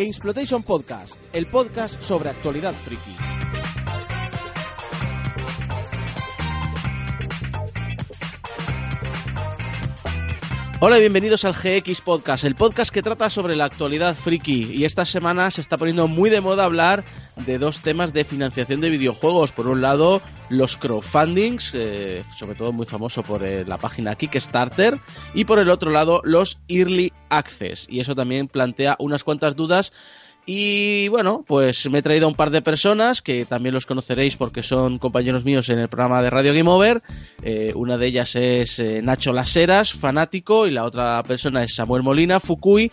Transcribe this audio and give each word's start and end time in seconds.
Gamesplotation 0.00 0.62
Podcast, 0.62 1.16
el 1.34 1.44
podcast 1.44 2.00
sobre 2.00 2.30
actualidad 2.30 2.72
friki. 2.72 3.39
Hola 10.82 10.96
y 10.96 11.00
bienvenidos 11.02 11.44
al 11.44 11.52
GX 11.52 12.00
Podcast, 12.00 12.44
el 12.44 12.54
podcast 12.54 12.90
que 12.90 13.02
trata 13.02 13.28
sobre 13.28 13.54
la 13.54 13.66
actualidad 13.66 14.14
friki. 14.14 14.72
Y 14.72 14.86
esta 14.86 15.04
semana 15.04 15.50
se 15.50 15.60
está 15.60 15.76
poniendo 15.76 16.08
muy 16.08 16.30
de 16.30 16.40
moda 16.40 16.64
hablar 16.64 17.04
de 17.44 17.58
dos 17.58 17.80
temas 17.80 18.14
de 18.14 18.24
financiación 18.24 18.80
de 18.80 18.88
videojuegos. 18.88 19.52
Por 19.52 19.66
un 19.66 19.82
lado, 19.82 20.22
los 20.48 20.78
crowdfundings, 20.78 21.72
eh, 21.74 22.24
sobre 22.34 22.54
todo 22.54 22.72
muy 22.72 22.86
famoso 22.86 23.22
por 23.22 23.44
eh, 23.44 23.66
la 23.66 23.76
página 23.76 24.14
Kickstarter. 24.14 24.96
Y 25.34 25.44
por 25.44 25.58
el 25.58 25.68
otro 25.68 25.90
lado, 25.90 26.22
los 26.24 26.58
Early 26.68 27.12
Access. 27.28 27.86
Y 27.90 28.00
eso 28.00 28.14
también 28.14 28.48
plantea 28.48 28.96
unas 29.00 29.22
cuantas 29.22 29.56
dudas 29.56 29.92
y 30.52 31.06
bueno, 31.06 31.44
pues 31.46 31.88
me 31.88 32.00
he 32.00 32.02
traído 32.02 32.26
a 32.26 32.28
un 32.28 32.34
par 32.34 32.50
de 32.50 32.60
personas 32.60 33.22
que 33.22 33.44
también 33.44 33.72
los 33.72 33.86
conoceréis 33.86 34.36
porque 34.36 34.64
son 34.64 34.98
compañeros 34.98 35.44
míos 35.44 35.68
en 35.68 35.78
el 35.78 35.88
programa 35.88 36.20
de 36.24 36.28
Radio 36.28 36.52
Game 36.52 36.68
Over. 36.68 37.02
Eh, 37.44 37.70
una 37.76 37.96
de 37.96 38.08
ellas 38.08 38.34
es 38.34 38.80
eh, 38.80 39.00
Nacho 39.00 39.32
Laseras, 39.32 39.92
fanático, 39.92 40.66
y 40.66 40.72
la 40.72 40.84
otra 40.84 41.22
persona 41.22 41.62
es 41.62 41.76
Samuel 41.76 42.02
Molina, 42.02 42.40
Fukui. 42.40 42.90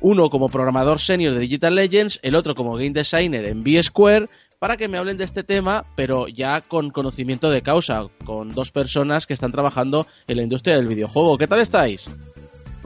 Uno 0.00 0.30
como 0.30 0.48
programador 0.48 0.98
senior 0.98 1.34
de 1.34 1.38
Digital 1.38 1.76
Legends, 1.76 2.18
el 2.24 2.34
otro 2.34 2.56
como 2.56 2.74
game 2.74 2.90
designer 2.90 3.44
en 3.44 3.62
B-Square, 3.62 4.28
para 4.58 4.76
que 4.76 4.88
me 4.88 4.98
hablen 4.98 5.16
de 5.16 5.22
este 5.22 5.44
tema, 5.44 5.84
pero 5.94 6.26
ya 6.26 6.60
con 6.60 6.90
conocimiento 6.90 7.50
de 7.50 7.62
causa, 7.62 8.08
con 8.24 8.48
dos 8.48 8.72
personas 8.72 9.26
que 9.26 9.34
están 9.34 9.52
trabajando 9.52 10.08
en 10.26 10.38
la 10.38 10.42
industria 10.42 10.74
del 10.74 10.88
videojuego. 10.88 11.38
¿Qué 11.38 11.46
tal 11.46 11.60
estáis? 11.60 12.10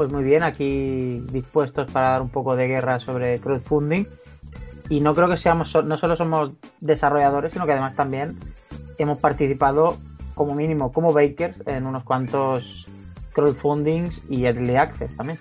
Pues 0.01 0.11
muy 0.11 0.25
bien, 0.25 0.43
aquí 0.43 1.23
dispuestos 1.31 1.91
para 1.93 2.13
dar 2.13 2.23
un 2.23 2.31
poco 2.31 2.57
de 2.57 2.67
guerra 2.67 2.99
sobre 3.01 3.39
crowdfunding. 3.39 4.07
Y 4.89 5.01
no 5.03 5.15
creo 5.15 5.29
que 5.29 5.37
seamos, 5.37 5.75
no 5.85 5.99
solo 5.99 6.17
somos 6.17 6.53
desarrolladores, 6.81 7.53
sino 7.53 7.67
que 7.67 7.73
además 7.73 7.97
también 7.97 8.39
hemos 8.97 9.21
participado 9.21 9.99
como 10.35 10.55
mínimo 10.55 10.91
como 10.91 11.13
bakers 11.13 11.63
en 11.67 11.85
unos 11.85 12.03
cuantos 12.05 12.87
crowdfundings 13.35 14.23
y 14.31 14.47
early 14.47 14.77
access 14.77 15.15
también. 15.19 15.39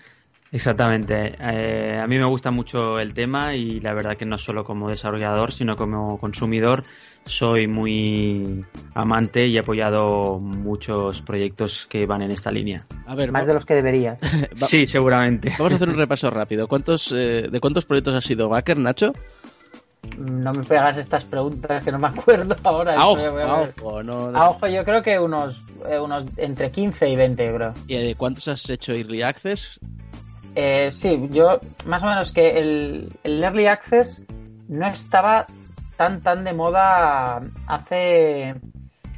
Exactamente. 0.51 1.35
Eh, 1.39 1.99
a 2.01 2.07
mí 2.07 2.17
me 2.17 2.25
gusta 2.25 2.49
mucho 2.51 2.99
el 2.99 3.13
tema 3.13 3.55
y 3.55 3.79
la 3.79 3.93
verdad 3.93 4.17
que 4.17 4.25
no 4.25 4.37
solo 4.37 4.63
como 4.63 4.89
desarrollador, 4.89 5.51
sino 5.51 5.75
como 5.75 6.19
consumidor, 6.19 6.83
soy 7.25 7.67
muy 7.67 8.65
amante 8.95 9.45
y 9.45 9.57
he 9.57 9.59
apoyado 9.59 10.39
muchos 10.39 11.21
proyectos 11.21 11.85
que 11.87 12.05
van 12.05 12.23
en 12.23 12.31
esta 12.31 12.51
línea. 12.51 12.85
A 13.05 13.15
ver, 13.15 13.31
más 13.31 13.45
de 13.45 13.53
los 13.53 13.65
que 13.65 13.75
deberías. 13.75 14.19
sí, 14.55 14.87
seguramente. 14.87 15.53
Vamos 15.57 15.73
a 15.73 15.75
hacer 15.75 15.89
un 15.89 15.97
repaso 15.97 16.29
rápido. 16.31 16.67
¿Cuántos, 16.67 17.13
eh, 17.15 17.47
¿De 17.51 17.59
cuántos 17.59 17.85
proyectos 17.85 18.15
has 18.15 18.23
sido 18.23 18.49
backer, 18.49 18.77
Nacho? 18.77 19.13
No 20.17 20.53
me 20.53 20.63
pegas 20.63 20.97
estas 20.97 21.25
preguntas 21.25 21.83
que 21.83 21.91
no 21.91 21.99
me 21.99 22.07
acuerdo 22.07 22.55
ahora. 22.63 22.95
A 22.95 23.07
ojo, 23.07 23.21
a, 23.21 23.61
ojo, 23.61 24.01
no... 24.01 24.35
a 24.35 24.49
ojo, 24.49 24.67
yo 24.67 24.83
creo 24.83 25.03
que 25.03 25.19
unos, 25.19 25.61
eh, 25.87 25.99
unos 25.99 26.25
entre 26.37 26.71
15 26.71 27.09
y 27.09 27.15
20, 27.15 27.51
bro. 27.51 27.73
¿Y 27.87 27.97
de 27.97 28.15
cuántos 28.15 28.47
has 28.47 28.67
hecho 28.69 28.93
Early 28.93 29.21
Access? 29.21 29.79
Eh, 30.55 30.91
sí, 30.91 31.27
yo 31.31 31.59
más 31.85 32.03
o 32.03 32.07
menos 32.07 32.31
que 32.31 32.59
el, 32.59 33.13
el 33.23 33.43
Early 33.43 33.67
Access 33.67 34.23
no 34.67 34.87
estaba 34.87 35.45
tan 35.97 36.21
tan 36.21 36.43
de 36.43 36.53
moda 36.53 37.41
hace 37.67 38.55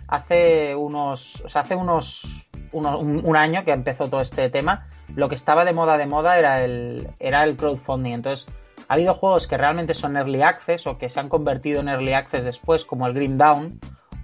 hace 0.07 0.75
unos 0.75 1.41
o 1.41 1.49
sea, 1.49 1.61
hace 1.61 1.75
unos, 1.75 2.23
un, 2.71 3.35
año 3.37 3.63
que 3.63 3.71
empezó 3.71 4.09
todo 4.09 4.21
este 4.21 4.49
tema. 4.49 4.87
Lo 5.15 5.29
que 5.29 5.35
estaba 5.35 5.65
de 5.65 5.73
moda 5.73 5.97
de 5.97 6.05
moda 6.05 6.37
era 6.37 6.63
el 6.63 7.09
era 7.19 7.43
el 7.43 7.55
crowdfunding. 7.55 8.13
Entonces 8.13 8.47
ha 8.87 8.95
habido 8.95 9.13
juegos 9.13 9.47
que 9.47 9.57
realmente 9.57 9.93
son 9.93 10.17
early 10.17 10.41
access 10.41 10.87
o 10.87 10.97
que 10.97 11.09
se 11.09 11.19
han 11.19 11.29
convertido 11.29 11.81
en 11.81 11.87
early 11.87 12.13
access 12.13 12.43
después 12.43 12.83
como 12.83 13.07
el 13.07 13.13
Green 13.13 13.37
Down 13.37 13.79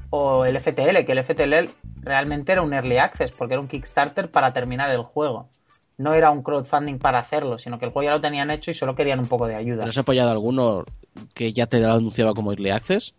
o 0.10 0.46
el 0.46 0.60
FTL 0.60 1.06
que 1.06 1.12
el 1.12 1.24
FTL 1.24 1.70
realmente 2.02 2.54
era 2.54 2.62
un 2.62 2.74
early 2.74 2.98
access 2.98 3.32
porque 3.32 3.54
era 3.54 3.62
un 3.62 3.68
Kickstarter 3.68 4.32
para 4.32 4.54
terminar 4.54 4.90
el 4.90 5.04
juego 5.04 5.50
no 5.98 6.14
era 6.14 6.30
un 6.30 6.44
crowdfunding 6.44 7.00
para 7.00 7.20
hacerlo, 7.20 7.58
sino 7.58 7.80
que 7.80 7.86
el 7.86 7.92
juego 7.92 8.08
ya 8.08 8.16
lo 8.16 8.22
tenían 8.22 8.52
hecho 8.52 8.72
y 8.72 8.74
solo 8.74 8.96
querían 8.96 9.20
un 9.20 9.28
poco 9.28 9.48
de 9.48 9.56
ayuda. 9.56 9.80
¿Pero 9.80 9.90
has 9.90 9.98
apoyado 9.98 10.32
alguno 10.32 10.86
que 11.34 11.54
ya 11.54 11.66
te 11.66 11.80
lo 11.80 11.92
anunciaba 11.92 12.34
como 12.34 12.52
Early 12.52 12.70
Access? 12.70 13.16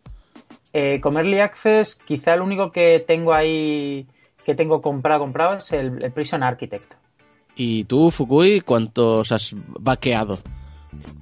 Eh, 0.73 1.01
como 1.01 1.19
Early 1.19 1.41
Access, 1.41 1.97
quizá 1.97 2.35
el 2.35 2.41
único 2.41 2.71
que 2.71 3.05
tengo 3.07 3.35
ahí, 3.35 4.07
que 4.45 4.55
tengo 4.55 4.81
comprado, 4.81 5.21
comprado 5.21 5.59
es 5.59 5.73
el, 5.73 6.13
Prison 6.13 6.43
Architect. 6.43 6.95
¿Y 7.57 7.85
tú, 7.85 8.13
Fukui, 8.13 8.61
cuántos 8.61 9.33
has 9.33 9.55
vaqueado? 9.81 10.39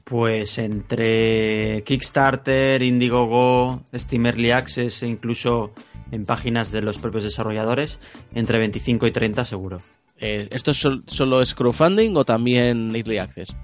Pues 0.05 0.59
entre 0.59 1.83
Kickstarter, 1.85 2.83
Indiegogo, 2.83 3.81
Steam 3.95 4.27
Early 4.27 4.51
Access 4.51 5.03
e 5.03 5.09
incluso 5.09 5.73
en 6.13 6.27
páginas 6.27 6.71
de 6.71 6.83
los 6.83 6.99
propios 6.99 7.25
desarrolladores, 7.25 7.99
entre 8.35 8.59
25 8.59 9.07
y 9.07 9.11
30 9.11 9.45
seguro. 9.47 9.81
Eh, 10.19 10.49
¿Esto 10.51 10.73
solo 10.75 11.43
es 11.43 11.55
crowdfunding 11.55 12.17
o 12.17 12.25
también 12.25 12.95
Early 12.95 13.19
Access? 13.19 13.57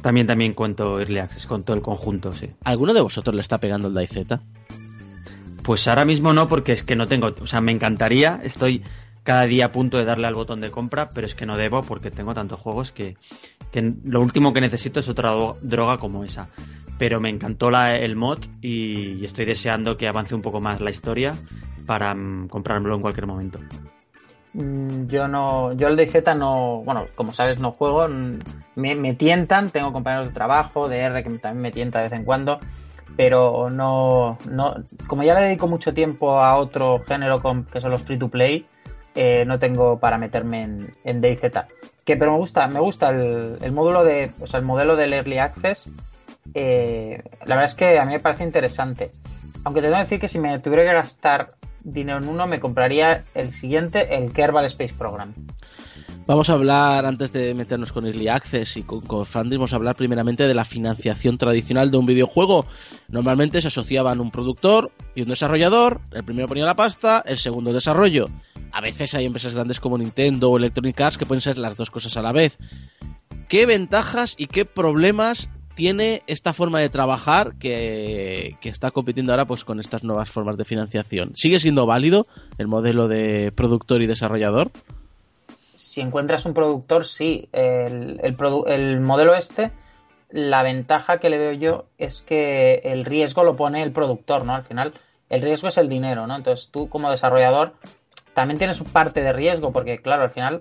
También, 0.00 0.26
también 0.26 0.54
cuento 0.54 1.00
Early 1.00 1.18
Access, 1.18 1.46
con 1.46 1.64
todo 1.64 1.76
el 1.76 1.82
conjunto, 1.82 2.32
sí. 2.32 2.50
¿Alguno 2.64 2.94
de 2.94 3.00
vosotros 3.00 3.34
le 3.34 3.40
está 3.40 3.58
pegando 3.58 3.88
el 3.88 3.94
DayZ? 3.94 4.38
Pues 5.62 5.86
ahora 5.86 6.04
mismo 6.04 6.32
no, 6.32 6.48
porque 6.48 6.72
es 6.72 6.82
que 6.82 6.96
no 6.96 7.06
tengo. 7.06 7.34
O 7.40 7.46
sea, 7.46 7.60
me 7.60 7.72
encantaría. 7.72 8.40
Estoy 8.42 8.82
cada 9.22 9.44
día 9.44 9.66
a 9.66 9.72
punto 9.72 9.96
de 9.98 10.04
darle 10.04 10.26
al 10.26 10.34
botón 10.34 10.60
de 10.60 10.70
compra, 10.70 11.10
pero 11.10 11.26
es 11.26 11.34
que 11.34 11.46
no 11.46 11.56
debo 11.56 11.82
porque 11.82 12.10
tengo 12.10 12.34
tantos 12.34 12.58
juegos 12.58 12.90
que, 12.92 13.16
lo 14.04 14.20
último 14.20 14.52
que 14.52 14.60
necesito 14.60 15.00
es 15.00 15.08
otra 15.08 15.32
droga 15.62 15.98
como 15.98 16.24
esa. 16.24 16.48
Pero 16.98 17.20
me 17.20 17.28
encantó 17.28 17.70
la, 17.70 17.96
el 17.96 18.16
mod 18.16 18.38
y, 18.60 19.24
estoy 19.24 19.44
deseando 19.44 19.96
que 19.96 20.08
avance 20.08 20.34
un 20.34 20.42
poco 20.42 20.60
más 20.60 20.80
la 20.80 20.90
historia 20.90 21.34
para 21.86 22.14
mm, 22.14 22.48
comprármelo 22.48 22.96
en 22.96 23.00
cualquier 23.00 23.26
momento. 23.26 23.60
Mm, 24.54 25.06
yo 25.06 25.28
no, 25.28 25.72
yo 25.72 25.88
el 25.88 25.96
DayZ 25.96 26.36
no, 26.36 26.82
bueno, 26.84 27.06
como 27.14 27.32
sabes 27.32 27.58
no 27.58 27.72
juego, 27.72 28.06
mm, 28.08 28.38
me, 28.76 29.14
tientan, 29.14 29.70
tengo 29.70 29.92
compañeros 29.92 30.28
de 30.28 30.34
trabajo, 30.34 30.88
de 30.88 31.00
R 31.00 31.22
que 31.22 31.30
también 31.38 31.62
me 31.62 31.72
tienta 31.72 31.98
de 31.98 32.04
vez 32.04 32.12
en 32.12 32.24
cuando, 32.24 32.60
pero 33.16 33.70
no, 33.70 34.38
no, 34.50 34.74
como 35.06 35.22
ya 35.22 35.34
le 35.34 35.42
dedico 35.42 35.68
mucho 35.68 35.94
tiempo 35.94 36.38
a 36.40 36.56
otro 36.56 37.02
género 37.06 37.40
que 37.70 37.80
son 37.80 37.90
los 37.90 38.02
free 38.02 38.18
to 38.18 38.28
play, 38.28 38.66
eh, 39.14 39.44
no 39.46 39.58
tengo 39.58 39.98
para 39.98 40.18
meterme 40.18 40.62
en, 40.62 40.94
en 41.04 41.20
DayZ. 41.20 41.66
Que 42.04 42.16
pero 42.16 42.32
me 42.32 42.38
gusta, 42.38 42.66
me 42.66 42.80
gusta 42.80 43.10
el, 43.10 43.72
módulo 43.72 44.04
de, 44.04 44.32
o 44.40 44.46
sea, 44.46 44.58
el 44.58 44.66
modelo 44.66 44.96
del 44.96 45.12
Early 45.12 45.38
Access, 45.38 45.88
eh, 46.54 47.22
la 47.46 47.54
verdad 47.56 47.66
es 47.66 47.74
que 47.74 47.98
a 47.98 48.04
mí 48.04 48.12
me 48.12 48.20
parece 48.20 48.44
interesante. 48.44 49.12
Aunque 49.64 49.80
te 49.80 49.86
tengo 49.86 49.98
que 49.98 50.04
decir 50.04 50.20
que 50.20 50.28
si 50.28 50.38
me 50.38 50.58
tuviera 50.58 50.82
que 50.82 50.94
gastar 50.94 51.50
dinero 51.84 52.18
en 52.18 52.28
uno, 52.28 52.46
me 52.46 52.60
compraría 52.60 53.24
el 53.34 53.52
siguiente, 53.52 54.16
el 54.16 54.32
Kerbal 54.32 54.64
Space 54.66 54.94
Program. 54.94 55.34
Vamos 56.24 56.50
a 56.50 56.52
hablar, 56.52 57.04
antes 57.04 57.32
de 57.32 57.52
meternos 57.52 57.92
con 57.92 58.06
Early 58.06 58.28
Access 58.28 58.76
y 58.76 58.84
con 58.84 59.00
crowdfunding, 59.00 59.58
vamos 59.58 59.72
a 59.72 59.76
hablar 59.76 59.96
primeramente 59.96 60.46
de 60.46 60.54
la 60.54 60.64
financiación 60.64 61.36
tradicional 61.36 61.90
de 61.90 61.96
un 61.96 62.06
videojuego. 62.06 62.66
Normalmente 63.08 63.60
se 63.60 63.68
asociaban 63.68 64.20
un 64.20 64.30
productor 64.30 64.92
y 65.16 65.22
un 65.22 65.28
desarrollador, 65.28 66.00
el 66.12 66.22
primero 66.22 66.46
ponía 66.46 66.64
la 66.64 66.76
pasta, 66.76 67.24
el 67.26 67.38
segundo 67.38 67.72
desarrollo. 67.72 68.26
A 68.70 68.80
veces 68.80 69.14
hay 69.14 69.26
empresas 69.26 69.54
grandes 69.54 69.80
como 69.80 69.98
Nintendo 69.98 70.48
o 70.50 70.56
Electronic 70.56 71.00
Arts 71.00 71.18
que 71.18 71.26
pueden 71.26 71.40
ser 71.40 71.58
las 71.58 71.76
dos 71.76 71.90
cosas 71.90 72.16
a 72.16 72.22
la 72.22 72.32
vez. 72.32 72.56
¿Qué 73.48 73.66
ventajas 73.66 74.34
y 74.38 74.46
qué 74.46 74.64
problemas 74.64 75.50
tiene 75.82 76.22
esta 76.28 76.52
forma 76.52 76.78
de 76.78 76.90
trabajar 76.90 77.54
que, 77.58 78.56
está 78.62 78.92
compitiendo 78.92 79.32
ahora 79.32 79.46
pues 79.46 79.64
con 79.64 79.80
estas 79.80 80.04
nuevas 80.04 80.30
formas 80.30 80.56
de 80.56 80.64
financiación. 80.64 81.32
¿Sigue 81.34 81.58
siendo 81.58 81.86
válido 81.86 82.28
el 82.56 82.68
modelo 82.68 83.08
de 83.08 83.50
productor 83.50 84.00
y 84.00 84.06
desarrollador? 84.06 84.70
Si 85.74 86.00
encuentras 86.00 86.46
un 86.46 86.54
productor, 86.54 87.04
sí. 87.04 87.48
El, 87.50 88.20
el, 88.22 89.00
modelo 89.00 89.34
este, 89.34 89.72
la 90.30 90.62
ventaja 90.62 91.18
que 91.18 91.30
le 91.30 91.38
veo 91.38 91.52
yo 91.54 91.86
es 91.98 92.22
que 92.22 92.74
el 92.84 93.04
riesgo 93.04 93.42
lo 93.42 93.56
pone 93.56 93.82
el 93.82 93.90
productor, 93.90 94.44
¿no? 94.44 94.54
Al 94.54 94.62
final, 94.62 94.92
el 95.30 95.42
riesgo 95.42 95.66
es 95.66 95.78
el 95.78 95.88
dinero, 95.88 96.28
¿no? 96.28 96.36
Entonces 96.36 96.68
tú 96.70 96.88
como 96.88 97.10
desarrollador 97.10 97.74
también 98.34 98.56
tienes 98.56 98.80
parte 98.84 99.20
de 99.20 99.32
riesgo, 99.32 99.72
porque 99.72 99.98
claro, 99.98 100.22
al 100.22 100.30
final, 100.30 100.60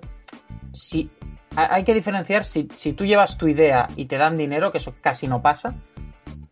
si 0.73 1.11
hay 1.55 1.83
que 1.83 1.93
diferenciar 1.93 2.45
si, 2.45 2.63
tú 2.63 3.05
llevas 3.05 3.37
tu 3.37 3.47
idea 3.47 3.87
y 3.95 4.05
te 4.05 4.17
dan 4.17 4.37
dinero, 4.37 4.71
que 4.71 4.77
eso 4.77 4.93
casi 5.01 5.27
no 5.27 5.41
pasa, 5.41 5.75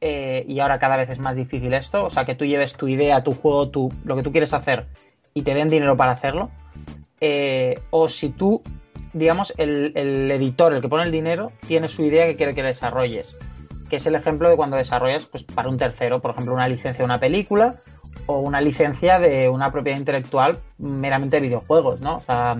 eh, 0.01 0.45
y 0.47 0.59
ahora 0.59 0.79
cada 0.79 0.97
vez 0.97 1.09
es 1.09 1.19
más 1.19 1.35
difícil 1.35 1.73
esto, 1.73 2.05
o 2.05 2.09
sea, 2.09 2.25
que 2.25 2.35
tú 2.35 2.45
lleves 2.45 2.73
tu 2.73 2.87
idea, 2.87 3.23
tu 3.23 3.33
juego, 3.33 3.69
tu, 3.69 3.93
lo 4.03 4.15
que 4.15 4.23
tú 4.23 4.31
quieres 4.31 4.53
hacer 4.53 4.87
y 5.33 5.43
te 5.43 5.53
den 5.53 5.69
dinero 5.69 5.95
para 5.95 6.11
hacerlo, 6.11 6.49
eh, 7.21 7.79
o 7.91 8.09
si 8.09 8.29
tú, 8.29 8.61
digamos, 9.13 9.53
el, 9.57 9.95
editor, 9.95 10.73
el 10.73 10.81
que 10.81 10.89
pone 10.89 11.03
el 11.03 11.11
dinero, 11.11 11.51
tiene 11.65 11.87
su 11.87 12.03
idea 12.03 12.25
que 12.25 12.35
quiere 12.35 12.53
que 12.53 12.63
desarrolles, 12.63 13.37
que 13.89 13.97
es 13.97 14.05
el 14.05 14.15
ejemplo 14.15 14.49
de 14.49 14.57
cuando 14.57 14.77
desarrollas 14.77 15.25
pues, 15.27 15.43
para 15.43 15.69
un 15.69 15.77
tercero, 15.77 16.21
por 16.21 16.31
ejemplo, 16.31 16.53
una 16.53 16.67
licencia 16.67 16.99
de 16.99 17.05
una 17.05 17.19
película 17.19 17.81
o 18.25 18.39
una 18.39 18.61
licencia 18.61 19.17
de 19.17 19.49
una 19.49 19.71
propiedad 19.71 19.97
intelectual 19.97 20.59
meramente 20.77 21.37
de 21.37 21.41
videojuegos, 21.41 21.99
¿no? 21.99 22.17
O 22.17 22.21
sea, 22.21 22.57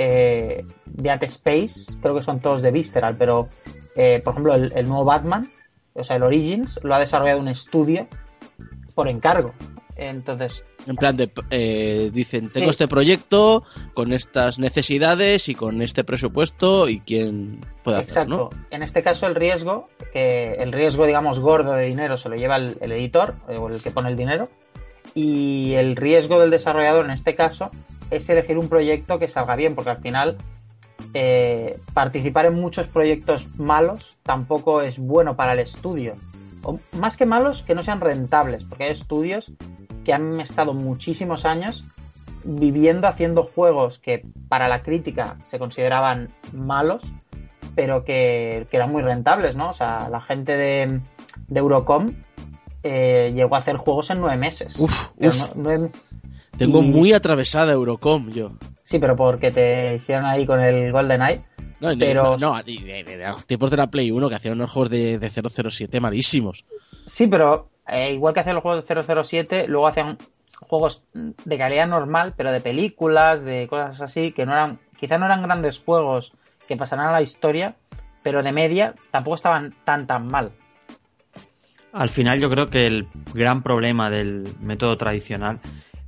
eh, 0.00 0.64
Dead 0.86 1.22
Space, 1.24 1.98
creo 2.00 2.14
que 2.14 2.22
son 2.22 2.38
todos 2.38 2.62
de 2.62 2.70
Visceral, 2.70 3.16
pero 3.16 3.48
eh, 3.96 4.20
por 4.22 4.34
ejemplo 4.34 4.54
el, 4.54 4.86
nuevo 4.86 5.04
Batman 5.04 5.50
o 5.94 6.04
sea, 6.04 6.16
el 6.16 6.22
Origins 6.22 6.78
lo 6.84 6.94
ha 6.94 7.00
desarrollado 7.00 7.40
un 7.40 7.48
estudio 7.48 8.06
por 8.94 9.08
encargo. 9.08 9.52
Entonces. 9.96 10.64
En 10.86 10.94
plan 10.94 11.16
de. 11.16 11.28
Eh, 11.50 12.10
dicen, 12.12 12.50
tengo 12.50 12.70
este 12.70 12.86
proyecto 12.86 13.64
con 13.94 14.12
estas 14.12 14.60
necesidades 14.60 15.48
y 15.48 15.56
con 15.56 15.82
este 15.82 16.04
presupuesto 16.04 16.88
y 16.88 17.00
quién 17.00 17.66
puede 17.82 17.98
hacerlo. 17.98 18.50
Exacto. 18.50 18.66
En 18.70 18.84
este 18.84 19.02
caso, 19.02 19.26
el 19.26 19.34
riesgo, 19.34 19.88
el 20.14 20.70
riesgo, 20.70 21.04
digamos, 21.04 21.40
gordo 21.40 21.72
de 21.72 21.86
dinero 21.86 22.16
se 22.16 22.28
lo 22.28 22.36
lleva 22.36 22.58
el, 22.58 22.92
editor 22.92 23.34
o 23.48 23.68
el 23.68 23.82
que 23.82 23.90
pone 23.90 24.10
el 24.10 24.16
dinero. 24.16 24.48
Y 25.16 25.72
el 25.72 25.96
riesgo 25.96 26.38
del 26.38 26.52
desarrollador 26.52 27.06
en 27.06 27.10
este 27.10 27.34
caso 27.34 27.72
es 28.10 28.28
elegir 28.28 28.58
un 28.58 28.68
proyecto 28.68 29.18
que 29.18 29.28
salga 29.28 29.56
bien, 29.56 29.74
porque 29.74 29.90
al 29.90 30.00
final 30.00 30.36
eh, 31.14 31.78
participar 31.94 32.46
en 32.46 32.54
muchos 32.54 32.86
proyectos 32.86 33.48
malos 33.56 34.16
tampoco 34.22 34.82
es 34.82 34.98
bueno 34.98 35.36
para 35.36 35.52
el 35.52 35.60
estudio. 35.60 36.16
O, 36.62 36.78
más 36.98 37.16
que 37.16 37.26
malos, 37.26 37.62
que 37.62 37.74
no 37.74 37.82
sean 37.82 38.00
rentables, 38.00 38.64
porque 38.64 38.84
hay 38.84 38.90
estudios 38.90 39.52
que 40.04 40.12
han 40.12 40.40
estado 40.40 40.74
muchísimos 40.74 41.44
años 41.44 41.84
viviendo 42.44 43.06
haciendo 43.06 43.44
juegos 43.44 43.98
que 43.98 44.24
para 44.48 44.68
la 44.68 44.82
crítica 44.82 45.36
se 45.44 45.58
consideraban 45.58 46.30
malos, 46.52 47.02
pero 47.74 48.04
que, 48.04 48.66
eran 48.70 48.90
muy 48.90 49.02
rentables, 49.02 49.54
¿no? 49.54 49.70
O 49.70 49.72
sea, 49.72 50.08
la 50.08 50.20
gente 50.20 50.56
de, 50.56 51.00
Eurocom 51.54 52.14
eh, 52.82 53.32
llegó 53.34 53.54
a 53.54 53.58
hacer 53.58 53.76
juegos 53.76 54.10
en 54.10 54.20
nueve 54.20 54.36
meses. 54.36 54.78
Uf, 54.78 55.10
Tengo 56.58 56.82
muy 56.82 57.12
atravesada 57.12 57.72
Eurocom 57.72 58.30
yo. 58.30 58.50
Sí, 58.82 58.98
pero 58.98 59.16
porque 59.16 59.50
te 59.50 59.94
hicieron 59.94 60.24
ahí 60.24 60.44
con 60.44 60.60
el 60.60 60.90
Golden 60.90 61.22
Eye. 61.22 61.42
No, 61.80 61.90
pero... 61.96 62.36
no, 62.36 62.60
de, 62.62 63.16
los 63.18 63.46
tiempos 63.46 63.70
de 63.70 63.76
la 63.76 63.86
Play 63.86 64.10
1 64.10 64.28
que 64.28 64.34
hacían 64.34 64.54
unos 64.54 64.72
juegos 64.72 64.90
de, 64.90 65.18
de 65.18 65.30
007 65.30 66.00
malísimos. 66.00 66.64
Sí, 67.06 67.28
pero 67.28 67.68
eh, 67.86 68.12
igual 68.12 68.34
que 68.34 68.40
hacían 68.40 68.56
los 68.56 68.62
juegos 68.62 68.86
de 68.86 69.24
007, 69.24 69.66
luego 69.68 69.86
hacían 69.86 70.18
juegos 70.60 71.02
de 71.12 71.58
calidad 71.58 71.86
normal, 71.86 72.34
pero 72.36 72.50
de 72.50 72.60
películas, 72.60 73.44
de 73.44 73.68
cosas 73.68 74.00
así, 74.00 74.32
que 74.32 74.44
no 74.44 74.52
eran, 74.52 74.80
quizá 74.98 75.18
no 75.18 75.26
eran 75.26 75.42
grandes 75.42 75.78
juegos 75.78 76.32
que 76.66 76.76
pasaran 76.76 77.06
a 77.06 77.12
la 77.12 77.22
historia, 77.22 77.76
pero 78.22 78.42
de 78.42 78.52
media 78.52 78.94
tampoco 79.10 79.36
estaban 79.36 79.74
tan 79.84 80.06
tan 80.06 80.26
mal. 80.26 80.52
Al 81.92 82.08
final 82.08 82.38
yo 82.38 82.50
creo 82.50 82.68
que 82.68 82.86
el 82.86 83.08
gran 83.32 83.62
problema 83.62 84.10
del 84.10 84.44
método 84.60 84.96
tradicional 84.96 85.60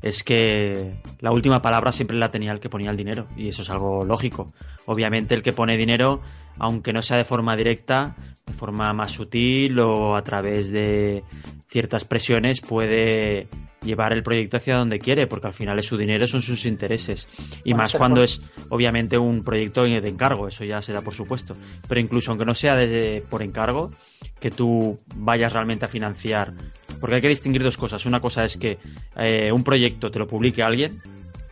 es 0.03 0.23
que 0.25 1.01
la 1.21 1.33
última 1.33 1.61
palabra 1.61 1.93
siempre 1.93 2.17
la 2.17 2.31
tenía 2.31 2.53
el 2.53 2.61
que 2.61 2.69
ponía 2.69 2.91
el 2.91 2.97
dinero 2.97 3.27
y 3.37 3.49
eso 3.49 3.63
es 3.63 3.71
algo 3.71 4.05
lógico. 4.05 4.53
Obviamente 4.87 5.35
el 5.35 5.43
que 5.43 5.53
pone 5.53 5.77
dinero, 5.77 6.21
aunque 6.59 6.93
no 6.93 7.03
sea 7.03 7.17
de 7.17 7.25
forma 7.25 7.57
directa, 7.57 8.17
de 8.47 8.53
forma 8.53 8.93
más 8.93 9.13
sutil 9.13 9.79
o 9.79 10.17
a 10.17 10.23
través 10.23 10.71
de 10.71 11.23
ciertas 11.69 12.05
presiones 12.05 12.61
puede 12.61 13.49
llevar 13.83 14.13
el 14.13 14.23
proyecto 14.23 14.57
hacia 14.57 14.77
donde 14.77 14.99
quiere, 14.99 15.27
porque 15.27 15.47
al 15.47 15.55
final 15.55 15.79
es 15.79 15.87
su 15.87 15.97
dinero, 15.97 16.27
son 16.27 16.43
sus 16.43 16.67
intereses. 16.67 17.29
Y 17.65 17.75
más 17.75 17.95
cuando 17.95 18.23
es 18.23 18.43
obviamente 18.69 19.17
un 19.17 19.43
proyecto 19.43 19.85
de 19.85 20.09
encargo, 20.09 20.49
eso 20.49 20.65
ya 20.65 20.83
se 20.83 20.93
da 20.93 21.03
por 21.03 21.15
supuesto. 21.15 21.57
Pero 21.89 22.01
incluso 22.01 22.31
aunque 22.31 22.45
no 22.45 22.55
sea 22.55 22.77
de, 22.77 23.25
por 23.29 23.43
encargo, 23.43 23.91
que 24.39 24.51
tú 24.51 24.99
vayas 25.15 25.53
realmente 25.53 25.85
a 25.85 25.89
financiar 25.89 26.55
porque 27.01 27.17
hay 27.17 27.23
que 27.23 27.29
distinguir 27.29 27.63
dos 27.63 27.77
cosas. 27.77 28.05
Una 28.07 28.21
cosa 28.21 28.45
es 28.45 28.57
que 28.57 28.79
eh, 29.17 29.51
un 29.51 29.65
proyecto 29.65 30.11
te 30.11 30.19
lo 30.19 30.29
publique 30.29 30.63
alguien 30.63 31.01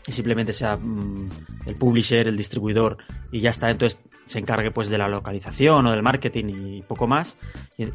y 0.07 0.13
simplemente 0.13 0.53
sea 0.53 0.77
mm, 0.77 1.29
el 1.67 1.77
publisher, 1.77 2.29
el 2.29 2.37
distribuidor 2.37 2.99
y 3.33 3.41
ya 3.41 3.51
está. 3.51 3.71
Entonces 3.71 4.01
se 4.27 4.39
encargue 4.39 4.71
pues 4.71 4.89
de 4.89 4.99
la 4.99 5.09
localización 5.09 5.87
o 5.87 5.91
del 5.91 6.03
marketing 6.03 6.45
y 6.49 6.83
poco 6.83 7.07
más. 7.07 7.37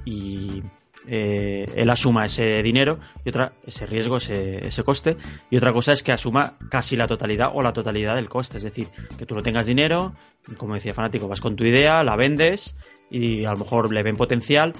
Y, 0.05 0.63
eh, 1.05 1.65
él 1.75 1.89
asuma 1.89 2.23
ese 2.23 2.63
dinero 2.63 2.97
y 3.25 3.29
otra 3.29 3.51
ese 3.67 3.85
riesgo, 3.85 4.17
ese, 4.17 4.65
ese, 4.65 4.83
coste. 4.83 5.17
Y 5.49 5.57
otra 5.57 5.73
cosa 5.73 5.91
es 5.91 6.01
que 6.01 6.11
asuma 6.13 6.57
casi 6.69 6.95
la 6.95 7.07
totalidad 7.07 7.51
o 7.53 7.61
la 7.61 7.73
totalidad 7.73 8.15
del 8.15 8.29
coste. 8.29 8.57
Es 8.57 8.63
decir, 8.63 8.87
que 9.17 9.25
tú 9.25 9.35
no 9.35 9.43
tengas 9.43 9.65
dinero, 9.65 10.13
como 10.57 10.75
decía 10.75 10.93
Fanático, 10.93 11.27
vas 11.27 11.41
con 11.41 11.55
tu 11.55 11.65
idea, 11.65 12.03
la 12.03 12.15
vendes 12.15 12.75
y 13.09 13.45
a 13.45 13.51
lo 13.51 13.57
mejor 13.57 13.93
le 13.93 14.01
ven 14.01 14.15
potencial, 14.15 14.73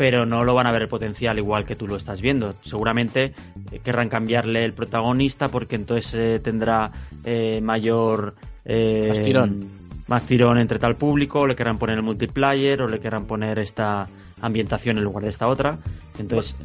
pero 0.00 0.24
no 0.24 0.44
lo 0.44 0.54
van 0.54 0.66
a 0.66 0.72
ver 0.72 0.80
el 0.80 0.88
potencial 0.88 1.36
igual 1.36 1.66
que 1.66 1.76
tú 1.76 1.86
lo 1.86 1.94
estás 1.94 2.22
viendo. 2.22 2.54
Seguramente 2.62 3.34
eh, 3.70 3.80
querrán 3.84 4.08
cambiarle 4.08 4.64
el 4.64 4.72
protagonista 4.72 5.50
porque 5.50 5.76
entonces 5.76 6.14
eh, 6.14 6.40
tendrá 6.42 6.90
eh, 7.22 7.60
mayor... 7.60 8.34
más 8.64 9.20
tirón. 9.20 9.68
Más 10.06 10.24
tirón 10.24 10.56
entre 10.56 10.78
tal 10.78 10.96
público, 10.96 11.40
o 11.40 11.46
le 11.46 11.54
querrán 11.54 11.76
poner 11.76 11.98
el 11.98 12.02
multiplayer, 12.02 12.80
o 12.80 12.88
le 12.88 12.98
querrán 12.98 13.26
poner 13.26 13.58
esta 13.58 14.08
ambientación 14.40 14.98
en 14.98 15.04
lugar 15.04 15.24
de 15.24 15.30
esta 15.30 15.48
otra. 15.48 15.78
Entonces, 16.18 16.56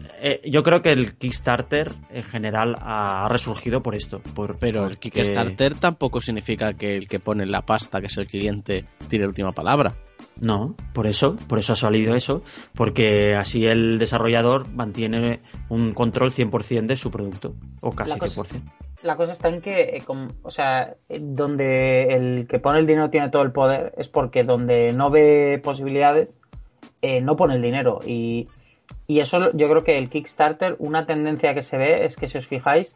yo 0.43 0.63
creo 0.63 0.81
que 0.81 0.91
el 0.91 1.15
Kickstarter 1.15 1.91
en 2.09 2.23
general 2.23 2.75
ha, 2.79 3.27
resurgido 3.29 3.81
por 3.81 3.95
esto. 3.95 4.19
Por, 4.33 4.57
pero 4.57 4.85
el 4.85 4.97
Kickstarter 4.97 5.75
tampoco 5.75 6.21
significa 6.21 6.73
que 6.73 6.95
el 6.95 7.07
que 7.07 7.19
pone 7.19 7.45
la 7.45 7.61
pasta, 7.61 7.99
que 7.99 8.07
es 8.07 8.17
el 8.17 8.27
cliente, 8.27 8.85
tire 9.09 9.23
la 9.23 9.29
última 9.29 9.51
palabra. 9.51 9.95
No, 10.41 10.75
por 10.93 11.07
eso, 11.07 11.37
por 11.47 11.59
eso 11.59 11.73
ha 11.73 11.75
salido 11.77 12.13
eso, 12.13 12.43
porque 12.73 13.35
así 13.35 13.65
el 13.65 13.97
desarrollador 13.97 14.69
mantiene 14.69 15.39
un 15.69 15.93
control 15.93 16.31
100% 16.31 16.87
de 16.87 16.97
su 16.97 17.09
producto, 17.09 17.55
o 17.81 17.91
casi 17.91 18.19
100%. 18.19 18.61
La 19.03 19.15
cosa 19.15 19.33
está 19.33 19.49
en 19.49 19.61
que, 19.61 19.97
eh, 19.97 20.03
o 20.41 20.51
sea, 20.51 20.95
eh, 21.09 21.19
donde 21.21 22.07
el 22.15 22.47
que 22.47 22.59
pone 22.59 22.79
el 22.79 22.87
dinero 22.87 23.09
tiene 23.09 23.29
todo 23.29 23.43
el 23.43 23.51
poder, 23.51 23.93
es 23.97 24.09
porque 24.09 24.43
donde 24.43 24.91
no 24.93 25.09
ve 25.09 25.61
posibilidades, 25.63 26.37
eh, 27.01 27.21
no 27.21 27.35
pone 27.35 27.55
el 27.55 27.61
dinero. 27.61 27.99
Y, 28.05 28.47
y 29.07 29.19
eso 29.19 29.51
yo 29.53 29.67
creo 29.67 29.83
que 29.83 29.97
el 29.97 30.09
Kickstarter, 30.09 30.75
una 30.79 31.05
tendencia 31.05 31.53
que 31.53 31.63
se 31.63 31.77
ve 31.77 32.05
es 32.05 32.15
que 32.15 32.29
si 32.29 32.37
os 32.37 32.47
fijáis, 32.47 32.95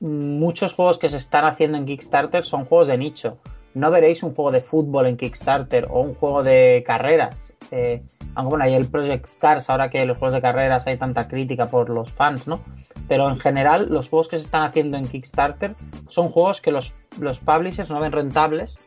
muchos 0.00 0.74
juegos 0.74 0.98
que 0.98 1.08
se 1.08 1.16
están 1.16 1.44
haciendo 1.44 1.78
en 1.78 1.86
Kickstarter 1.86 2.44
son 2.44 2.64
juegos 2.64 2.88
de 2.88 2.98
nicho 2.98 3.38
no 3.78 3.90
veréis 3.90 4.22
un 4.22 4.34
juego 4.34 4.50
de 4.50 4.60
fútbol 4.60 5.06
en 5.06 5.16
Kickstarter 5.16 5.86
o 5.90 6.00
un 6.00 6.14
juego 6.14 6.42
de 6.42 6.82
carreras. 6.86 7.52
Eh, 7.70 8.02
aunque 8.34 8.50
bueno, 8.50 8.64
hay 8.64 8.74
el 8.74 8.90
Project 8.90 9.26
Cars, 9.38 9.70
ahora 9.70 9.90
que 9.90 10.04
los 10.06 10.18
juegos 10.18 10.34
de 10.34 10.40
carreras 10.40 10.86
hay 10.86 10.96
tanta 10.96 11.28
crítica 11.28 11.66
por 11.66 11.90
los 11.90 12.12
fans, 12.12 12.46
¿no? 12.46 12.60
Pero 13.08 13.28
en 13.28 13.38
general, 13.38 13.88
los 13.90 14.08
juegos 14.08 14.28
que 14.28 14.38
se 14.38 14.44
están 14.44 14.64
haciendo 14.64 14.96
en 14.96 15.06
Kickstarter 15.06 15.74
son 16.08 16.28
juegos 16.28 16.60
que 16.60 16.72
los, 16.72 16.94
los 17.20 17.38
publishers 17.38 17.90
no 17.90 18.00
ven 18.00 18.12
rentables 18.12 18.78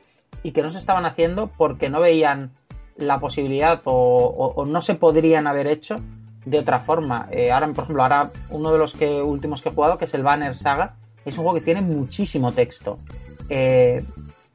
y 0.43 0.51
que 0.51 0.61
no 0.61 0.71
se 0.71 0.79
estaban 0.79 1.05
haciendo 1.05 1.47
porque 1.57 1.89
no 1.89 2.01
veían 2.01 2.51
la 2.97 3.19
posibilidad 3.19 3.81
o, 3.85 4.65
no 4.67 4.81
se 4.81 4.95
podrían 4.95 5.47
haber 5.47 5.67
hecho 5.67 5.95
de 6.45 6.59
otra 6.59 6.79
forma. 6.79 7.27
Eh, 7.31 7.51
ahora, 7.51 7.67
por 7.67 7.83
ejemplo, 7.83 8.03
ahora 8.03 8.31
uno 8.49 8.71
de 8.71 8.77
los 8.77 8.93
que, 8.93 9.21
últimos 9.21 9.61
que 9.61 9.69
he 9.69 9.71
jugado, 9.71 9.97
que 9.97 10.05
es 10.05 10.13
el 10.13 10.23
Banner 10.23 10.55
Saga, 10.55 10.95
es 11.25 11.37
un 11.37 11.43
juego 11.43 11.59
que 11.59 11.65
tiene 11.65 11.81
muchísimo 11.81 12.51
texto. 12.51 12.97
Eh, 13.49 14.03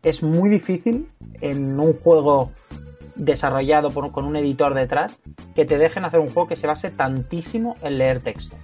es 0.02 0.22
muy 0.22 0.50
difícil 0.50 1.08
en 1.40 1.78
un 1.78 1.92
juego 1.94 2.52
desarrollado 3.14 3.90
con 3.90 4.24
un 4.24 4.36
editor 4.36 4.74
detrás 4.74 5.18
que 5.54 5.64
te 5.64 5.78
dejen 5.78 6.04
hacer 6.04 6.20
un 6.20 6.28
juego 6.28 6.48
que 6.48 6.56
se 6.56 6.66
base 6.66 6.90
tantísimo 6.90 7.76
en 7.82 7.98
leer 7.98 8.20
texto. 8.20 8.56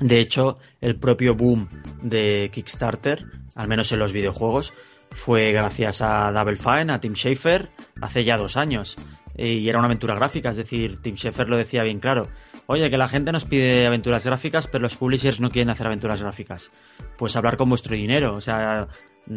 De 0.00 0.20
hecho, 0.20 0.58
el 0.80 0.96
propio 0.96 1.34
boom 1.34 1.68
de 2.02 2.50
Kickstarter, 2.52 3.24
al 3.56 3.68
menos 3.68 3.90
en 3.90 3.98
los 3.98 4.12
videojuegos, 4.12 4.72
fue 5.10 5.52
gracias 5.52 6.02
a 6.02 6.30
Double 6.32 6.56
Fine, 6.56 6.92
a 6.92 7.00
Tim 7.00 7.14
Schafer, 7.14 7.70
hace 8.00 8.24
ya 8.24 8.36
dos 8.36 8.56
años. 8.56 8.96
Y 9.36 9.68
era 9.68 9.78
una 9.78 9.86
aventura 9.86 10.16
gráfica, 10.16 10.50
es 10.50 10.56
decir, 10.56 11.00
Tim 11.00 11.16
Schafer 11.16 11.48
lo 11.48 11.56
decía 11.56 11.84
bien 11.84 12.00
claro. 12.00 12.28
Oye, 12.66 12.90
que 12.90 12.98
la 12.98 13.08
gente 13.08 13.30
nos 13.30 13.44
pide 13.44 13.86
aventuras 13.86 14.26
gráficas, 14.26 14.66
pero 14.66 14.82
los 14.82 14.96
publishers 14.96 15.40
no 15.40 15.50
quieren 15.50 15.70
hacer 15.70 15.86
aventuras 15.86 16.20
gráficas. 16.20 16.70
Pues 17.16 17.36
hablar 17.36 17.56
con 17.56 17.68
vuestro 17.68 17.94
dinero. 17.94 18.34
O 18.34 18.40
sea, 18.40 18.88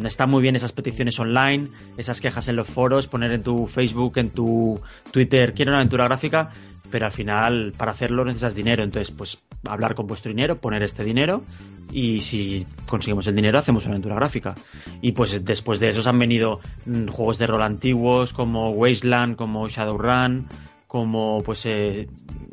están 0.04 0.30
muy 0.30 0.42
bien 0.42 0.56
esas 0.56 0.72
peticiones 0.72 1.18
online, 1.18 1.68
esas 1.96 2.20
quejas 2.20 2.48
en 2.48 2.56
los 2.56 2.68
foros, 2.68 3.06
poner 3.06 3.32
en 3.32 3.42
tu 3.42 3.66
Facebook, 3.66 4.18
en 4.18 4.30
tu 4.30 4.80
Twitter, 5.12 5.54
quiero 5.54 5.70
una 5.70 5.78
aventura 5.78 6.04
gráfica, 6.04 6.50
pero 6.92 7.06
al 7.06 7.12
final 7.12 7.72
para 7.74 7.92
hacerlo 7.92 8.22
necesitas 8.22 8.54
dinero. 8.54 8.84
Entonces, 8.84 9.12
pues 9.16 9.38
hablar 9.66 9.94
con 9.94 10.06
vuestro 10.06 10.28
dinero, 10.28 10.60
poner 10.60 10.82
este 10.82 11.02
dinero 11.02 11.42
y 11.90 12.20
si 12.20 12.66
conseguimos 12.86 13.26
el 13.26 13.34
dinero 13.34 13.58
hacemos 13.58 13.86
una 13.86 13.94
aventura 13.94 14.14
gráfica. 14.14 14.54
Y 15.00 15.12
pues 15.12 15.42
después 15.42 15.80
de 15.80 15.88
esos 15.88 16.06
han 16.06 16.18
venido 16.18 16.60
mm, 16.84 17.08
juegos 17.08 17.38
de 17.38 17.46
rol 17.46 17.62
antiguos 17.62 18.34
como 18.34 18.70
Wasteland, 18.70 19.36
como 19.36 19.66
Shadowrun, 19.68 20.46
como 20.86 21.42
pues 21.42 21.64
eh, 21.64 22.06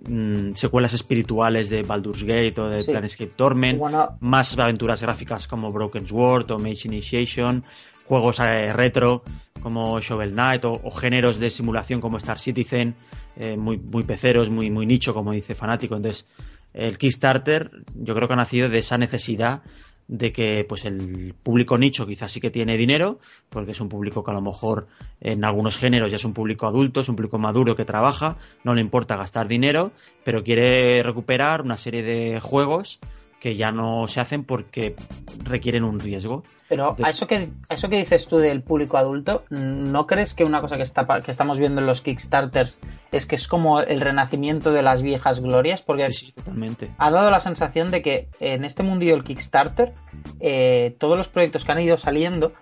mm, 0.08 0.54
secuelas 0.54 0.94
espirituales 0.94 1.70
de 1.70 1.84
Baldur's 1.84 2.24
Gate 2.24 2.58
o 2.60 2.70
de 2.70 2.86
Planescape 2.86 3.34
Torment, 3.36 3.82
más 4.22 4.58
aventuras 4.58 5.02
gráficas 5.02 5.50
como 5.50 5.74
Broken 5.74 6.08
Sword 6.08 6.50
o 6.52 6.60
Mage 6.60 6.88
Initiation, 6.88 7.66
juegos 8.10 8.40
eh, 8.40 8.74
retro 8.74 9.22
como 9.62 10.00
Shovel 10.02 10.32
Knight 10.32 10.66
o, 10.66 10.90
géneros 10.90 11.38
de 11.38 11.52
simulación 11.52 12.02
como 12.02 12.18
Star 12.18 12.40
Citizen, 12.40 12.96
eh, 13.38 13.56
muy, 13.56 13.78
muy 13.78 14.04
peceros, 14.04 14.50
muy, 14.50 14.72
muy 14.72 14.88
nicho 14.88 15.14
como 15.14 15.32
dice 15.32 15.54
Fanático. 15.54 15.96
Entonces, 15.96 16.26
el 16.74 16.98
Kickstarter 16.98 17.70
yo 17.94 18.16
creo 18.16 18.28
que 18.28 18.34
ha 18.34 18.38
nacido 18.38 18.68
de 18.68 18.80
esa 18.80 18.98
necesidad 18.98 19.62
de 20.08 20.32
que 20.32 20.66
pues 20.68 20.86
el 20.86 21.36
público 21.44 21.78
nicho 21.78 22.08
quizás 22.08 22.32
sí 22.32 22.42
que 22.42 22.50
tiene 22.50 22.78
dinero, 22.78 23.20
porque 23.48 23.74
es 23.74 23.80
un 23.80 23.90
público 23.90 24.24
que 24.24 24.32
a 24.32 24.34
lo 24.34 24.42
mejor 24.42 24.88
en 25.22 25.46
algunos 25.46 25.78
géneros 25.78 26.10
ya 26.10 26.16
es 26.16 26.26
un 26.26 26.34
público 26.34 26.66
adulto, 26.66 27.02
es 27.02 27.10
un 27.10 27.16
público 27.16 27.38
maduro 27.38 27.76
que 27.76 27.86
trabaja, 27.86 28.38
no 28.64 28.74
le 28.74 28.82
importa 28.82 29.18
gastar 29.18 29.48
dinero, 29.48 29.92
pero 30.24 30.44
quiere 30.44 31.04
recuperar 31.04 31.62
una 31.62 31.78
serie 31.78 32.02
de 32.02 32.40
juegos 32.40 33.00
que 33.40 33.56
ya 33.56 33.72
no 33.72 34.08
se 34.08 34.20
hacen 34.20 34.44
porque 34.44 34.96
requieren 35.44 35.84
un 35.84 36.00
riesgo. 36.00 36.44
Pero 36.68 36.96
a 37.04 37.10
eso 37.10 37.26
que 37.26 37.50
a 37.70 37.74
eso 37.74 37.90
que 37.90 37.98
dices 37.98 38.28
tú 38.28 38.38
del 38.38 38.62
público 38.62 38.98
adulto, 38.98 39.44
¿no 39.50 40.06
crees 40.06 40.34
que 40.34 40.44
una 40.44 40.62
cosa 40.62 40.76
que 40.76 40.84
está 40.84 41.06
que 41.22 41.32
estamos 41.32 41.58
viendo 41.58 41.82
en 41.82 41.88
los 41.88 42.02
Kickstarters 42.02 42.80
es 43.12 43.26
que 43.26 43.36
es 43.36 43.48
como 43.48 43.82
el 43.82 44.02
renacimiento 44.02 44.72
de 44.72 44.84
las 44.84 45.02
viejas 45.02 45.40
glorias? 45.40 45.82
Porque 45.82 46.12
sí, 46.12 46.32
totalmente. 46.32 46.92
ha 46.98 47.10
dado 47.10 47.32
la 47.32 47.40
sensación 47.40 47.90
de 47.90 48.02
que 48.02 48.28
en 48.40 48.66
este 48.66 48.84
mundillo 48.84 49.14
del 49.14 49.24
Kickstarter 49.24 49.94
eh, 50.40 50.96
todos 51.00 51.18
los 51.18 51.30
proyectos 51.30 51.66
que 51.66 51.72
han 51.72 51.80
ido 51.80 51.98
saliendo 51.98 52.54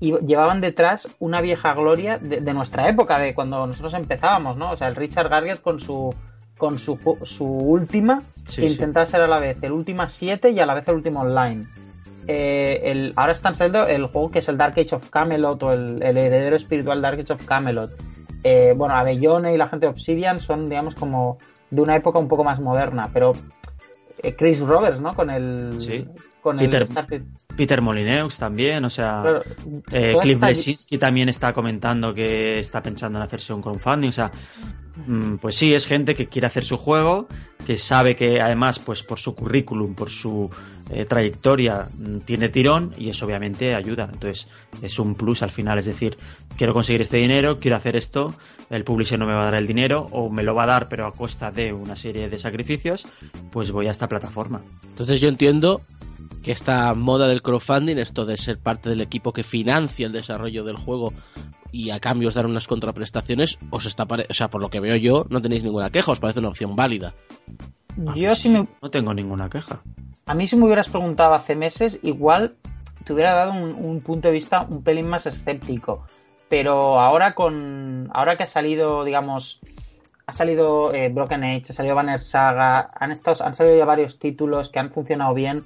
y 0.00 0.12
llevaban 0.26 0.60
detrás 0.60 1.16
una 1.20 1.40
vieja 1.40 1.72
gloria 1.72 2.18
de, 2.18 2.40
de, 2.40 2.52
nuestra 2.52 2.88
época, 2.88 3.18
de 3.18 3.34
cuando 3.34 3.66
nosotros 3.66 3.94
empezábamos, 3.94 4.56
¿no? 4.56 4.72
O 4.72 4.76
sea, 4.76 4.88
el 4.88 4.96
Richard 4.96 5.30
Garriott 5.30 5.62
con 5.62 5.80
su 5.80 6.14
con 6.58 6.78
su, 6.78 6.98
su 7.24 7.44
última, 7.44 8.22
Sí, 8.44 8.62
que 8.62 8.68
sí. 8.68 8.74
intentaba 8.74 9.06
ser 9.06 9.22
a 9.22 9.26
la 9.26 9.38
vez 9.38 9.56
el 9.62 9.72
última 9.72 10.08
7 10.08 10.50
y 10.50 10.60
a 10.60 10.66
la 10.66 10.74
vez 10.74 10.86
el 10.88 10.94
último 10.96 11.20
online. 11.20 11.66
Eh, 12.26 12.80
el, 12.84 13.12
ahora 13.16 13.32
están 13.32 13.54
saliendo 13.54 13.86
el 13.86 14.06
juego 14.06 14.30
que 14.30 14.38
es 14.38 14.48
el 14.48 14.56
Dark 14.56 14.72
Age 14.78 14.94
of 14.94 15.10
Camelot 15.10 15.62
o 15.62 15.72
el, 15.72 16.02
el 16.02 16.16
heredero 16.16 16.56
espiritual 16.56 17.02
Dark 17.02 17.20
Age 17.20 17.32
of 17.34 17.44
Camelot. 17.44 17.90
Eh, 18.42 18.72
bueno, 18.76 18.94
Abellone 18.94 19.54
y 19.54 19.58
la 19.58 19.68
gente 19.68 19.86
de 19.86 19.90
Obsidian 19.92 20.40
son, 20.40 20.68
digamos, 20.68 20.94
como 20.94 21.38
de 21.70 21.80
una 21.82 21.96
época 21.96 22.18
un 22.18 22.28
poco 22.28 22.44
más 22.44 22.60
moderna, 22.60 23.10
pero 23.12 23.32
eh, 24.22 24.34
Chris 24.36 24.60
Roberts, 24.60 25.00
¿no? 25.00 25.14
Con 25.14 25.30
el. 25.30 25.70
Sí. 25.80 26.06
Con 26.40 26.58
Peter- 26.58 26.86
el. 27.10 27.24
Peter 27.56 27.80
Molineux 27.80 28.36
también, 28.38 28.84
o 28.84 28.90
sea, 28.90 29.22
Claro, 29.22 29.42
eh, 29.92 30.14
Cliff 30.20 30.34
esta- 30.34 30.46
Blesinski 30.46 30.98
también 30.98 31.28
está 31.28 31.52
comentando 31.52 32.12
que 32.12 32.58
está 32.58 32.82
pensando 32.82 33.18
en 33.18 33.24
hacerse 33.24 33.52
un 33.54 33.62
crowdfunding, 33.62 34.08
o 34.08 34.12
sea, 34.12 34.30
pues 35.40 35.56
sí, 35.56 35.74
es 35.74 35.86
gente 35.86 36.14
que 36.14 36.28
quiere 36.28 36.46
hacer 36.46 36.64
su 36.64 36.76
juego, 36.76 37.26
que 37.66 37.78
sabe 37.78 38.14
que 38.14 38.40
además, 38.40 38.78
pues 38.78 39.02
por 39.02 39.18
su 39.18 39.34
currículum, 39.34 39.94
por 39.94 40.10
su 40.10 40.50
eh, 40.90 41.04
trayectoria, 41.04 41.88
mm, 41.96 42.18
tiene 42.18 42.48
tirón 42.48 42.94
y 42.96 43.08
eso 43.08 43.26
obviamente 43.26 43.74
ayuda. 43.74 44.08
Entonces, 44.12 44.48
es 44.82 44.98
un 44.98 45.14
plus 45.14 45.42
al 45.42 45.50
final, 45.50 45.78
es 45.78 45.86
decir, 45.86 46.16
quiero 46.56 46.74
conseguir 46.74 47.00
este 47.00 47.16
dinero, 47.16 47.58
quiero 47.58 47.76
hacer 47.76 47.96
esto, 47.96 48.34
el 48.70 48.84
publisher 48.84 49.18
no 49.18 49.26
me 49.26 49.34
va 49.34 49.42
a 49.42 49.44
dar 49.46 49.56
el 49.56 49.66
dinero 49.66 50.06
o 50.12 50.30
me 50.30 50.42
lo 50.42 50.54
va 50.54 50.64
a 50.64 50.66
dar 50.66 50.88
pero 50.88 51.06
a 51.06 51.12
costa 51.12 51.50
de 51.50 51.72
una 51.72 51.96
serie 51.96 52.28
de 52.28 52.38
sacrificios, 52.38 53.06
pues 53.50 53.72
voy 53.72 53.88
a 53.88 53.90
esta 53.90 54.08
plataforma. 54.08 54.62
Entonces 54.84 55.20
yo 55.20 55.28
entiendo 55.28 55.82
que 56.42 56.52
esta 56.52 56.94
moda 56.94 57.26
del 57.26 57.42
crowdfunding, 57.42 57.96
esto 57.96 58.26
de 58.26 58.36
ser 58.36 58.58
parte 58.58 58.90
del 58.90 59.00
equipo 59.00 59.32
que 59.32 59.42
financia 59.42 60.06
el 60.06 60.12
desarrollo 60.12 60.62
del 60.62 60.76
juego 60.76 61.12
y 61.74 61.90
a 61.90 61.98
cambio 62.00 62.28
os 62.28 62.34
dar 62.34 62.46
unas 62.46 62.66
contraprestaciones, 62.68 63.58
os 63.70 63.86
está 63.86 64.06
pare- 64.06 64.26
o 64.30 64.34
sea, 64.34 64.48
por 64.48 64.60
lo 64.62 64.70
que 64.70 64.80
veo 64.80 64.96
yo, 64.96 65.24
no 65.30 65.40
tenéis 65.40 65.64
ninguna 65.64 65.90
queja, 65.90 66.12
os 66.12 66.20
parece 66.20 66.40
una 66.40 66.48
opción 66.50 66.76
válida. 66.76 67.14
A 68.06 68.14
Yo 68.16 68.34
sí 68.34 68.48
me, 68.48 68.66
No 68.82 68.90
tengo 68.90 69.12
ninguna 69.14 69.48
queja. 69.48 69.80
A 70.26 70.34
mí 70.34 70.46
si 70.46 70.56
me 70.56 70.64
hubieras 70.66 70.88
preguntado 70.88 71.34
hace 71.34 71.54
meses, 71.54 71.98
igual 72.02 72.56
te 73.04 73.12
hubiera 73.12 73.34
dado 73.34 73.52
un, 73.52 73.74
un 73.74 74.00
punto 74.00 74.28
de 74.28 74.34
vista 74.34 74.62
un 74.68 74.82
pelín 74.82 75.08
más 75.08 75.26
escéptico. 75.26 76.06
Pero 76.48 77.00
ahora 77.00 77.34
con. 77.34 78.08
Ahora 78.12 78.36
que 78.36 78.44
ha 78.44 78.46
salido, 78.46 79.04
digamos. 79.04 79.60
Ha 80.26 80.32
salido 80.32 80.94
eh, 80.94 81.10
Broken 81.10 81.44
Age, 81.44 81.64
ha 81.70 81.72
salido 81.74 81.94
Banner 81.94 82.22
Saga, 82.22 82.90
han, 82.98 83.10
estado, 83.12 83.44
han 83.44 83.54
salido 83.54 83.76
ya 83.76 83.84
varios 83.84 84.18
títulos 84.18 84.70
que 84.70 84.78
han 84.78 84.90
funcionado 84.90 85.34
bien. 85.34 85.64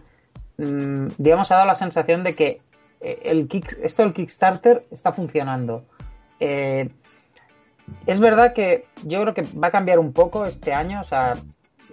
mm, 0.56 1.06
digamos, 1.18 1.50
ha 1.52 1.56
dado 1.56 1.66
la 1.68 1.74
sensación 1.76 2.24
de 2.24 2.34
que 2.34 2.60
eh, 3.00 3.20
el 3.22 3.46
kick, 3.46 3.78
esto 3.82 4.02
del 4.02 4.12
Kickstarter 4.12 4.84
está 4.90 5.12
funcionando. 5.12 5.84
Eh, 6.40 6.88
es 8.06 8.20
verdad 8.20 8.52
que 8.52 8.86
yo 9.04 9.20
creo 9.22 9.34
que 9.34 9.42
va 9.58 9.68
a 9.68 9.72
cambiar 9.72 9.98
un 9.98 10.12
poco 10.12 10.46
este 10.46 10.72
año, 10.72 11.00
o 11.00 11.04
sea, 11.04 11.34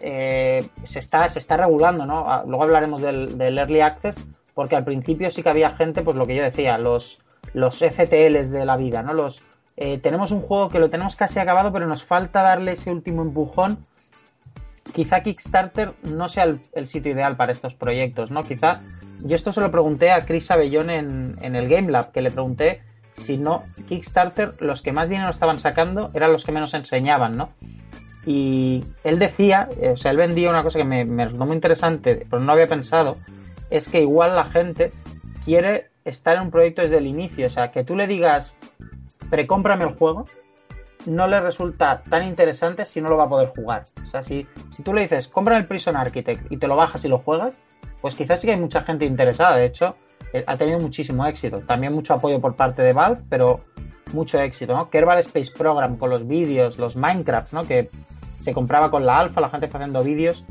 eh, 0.02 0.68
se, 0.84 1.00
está, 1.00 1.28
se 1.30 1.40
está 1.40 1.58
regulando, 1.58 2.06
¿no? 2.06 2.30
Ah, 2.30 2.44
Luego 2.46 2.64
hablaremos 2.64 3.02
del, 3.02 3.40
Early 3.40 3.82
Access, 3.82 4.16
porque 4.54 4.76
al 4.76 4.84
principio 4.84 5.32
sí 5.32 5.44
que 5.44 5.50
había 5.50 5.76
gente, 5.76 6.02
pues 6.02 6.16
lo 6.16 6.26
que 6.28 6.36
yo 6.36 6.44
decía, 6.44 6.78
los, 6.78 7.20
los 7.54 7.80
FTLs 7.80 8.52
de 8.52 8.66
la 8.66 8.78
vida, 8.78 9.04
¿no? 9.04 9.14
Los, 9.14 9.44
eh, 9.78 9.98
tenemos 10.00 10.32
un 10.32 10.42
juego 10.42 10.70
que 10.70 10.80
lo 10.80 10.90
tenemos 10.90 11.16
casi 11.16 11.40
acabado, 11.40 11.72
pero 11.72 11.88
nos 11.88 12.04
falta 12.04 12.42
darle 12.42 12.74
ese 12.74 12.92
último 12.92 13.22
empujón. 13.22 13.86
Quizá 14.94 15.22
Kickstarter 15.22 15.94
no 16.04 16.30
sea 16.30 16.44
el, 16.44 16.60
el 16.74 16.88
sitio 16.88 17.12
ideal 17.12 17.36
para 17.36 17.52
estos 17.52 17.74
proyectos, 17.74 18.32
¿no? 18.32 18.44
Quizá, 18.44 18.82
yo 19.22 19.36
esto 19.36 19.52
se 19.52 19.62
lo 19.62 19.72
pregunté 19.72 20.12
a 20.12 20.26
Chris 20.26 20.52
Abellón 20.52 20.90
en, 20.90 21.38
en 21.42 21.56
el 21.56 21.68
Game 21.68 21.92
Lab, 21.92 22.12
que 22.12 22.22
le 22.22 22.32
pregunté 22.32 22.82
si 23.16 23.38
no, 23.38 23.64
Kickstarter, 23.88 24.56
los 24.60 24.82
que 24.82 24.92
más 24.92 25.10
dinero 25.10 25.30
estaban 25.30 25.58
sacando 25.58 26.12
eran 26.14 26.32
los 26.32 26.46
que 26.46 26.52
menos 26.52 26.74
enseñaban, 26.74 27.38
¿no? 27.38 27.50
Y 28.26 28.84
él 29.04 29.20
decía, 29.20 29.70
eh, 29.80 29.92
o 29.92 29.98
sea, 29.98 30.12
él 30.12 30.18
vendía 30.18 30.50
una 30.50 30.64
cosa 30.64 30.80
que 30.80 30.86
me, 30.86 31.06
me 31.06 31.26
resultó 31.26 31.46
muy 31.46 31.56
interesante, 31.56 32.26
pero 32.30 32.42
no 32.42 32.52
había 32.52 32.68
pensado, 32.68 33.18
es 33.70 33.88
que 33.88 34.02
igual 34.02 34.36
la 34.36 34.46
gente 34.46 34.92
quiere 35.44 35.90
estar 36.04 36.36
en 36.36 36.44
un 36.44 36.52
proyecto 36.52 36.82
desde 36.82 36.98
el 36.98 37.08
inicio, 37.08 37.48
o 37.48 37.50
sea, 37.50 37.72
que 37.72 37.84
tú 37.84 37.96
le 37.96 38.08
digas, 38.08 38.58
precómprame 39.30 39.86
el 39.86 39.94
juego, 39.96 40.26
no 41.08 41.28
le 41.28 41.40
resulta 41.40 42.04
tan 42.10 42.28
interesante 42.28 42.86
si 42.86 43.02
no 43.02 43.10
lo 43.10 43.18
va 43.18 43.26
a 43.26 43.30
poder 43.30 43.50
jugar. 43.50 43.84
O 44.04 44.08
sea, 44.08 44.24
si, 44.24 44.48
si 44.72 44.84
tú 44.84 44.94
le 44.94 45.02
dices, 45.02 45.28
compra 45.28 45.58
el 45.58 45.68
Prison 45.68 45.96
Architect 45.96 46.52
y 46.52 46.58
te 46.58 46.68
lo 46.68 46.76
bajas 46.76 47.06
y 47.06 47.08
lo 47.08 47.20
juegas, 47.20 47.60
pues 48.02 48.16
quizás 48.16 48.42
sí 48.42 48.48
que 48.48 48.54
hay 48.54 48.60
mucha 48.60 48.82
gente 48.82 49.06
interesada. 49.06 49.56
De 49.56 49.66
hecho, 49.66 49.96
ha 50.46 50.58
tenido 50.58 50.80
muchísimo 50.80 51.26
éxito. 51.26 51.60
También 51.60 51.94
mucho 51.94 52.14
apoyo 52.14 52.42
por 52.42 52.56
parte 52.56 52.82
de 52.82 52.94
Valve, 52.94 53.22
pero 53.30 53.62
mucho 54.14 54.40
éxito, 54.40 54.74
¿no? 54.74 54.90
Kerbal 54.90 55.20
Space 55.20 55.52
Program 55.52 55.98
con 55.98 56.10
los 56.10 56.28
vídeos, 56.28 56.78
los 56.78 56.96
Minecraft, 56.96 57.54
¿no? 57.54 57.64
Que 57.64 57.90
se 58.40 58.54
compraba 58.54 58.92
con 58.92 59.06
la 59.06 59.20
alfa, 59.20 59.42
la 59.42 59.50
gente 59.50 59.68
haciendo 59.68 60.04
vídeos. 60.04 60.46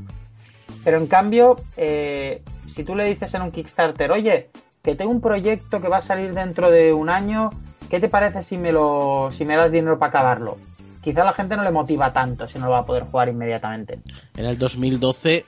Pero 0.82 0.98
en 0.98 1.06
cambio, 1.06 1.56
eh, 1.76 2.42
si 2.66 2.84
tú 2.84 2.94
le 2.94 3.04
dices 3.04 3.32
en 3.34 3.42
un 3.42 3.50
Kickstarter, 3.50 4.10
oye, 4.10 4.50
que 4.82 4.94
tengo 4.94 5.10
un 5.10 5.20
proyecto 5.20 5.80
que 5.80 5.88
va 5.88 5.98
a 5.98 6.02
salir 6.02 6.34
dentro 6.34 6.70
de 6.70 6.92
un 6.92 7.08
año, 7.08 7.50
¿qué 7.88 8.00
te 8.00 8.08
parece 8.08 8.42
si 8.42 8.58
me 8.58 8.72
lo, 8.72 9.30
si 9.30 9.44
me 9.44 9.56
das 9.56 9.72
dinero 9.72 9.98
para 9.98 10.10
acabarlo? 10.10 10.58
Quizá 11.02 11.24
la 11.24 11.32
gente 11.32 11.56
no 11.56 11.62
le 11.62 11.70
motiva 11.70 12.12
tanto 12.12 12.48
si 12.48 12.58
no 12.58 12.66
lo 12.66 12.72
va 12.72 12.78
a 12.80 12.84
poder 12.84 13.04
jugar 13.04 13.28
inmediatamente. 13.28 14.00
En 14.36 14.46
el 14.46 14.58
2012 14.58 15.44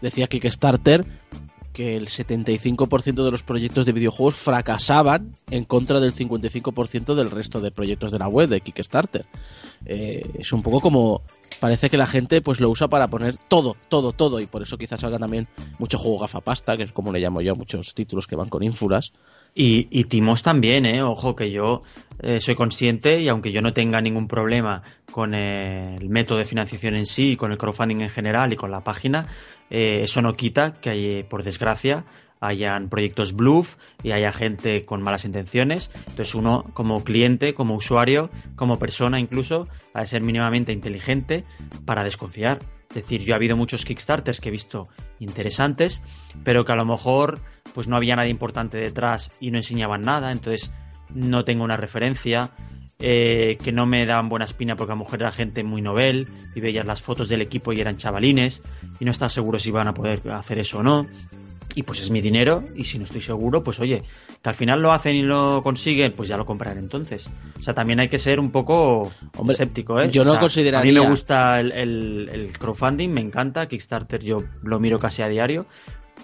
decía 0.00 0.26
Kickstarter 0.26 1.04
que 1.74 1.96
el 1.96 2.06
75% 2.06 3.24
de 3.24 3.30
los 3.30 3.42
proyectos 3.42 3.84
de 3.84 3.92
videojuegos 3.92 4.36
fracasaban 4.36 5.34
en 5.50 5.64
contra 5.64 6.00
del 6.00 6.14
55% 6.14 7.14
del 7.14 7.30
resto 7.30 7.60
de 7.60 7.72
proyectos 7.72 8.12
de 8.12 8.18
la 8.20 8.28
web 8.28 8.48
de 8.48 8.60
Kickstarter. 8.60 9.26
Eh, 9.84 10.30
es 10.38 10.52
un 10.52 10.62
poco 10.62 10.80
como 10.80 11.22
parece 11.60 11.90
que 11.90 11.98
la 11.98 12.06
gente 12.06 12.40
pues 12.40 12.60
lo 12.60 12.70
usa 12.70 12.88
para 12.88 13.08
poner 13.08 13.36
todo, 13.36 13.76
todo, 13.88 14.12
todo 14.12 14.40
y 14.40 14.46
por 14.46 14.62
eso 14.62 14.78
quizás 14.78 15.00
salga 15.00 15.18
también 15.18 15.48
mucho 15.78 15.98
juego 15.98 16.20
gafapasta, 16.20 16.76
que 16.76 16.84
es 16.84 16.92
como 16.92 17.12
le 17.12 17.20
llamo 17.20 17.42
yo 17.42 17.56
muchos 17.56 17.92
títulos 17.92 18.26
que 18.26 18.36
van 18.36 18.48
con 18.48 18.62
ínfulas. 18.62 19.12
Y, 19.54 19.86
y 19.90 20.04
Timos 20.04 20.42
también, 20.42 20.84
¿eh? 20.84 21.02
Ojo, 21.02 21.36
que 21.36 21.50
yo 21.50 21.82
eh, 22.20 22.40
soy 22.40 22.54
consciente 22.54 23.20
y 23.20 23.28
aunque 23.28 23.52
yo 23.52 23.60
no 23.60 23.72
tenga 23.72 24.00
ningún 24.00 24.26
problema 24.26 24.82
con 25.12 25.34
eh, 25.34 25.96
el 25.96 26.08
método 26.08 26.38
de 26.38 26.44
financiación 26.44 26.96
en 26.96 27.06
sí, 27.06 27.36
con 27.36 27.52
el 27.52 27.58
crowdfunding 27.58 28.00
en 28.00 28.10
general 28.10 28.52
y 28.52 28.56
con 28.56 28.70
la 28.70 28.82
página, 28.82 29.28
eh, 29.70 30.00
eso 30.02 30.22
no 30.22 30.34
quita 30.34 30.80
que, 30.80 30.90
hay, 30.90 31.22
por 31.22 31.42
desgracia, 31.44 32.04
hayan 32.40 32.88
proyectos 32.88 33.32
bluff 33.32 33.76
y 34.02 34.12
haya 34.12 34.32
gente 34.32 34.84
con 34.84 35.02
malas 35.02 35.24
intenciones. 35.24 35.90
Entonces 36.08 36.34
uno, 36.34 36.64
como 36.74 37.02
cliente, 37.04 37.54
como 37.54 37.74
usuario, 37.74 38.30
como 38.56 38.78
persona 38.78 39.20
incluso, 39.20 39.68
ha 39.92 40.00
de 40.00 40.06
ser 40.06 40.22
mínimamente 40.22 40.72
inteligente 40.72 41.44
para 41.84 42.04
desconfiar. 42.04 42.60
Es 42.90 42.96
decir, 42.96 43.22
yo 43.22 43.34
ha 43.34 43.36
habido 43.36 43.56
muchos 43.56 43.84
Kickstarters 43.84 44.40
que 44.40 44.50
he 44.50 44.52
visto 44.52 44.88
interesantes, 45.18 46.02
pero 46.44 46.64
que 46.64 46.72
a 46.72 46.76
lo 46.76 46.84
mejor 46.84 47.40
pues 47.74 47.88
no 47.88 47.96
había 47.96 48.14
nadie 48.14 48.30
importante 48.30 48.78
detrás 48.78 49.32
y 49.40 49.50
no 49.50 49.58
enseñaban 49.58 50.02
nada, 50.02 50.30
entonces 50.30 50.70
no 51.12 51.44
tengo 51.44 51.64
una 51.64 51.76
referencia, 51.76 52.52
eh, 53.00 53.58
que 53.62 53.72
no 53.72 53.86
me 53.86 54.06
daban 54.06 54.28
buena 54.28 54.44
espina 54.44 54.76
porque 54.76 54.92
a 54.92 54.96
mejor 54.96 55.20
era 55.20 55.32
gente 55.32 55.64
muy 55.64 55.82
novel 55.82 56.28
y 56.54 56.60
veías 56.60 56.86
las 56.86 57.02
fotos 57.02 57.28
del 57.28 57.42
equipo 57.42 57.72
y 57.72 57.80
eran 57.80 57.96
chavalines 57.96 58.62
y 59.00 59.04
no 59.04 59.10
estás 59.10 59.32
seguro 59.32 59.58
si 59.58 59.72
van 59.72 59.88
a 59.88 59.94
poder 59.94 60.22
hacer 60.30 60.58
eso 60.58 60.78
o 60.78 60.82
no. 60.82 61.08
Y 61.74 61.82
pues 61.82 62.00
es 62.00 62.10
mi 62.10 62.20
dinero 62.20 62.62
y 62.76 62.84
si 62.84 62.98
no 62.98 63.04
estoy 63.04 63.20
seguro, 63.20 63.62
pues 63.64 63.80
oye, 63.80 64.02
que 64.42 64.48
al 64.48 64.54
final 64.54 64.80
lo 64.80 64.92
hacen 64.92 65.16
y 65.16 65.22
lo 65.22 65.60
consiguen, 65.62 66.12
pues 66.12 66.28
ya 66.28 66.36
lo 66.36 66.46
compraré 66.46 66.78
entonces. 66.78 67.28
O 67.58 67.62
sea, 67.62 67.74
también 67.74 67.98
hay 68.00 68.08
que 68.08 68.18
ser 68.18 68.38
un 68.38 68.50
poco 68.50 69.10
Hombre, 69.36 69.52
escéptico, 69.54 70.00
¿eh? 70.00 70.10
yo 70.10 70.22
O 70.22 70.24
no 70.24 70.32
sea, 70.32 70.40
consideraría- 70.40 70.90
A 70.90 70.94
mí 70.94 71.00
me 71.00 71.10
gusta 71.10 71.58
el, 71.60 71.72
el- 71.72 72.28
el 72.32 72.58
crowdfunding, 72.58 73.08
me 73.10 73.20
encanta. 73.20 73.66
Kickstarter 73.66 74.20
yo 74.22 74.44
lo 74.62 74.78
miro 74.78 74.98
casi 74.98 75.22
a 75.22 75.28
diario. 75.28 75.66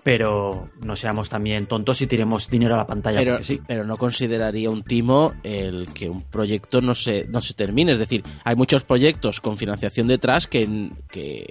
pero 0.05 0.71
no 0.81 0.95
seamos 0.95 1.29
también 1.29 1.67
tontos 1.67 2.01
y 2.01 2.07
tiremos 2.07 2.49
dinero 2.49 2.75
a 2.75 2.77
la 2.79 2.87
pantalla. 2.87 3.19
Pero, 3.19 3.43
sí. 3.43 3.61
pero 3.67 3.85
no 3.85 3.97
consideraría 3.97 4.71
un 4.71 4.85
timo 4.85 5.35
el 5.43 5.89
que 5.93 6.09
un 6.09 6.23
proyecto 6.23 6.81
no 6.81 6.95
se, 6.95 7.27
no 7.27 7.43
se 7.43 7.55
termine. 7.55 7.91
Es 7.93 7.99
decir, 7.99 8.23
hay 8.45 8.55
muchos 8.55 8.85
proyectos 8.85 9.41
con 9.41 9.57
financiación 9.57 10.07
detrás 10.07 10.47
que, 10.47 10.91
que, 11.11 11.49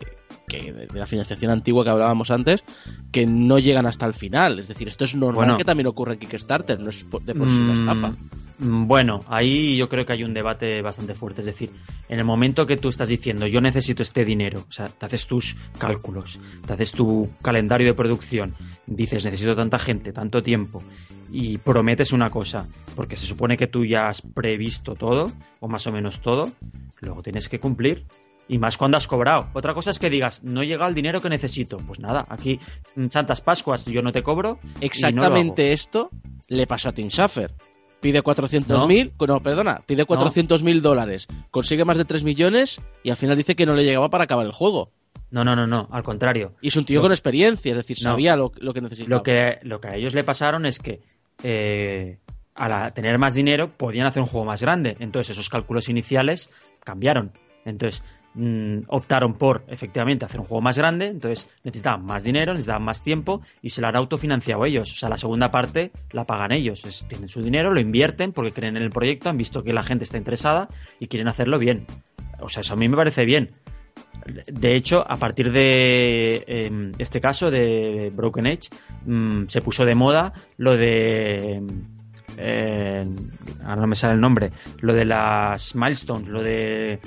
de 0.58 0.88
la 0.94 1.08
financiación 1.08 1.52
antigua 1.52 1.84
que 1.84 1.90
hablábamos 1.90 2.32
antes, 2.32 2.64
que 3.12 3.26
no 3.26 3.60
llegan 3.60 3.86
hasta 3.86 4.06
el 4.06 4.14
final. 4.14 4.60
Es 4.60 4.68
decir, 4.68 4.88
esto 4.88 5.06
es 5.06 5.16
normal 5.16 5.58
que 5.58 5.64
también 5.64 5.88
ocurra 5.88 6.14
en 6.14 6.20
Kickstarter, 6.20 6.80
no 6.80 6.90
es 6.90 7.06
de 7.24 7.36
por 7.36 7.50
sí 7.50 7.60
una 7.60 7.74
mm, 7.74 7.76
estafa. 7.76 8.16
Mm, 8.60 8.88
bueno, 8.88 9.22
ahí 9.28 9.78
yo 9.78 9.88
creo 9.88 10.06
que 10.06 10.14
hay 10.14 10.24
un 10.24 10.34
debate 10.34 10.82
bastante 10.82 11.16
fuerte. 11.16 11.42
Es 11.42 11.48
decir, 11.48 11.72
en 12.08 12.20
el 12.20 12.26
momento 12.26 12.66
que 12.66 12.78
tú 12.78 12.90
estás 12.90 13.08
diciendo 13.08 13.48
yo 13.48 13.62
necesito 13.62 14.04
este 14.04 14.26
dinero, 14.26 14.66
o 14.68 14.72
sea, 14.72 14.90
te 14.90 15.06
haces 15.06 15.28
tus 15.28 15.56
cálculos, 15.78 16.40
te 16.66 16.74
haces 16.74 16.92
tu 16.92 17.30
calendario 17.42 17.88
de 17.88 17.94
producción, 17.94 18.56
dices 18.86 19.24
necesito 19.24 19.56
tanta 19.56 19.80
gente, 19.80 20.12
tanto 20.12 20.44
tiempo, 20.44 20.84
y 21.32 21.58
prometes 21.60 22.12
una 22.12 22.30
cosa, 22.30 22.68
porque 22.96 23.16
se 23.16 23.26
supone 23.26 23.58
que 23.58 23.68
tú 23.68 23.86
ya 23.86 24.10
has 24.10 24.22
previsto 24.22 24.96
todo, 24.96 25.32
o 25.60 25.68
más 25.68 25.86
o 25.88 25.92
menos 25.92 26.22
todo, 26.22 26.52
luego 27.02 27.22
tienes 27.22 27.50
que 27.50 27.60
cumplir. 27.60 28.06
Y 28.50 28.58
más 28.58 28.78
cuando 28.78 28.98
has 28.98 29.08
cobrado. 29.08 29.48
Otra 29.54 29.74
cosa 29.74 29.92
es 29.92 30.00
que 30.00 30.10
digas, 30.10 30.44
no 30.44 30.64
llega 30.64 30.88
el 30.88 30.96
dinero 30.96 31.22
que 31.22 31.30
necesito. 31.30 31.78
Pues 31.78 32.00
nada, 32.00 32.26
aquí 32.30 32.60
en 32.98 33.10
Santas 33.12 33.40
Pascuas 33.42 33.86
yo 33.86 34.02
no 34.02 34.12
te 34.12 34.24
cobro. 34.24 34.60
Exactamente 34.82 35.72
esto 35.72 36.10
le 36.48 36.68
pasó 36.68 36.90
a 36.90 36.92
Tim 36.92 37.10
Schafer 37.10 37.54
pide 38.00 38.24
400.000, 38.24 39.12
no. 39.20 39.28
no. 39.28 39.44
perdona, 39.44 39.82
pide 39.86 40.06
400.000 40.06 40.80
dólares, 40.80 41.28
consigue 41.52 41.84
más 41.84 41.98
de 41.98 42.06
3 42.06 42.24
millones 42.24 42.82
y 43.04 43.10
al 43.10 43.18
final 43.18 43.36
dice 43.36 43.58
que 43.58 43.66
no 43.66 43.76
le 43.76 43.84
llegaba 43.84 44.10
para 44.10 44.24
acabar 44.24 44.46
el 44.46 44.54
juego. 44.54 44.92
No, 45.32 45.44
no, 45.44 45.56
no, 45.56 45.68
no, 45.68 45.88
al 45.92 46.04
contrario. 46.04 46.56
Y 46.62 46.70
es 46.70 46.76
un 46.76 46.86
tío 46.86 47.02
con 47.02 47.12
experiencia, 47.12 47.72
es 47.72 47.78
decir, 47.78 47.98
sabía 47.98 48.36
lo, 48.36 48.52
que 48.52 48.82
necesitaba. 48.82 49.18
Lo 49.18 49.24
que, 49.24 49.60
lo 49.62 49.80
que 49.80 49.88
a 49.88 49.96
ellos 49.96 50.14
le 50.14 50.24
pasaron 50.24 50.66
es 50.66 50.80
que 50.80 51.02
eh, 51.44 52.18
al 52.56 52.94
tener 52.94 53.20
más 53.20 53.36
dinero 53.36 53.78
podían 53.78 54.08
hacer 54.08 54.24
un 54.24 54.28
juego 54.28 54.46
más 54.46 54.62
grande. 54.62 54.98
Entonces 55.00 55.36
esos 55.36 55.50
cálculos 55.50 55.88
iniciales 55.88 56.50
cambiaron. 56.84 57.34
Entonces 57.64 58.04
Mm, 58.36 58.82
optaron 58.88 59.34
por 59.34 59.64
efectivamente 59.68 60.24
hacer 60.24 60.40
un 60.40 60.46
juego 60.46 60.62
más 60.62 60.78
grande, 60.78 61.08
entonces 61.08 61.50
necesitaban 61.64 62.06
más 62.06 62.24
dinero, 62.24 62.54
necesitaban 62.54 62.84
más 62.84 63.02
tiempo 63.02 63.42
y 63.62 63.70
se 63.70 63.82
lo 63.82 63.88
han 63.88 63.96
autofinanciado 63.96 64.66
ellos. 64.66 64.92
O 64.92 64.96
sea, 64.96 65.10
la 65.10 65.18
segunda 65.18 65.50
parte 65.50 65.92
la 66.12 66.26
pagan 66.26 66.52
ellos. 66.52 66.84
tienen 67.08 67.28
su 67.28 67.42
dinero, 67.42 67.72
lo 67.72 67.80
invierten 67.80 68.32
porque 68.32 68.52
creen 68.52 68.78
en 68.78 68.84
el 68.84 68.92
proyecto, 68.92 69.30
han 69.30 69.38
visto 69.38 69.64
que 69.64 69.74
la 69.74 69.84
gente 69.84 70.04
está 70.04 70.18
interesada 70.18 70.68
y 71.00 71.08
quieren 71.08 71.28
hacerlo 71.28 71.58
bien. 71.58 71.88
O 72.40 72.50
sea, 72.50 72.62
eso 72.62 72.74
a 72.74 72.78
mí 72.78 72.88
me 72.88 72.96
parece 72.96 73.26
bien. 73.26 73.50
De 74.48 74.76
hecho, 74.76 75.04
a 75.10 75.18
partir 75.18 75.52
de 75.52 76.44
em, 76.48 76.92
este 77.00 77.20
caso 77.20 77.50
de 77.50 78.12
Broken 78.16 78.46
Edge, 78.46 78.70
mm, 79.06 79.48
se 79.48 79.62
puso 79.62 79.86
de 79.86 79.96
moda 79.96 80.34
lo 80.58 80.78
de. 80.78 81.62
Eh, 82.38 83.06
ahora 83.64 83.82
no 83.82 83.88
me 83.88 83.96
sale 83.96 84.14
el 84.14 84.22
nombre. 84.22 84.52
Lo 84.82 84.94
de 84.94 85.06
las 85.06 85.76
milestones, 85.76 86.28
lo 86.30 86.44
de 86.44 87.00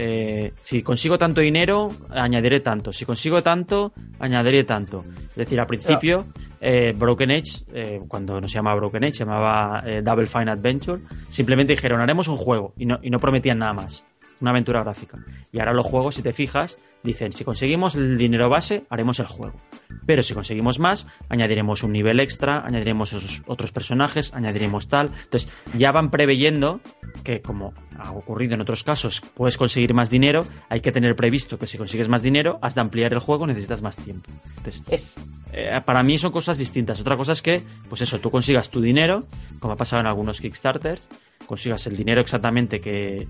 eh, 0.00 0.52
si 0.60 0.84
consigo 0.84 1.18
tanto 1.18 1.40
dinero, 1.40 1.90
añadiré 2.10 2.60
tanto. 2.60 2.92
Si 2.92 3.04
consigo 3.04 3.42
tanto, 3.42 3.92
añadiré 4.20 4.62
tanto. 4.62 5.02
Es 5.30 5.36
decir, 5.36 5.58
al 5.58 5.66
principio, 5.66 6.26
eh, 6.60 6.92
Broken 6.96 7.32
Edge, 7.32 7.64
eh, 7.74 7.98
cuando 8.06 8.40
no 8.40 8.46
se 8.46 8.54
llamaba 8.54 8.76
Broken 8.76 9.02
Edge, 9.02 9.14
se 9.14 9.24
llamaba 9.24 9.82
Double 10.02 10.26
Fine 10.26 10.52
Adventure, 10.52 11.02
simplemente 11.28 11.72
dijeron, 11.72 12.00
haremos 12.00 12.28
un 12.28 12.36
juego 12.36 12.74
y 12.76 12.86
no, 12.86 13.00
y 13.02 13.10
no 13.10 13.18
prometían 13.18 13.58
nada 13.58 13.72
más 13.72 14.04
una 14.40 14.50
aventura 14.50 14.82
gráfica. 14.82 15.18
Y 15.52 15.58
ahora 15.58 15.72
los 15.72 15.86
juegos, 15.86 16.16
si 16.16 16.22
te 16.22 16.32
fijas, 16.32 16.78
dicen, 17.02 17.32
si 17.32 17.44
conseguimos 17.44 17.94
el 17.94 18.18
dinero 18.18 18.48
base, 18.48 18.84
haremos 18.90 19.18
el 19.20 19.26
juego. 19.26 19.60
Pero 20.06 20.22
si 20.22 20.34
conseguimos 20.34 20.78
más, 20.78 21.06
añadiremos 21.28 21.82
un 21.82 21.92
nivel 21.92 22.20
extra, 22.20 22.64
añadiremos 22.64 23.42
otros 23.46 23.72
personajes, 23.72 24.32
añadiremos 24.34 24.88
tal. 24.88 25.10
Entonces, 25.24 25.50
ya 25.74 25.92
van 25.92 26.10
preveyendo 26.10 26.80
que, 27.24 27.40
como 27.40 27.74
ha 27.98 28.12
ocurrido 28.12 28.54
en 28.54 28.60
otros 28.60 28.84
casos, 28.84 29.22
puedes 29.34 29.56
conseguir 29.56 29.94
más 29.94 30.10
dinero, 30.10 30.44
hay 30.68 30.80
que 30.80 30.92
tener 30.92 31.14
previsto 31.16 31.58
que 31.58 31.66
si 31.66 31.78
consigues 31.78 32.08
más 32.08 32.22
dinero, 32.22 32.58
has 32.62 32.74
de 32.74 32.80
ampliar 32.80 33.12
el 33.12 33.18
juego, 33.18 33.46
necesitas 33.46 33.82
más 33.82 33.96
tiempo. 33.96 34.30
Entonces, 34.56 35.14
eh, 35.52 35.80
para 35.84 36.02
mí 36.02 36.18
son 36.18 36.32
cosas 36.32 36.58
distintas. 36.58 37.00
Otra 37.00 37.16
cosa 37.16 37.32
es 37.32 37.42
que, 37.42 37.62
pues 37.88 38.02
eso, 38.02 38.18
tú 38.20 38.30
consigas 38.30 38.70
tu 38.70 38.80
dinero, 38.80 39.24
como 39.60 39.74
ha 39.74 39.76
pasado 39.76 40.00
en 40.00 40.06
algunos 40.06 40.40
Kickstarters, 40.40 41.08
consigas 41.46 41.86
el 41.86 41.96
dinero 41.96 42.20
exactamente 42.20 42.80
que, 42.80 43.28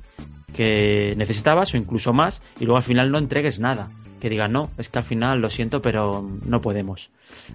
que 0.54 1.14
necesitabas 1.16 1.74
o 1.74 1.76
incluso 1.76 2.12
más 2.12 2.42
y 2.58 2.64
luego 2.64 2.78
al 2.78 2.82
final 2.82 3.10
no 3.10 3.18
entregues 3.18 3.58
nada. 3.58 3.88
Que 4.20 4.28
digan, 4.28 4.52
no, 4.52 4.70
es 4.78 4.88
que 4.88 4.98
al 4.98 5.04
final 5.04 5.40
lo 5.40 5.48
siento, 5.48 5.80
pero 5.80 6.28
no 6.44 6.60
podemos. 6.60 7.10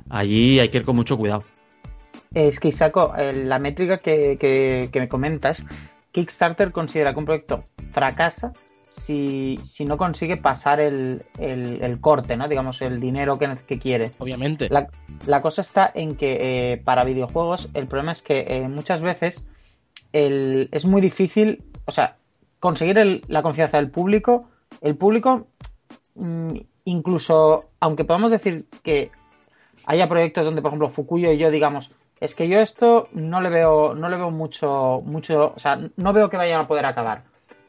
Allí 0.10 0.60
hay 0.60 0.70
que 0.70 0.78
ir 0.78 0.86
con 0.86 0.96
mucho 0.96 1.18
cuidado. 1.18 1.44
Es 2.34 2.60
que, 2.60 2.70
Isaco, 2.70 3.14
la 3.18 3.60
métrica 3.60 4.00
que, 4.00 4.38
que, 4.40 5.00
me 5.00 5.08
comentas, 5.08 5.64
Kickstarter 6.12 6.72
considera 6.72 7.14
que 7.14 7.20
un 7.20 7.26
proyecto 7.26 7.66
fracasa 7.92 8.54
si, 8.90 9.58
si 9.66 9.86
no 9.86 9.98
consigue 9.98 10.38
pasar 10.38 10.80
el, 10.80 11.24
el, 11.38 12.00
corte, 12.00 12.38
¿no? 12.38 12.48
Digamos, 12.48 12.82
el 12.82 13.00
dinero 13.00 13.38
que, 13.38 13.58
que 13.68 13.80
quiere. 13.80 14.12
Obviamente. 14.20 14.68
La, 14.70 14.88
la, 15.28 15.42
cosa 15.42 15.62
está 15.62 15.92
en 15.94 16.16
que 16.16 16.38
eh, 16.74 16.78
para 16.78 17.04
videojuegos 17.04 17.70
el 17.74 17.88
problema 17.88 18.14
es 18.14 18.22
que 18.22 18.46
eh, 18.48 18.68
muchas 18.68 19.02
veces 19.02 19.48
el, 20.12 20.70
es 20.72 20.86
muy 20.86 21.02
difícil, 21.02 21.64
o 21.86 21.92
sea, 21.92 22.18
conseguir 22.64 23.22
la 23.28 23.42
confianza 23.44 23.76
del 23.76 23.92
público. 23.92 24.48
El 24.80 24.96
público, 24.96 25.48
mm, 26.16 26.56
incluso, 26.86 27.72
aunque 27.82 28.06
podamos 28.06 28.32
decir 28.32 28.68
que 28.82 29.12
haya 29.86 30.08
proyectos 30.08 30.46
donde, 30.46 30.62
por 30.62 30.70
ejemplo, 30.70 30.90
Fukuyo 30.90 31.34
y 31.34 31.38
yo 31.38 31.52
digamos, 31.52 31.92
es 32.22 32.36
que 32.36 32.48
yo 32.48 32.60
esto 32.60 33.10
no 33.12 33.42
le 33.42 33.50
veo, 33.50 33.96
no 33.96 34.08
le 34.08 34.16
veo 34.16 34.32
mucho, 34.32 35.02
mucho, 35.04 35.52
o 35.54 35.60
sea, 35.60 35.78
no 35.98 36.14
veo 36.14 36.30
que 36.30 36.38
vayan 36.38 36.62
a 36.62 36.68
poder 36.68 36.86
acabar. 36.86 37.24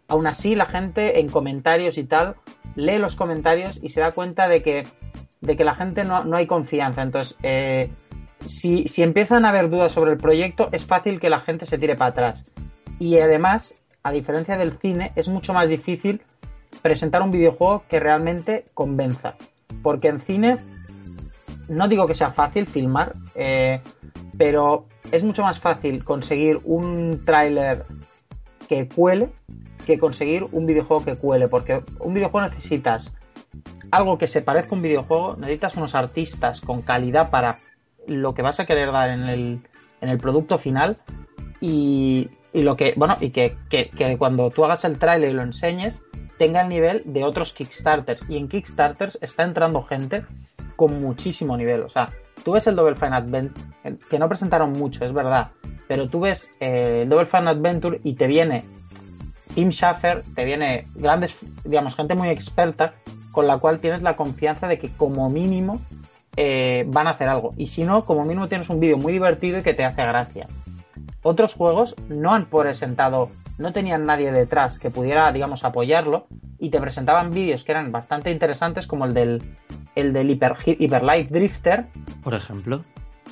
Aún 0.07 0.28
así, 0.28 0.54
la 0.54 0.66
gente 0.66 1.18
en 1.18 1.28
comentarios 1.28 1.98
y 1.98 2.04
tal 2.04 2.37
lee 2.76 2.98
los 2.98 3.16
comentarios 3.16 3.80
y 3.83 3.88
se 3.88 4.00
da 4.00 4.12
cuenta 4.12 4.46
de 4.46 4.62
que, 4.62 4.85
de 5.40 5.57
que 5.57 5.64
la 5.64 5.74
gente 5.74 6.04
no, 6.04 6.22
no 6.22 6.37
hay 6.37 6.46
confianza. 6.46 7.02
Entonces, 7.02 7.37
eh, 7.42 7.90
si, 8.46 8.87
si 8.87 9.02
empiezan 9.02 9.44
a 9.44 9.48
haber 9.48 9.70
dudas 9.70 9.90
sobre 9.90 10.12
el 10.12 10.18
proyecto, 10.18 10.68
es 10.70 10.87
fácil 10.87 11.18
que 11.18 11.30
la 11.30 11.40
gente 11.40 11.66
se 11.66 11.78
tire 11.78 11.96
para 11.96 12.11
atrás. 12.11 12.44
Y 13.00 13.18
además, 13.18 13.74
a 14.04 14.12
diferencia 14.12 14.56
del 14.56 14.78
cine, 14.78 15.12
es 15.16 15.28
mucho 15.28 15.54
más 15.54 15.68
difícil 15.68 16.20
presentar 16.82 17.22
un 17.22 17.30
videojuego 17.30 17.84
que 17.88 17.98
realmente 17.98 18.66
convenza. 18.74 19.34
Porque 19.82 20.08
en 20.08 20.20
cine, 20.20 20.58
no 21.68 21.88
digo 21.88 22.06
que 22.06 22.14
sea 22.14 22.30
fácil 22.30 22.66
filmar, 22.66 23.14
eh, 23.34 23.80
pero 24.36 24.86
es 25.10 25.24
mucho 25.24 25.42
más 25.42 25.58
fácil 25.58 26.04
conseguir 26.04 26.60
un 26.64 27.24
tráiler 27.24 27.86
que 28.68 28.88
cuele 28.88 29.30
que 29.86 29.98
conseguir 29.98 30.46
un 30.52 30.66
videojuego 30.66 31.04
que 31.04 31.16
cuele. 31.16 31.48
Porque 31.48 31.82
un 32.00 32.12
videojuego 32.12 32.48
necesitas 32.48 33.14
algo 33.90 34.18
que 34.18 34.26
se 34.26 34.42
parezca 34.42 34.70
a 34.72 34.74
un 34.74 34.82
videojuego, 34.82 35.36
necesitas 35.36 35.76
unos 35.76 35.94
artistas 35.94 36.60
con 36.60 36.82
calidad 36.82 37.30
para 37.30 37.58
lo 38.06 38.34
que 38.34 38.42
vas 38.42 38.60
a 38.60 38.66
querer 38.66 38.92
dar 38.92 39.08
en 39.10 39.22
el, 39.24 39.60
en 40.02 40.08
el 40.10 40.18
producto 40.18 40.58
final. 40.58 40.98
Y 41.60 42.28
y 42.54 42.62
lo 42.62 42.76
que, 42.76 42.94
bueno, 42.96 43.16
y 43.20 43.30
que, 43.30 43.56
cuando 44.16 44.48
tú 44.48 44.64
hagas 44.64 44.84
el 44.84 44.98
trailer 44.98 45.30
y 45.30 45.32
lo 45.32 45.42
enseñes, 45.42 46.00
tenga 46.38 46.62
el 46.62 46.68
nivel 46.68 47.02
de 47.04 47.24
otros 47.24 47.52
Kickstarters. 47.52 48.24
Y 48.30 48.36
en 48.36 48.48
Kickstarters 48.48 49.18
está 49.20 49.42
entrando 49.42 49.82
gente 49.82 50.24
con 50.76 51.02
muchísimo 51.02 51.56
nivel. 51.56 51.82
O 51.82 51.88
sea, 51.88 52.10
tú 52.44 52.52
ves 52.52 52.68
el 52.68 52.76
Double 52.76 52.94
Fine 52.94 53.16
Adventure, 53.16 53.66
que 54.08 54.18
no 54.20 54.28
presentaron 54.28 54.72
mucho, 54.72 55.04
es 55.04 55.12
verdad, 55.12 55.48
pero 55.88 56.08
tú 56.08 56.20
ves 56.20 56.48
eh, 56.60 57.00
el 57.02 57.08
Double 57.08 57.26
Fine 57.26 57.50
Adventure 57.50 58.00
y 58.04 58.14
te 58.14 58.28
viene 58.28 58.64
Tim 59.52 59.70
Schafer, 59.70 60.22
te 60.36 60.44
viene 60.44 60.86
grandes, 60.94 61.36
digamos, 61.64 61.96
gente 61.96 62.14
muy 62.14 62.28
experta, 62.28 62.94
con 63.32 63.48
la 63.48 63.58
cual 63.58 63.80
tienes 63.80 64.02
la 64.02 64.14
confianza 64.14 64.68
de 64.68 64.78
que 64.78 64.90
como 64.90 65.28
mínimo 65.28 65.80
eh, 66.36 66.84
van 66.86 67.08
a 67.08 67.10
hacer 67.10 67.28
algo. 67.28 67.52
Y 67.56 67.66
si 67.66 67.82
no, 67.82 68.04
como 68.04 68.24
mínimo 68.24 68.48
tienes 68.48 68.70
un 68.70 68.78
vídeo 68.78 68.96
muy 68.96 69.12
divertido 69.12 69.58
y 69.58 69.62
que 69.62 69.74
te 69.74 69.84
hace 69.84 70.02
gracia. 70.02 70.46
Otros 71.26 71.54
juegos 71.54 71.96
no 72.10 72.34
han 72.34 72.44
presentado, 72.44 73.30
no 73.56 73.72
tenían 73.72 74.04
nadie 74.04 74.30
detrás 74.30 74.78
que 74.78 74.90
pudiera, 74.90 75.32
digamos, 75.32 75.64
apoyarlo 75.64 76.26
y 76.58 76.68
te 76.68 76.78
presentaban 76.78 77.30
vídeos 77.30 77.64
que 77.64 77.72
eran 77.72 77.90
bastante 77.90 78.30
interesantes 78.30 78.87
como 78.87 79.06
el 79.06 79.14
del, 79.14 79.42
el 79.94 80.12
del 80.12 80.30
Hyper, 80.30 80.56
Hyper 80.66 81.02
Light 81.02 81.30
Drifter. 81.30 81.87
Por 82.22 82.34
ejemplo. 82.34 82.84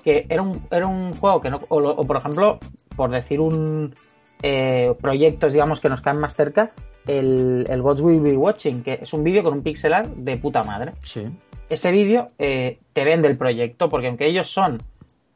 Que 0.02 0.24
era 0.30 0.40
un, 0.40 0.66
era 0.70 0.86
un 0.86 1.12
juego 1.12 1.42
que 1.42 1.50
no, 1.50 1.60
o, 1.68 2.06
por 2.06 2.16
ejemplo, 2.16 2.58
por 2.96 3.10
decir 3.10 3.40
un 3.40 3.94
eh, 4.42 4.94
proyectos, 4.98 5.52
digamos, 5.52 5.78
que 5.78 5.90
nos 5.90 6.00
caen 6.00 6.18
más 6.18 6.34
cerca, 6.34 6.72
el, 7.06 7.66
el 7.68 7.82
Gods 7.82 8.00
Will 8.00 8.20
Be 8.20 8.36
Watching, 8.38 8.82
que 8.82 9.00
es 9.02 9.12
un 9.12 9.22
vídeo 9.22 9.42
con 9.42 9.52
un 9.52 9.62
pixel 9.62 9.92
art 9.92 10.08
de 10.08 10.38
puta 10.38 10.64
madre. 10.64 10.92
Sí. 11.00 11.26
Ese 11.68 11.92
vídeo 11.92 12.28
eh, 12.38 12.78
te 12.94 13.04
vende 13.04 13.28
el 13.28 13.36
proyecto, 13.36 13.90
porque 13.90 14.08
aunque 14.08 14.26
ellos 14.26 14.50
son 14.50 14.82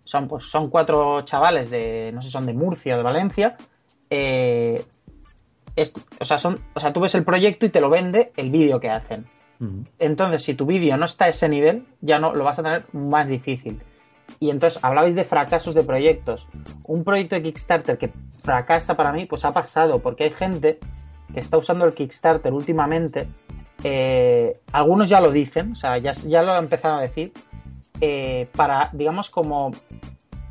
son, 0.06 0.28
pues, 0.28 0.44
son 0.44 0.70
cuatro 0.70 1.22
chavales 1.22 1.70
de, 1.70 2.12
no 2.14 2.22
sé, 2.22 2.30
son 2.30 2.46
de 2.46 2.54
Murcia 2.54 2.94
o 2.94 2.98
de 2.98 3.02
Valencia. 3.02 3.56
Eh, 4.08 4.82
o, 6.20 6.24
sea, 6.24 6.38
son, 6.38 6.60
o 6.74 6.80
sea, 6.80 6.92
tú 6.92 7.00
ves 7.00 7.14
el 7.16 7.24
proyecto 7.24 7.66
y 7.66 7.70
te 7.70 7.80
lo 7.80 7.90
vende 7.90 8.32
el 8.36 8.50
vídeo 8.50 8.80
que 8.80 8.88
hacen. 8.88 9.26
Entonces, 9.98 10.44
si 10.44 10.54
tu 10.54 10.66
vídeo 10.66 10.96
no 10.96 11.06
está 11.06 11.24
a 11.24 11.28
ese 11.28 11.48
nivel, 11.48 11.86
ya 12.00 12.18
no 12.18 12.34
lo 12.34 12.44
vas 12.44 12.58
a 12.58 12.62
tener 12.62 12.84
más 12.92 13.28
difícil. 13.28 13.80
Y 14.38 14.50
entonces 14.50 14.82
hablabais 14.84 15.14
de 15.14 15.24
fracasos 15.24 15.74
de 15.74 15.82
proyectos. 15.82 16.46
Un 16.84 17.04
proyecto 17.04 17.34
de 17.36 17.42
Kickstarter 17.42 17.98
que 17.98 18.12
fracasa 18.42 18.96
para 18.96 19.12
mí, 19.12 19.26
pues 19.26 19.44
ha 19.44 19.52
pasado, 19.52 20.00
porque 20.00 20.24
hay 20.24 20.30
gente 20.30 20.78
que 21.32 21.40
está 21.40 21.56
usando 21.56 21.84
el 21.84 21.94
Kickstarter 21.94 22.52
últimamente. 22.52 23.28
Eh, 23.82 24.60
algunos 24.72 25.08
ya 25.08 25.20
lo 25.20 25.32
dicen, 25.32 25.72
o 25.72 25.74
sea, 25.74 25.98
ya, 25.98 26.12
ya 26.12 26.42
lo 26.42 26.52
han 26.52 26.64
empezado 26.64 26.98
a 26.98 27.02
decir, 27.02 27.32
eh, 28.00 28.48
para, 28.56 28.90
digamos, 28.92 29.30
como, 29.30 29.70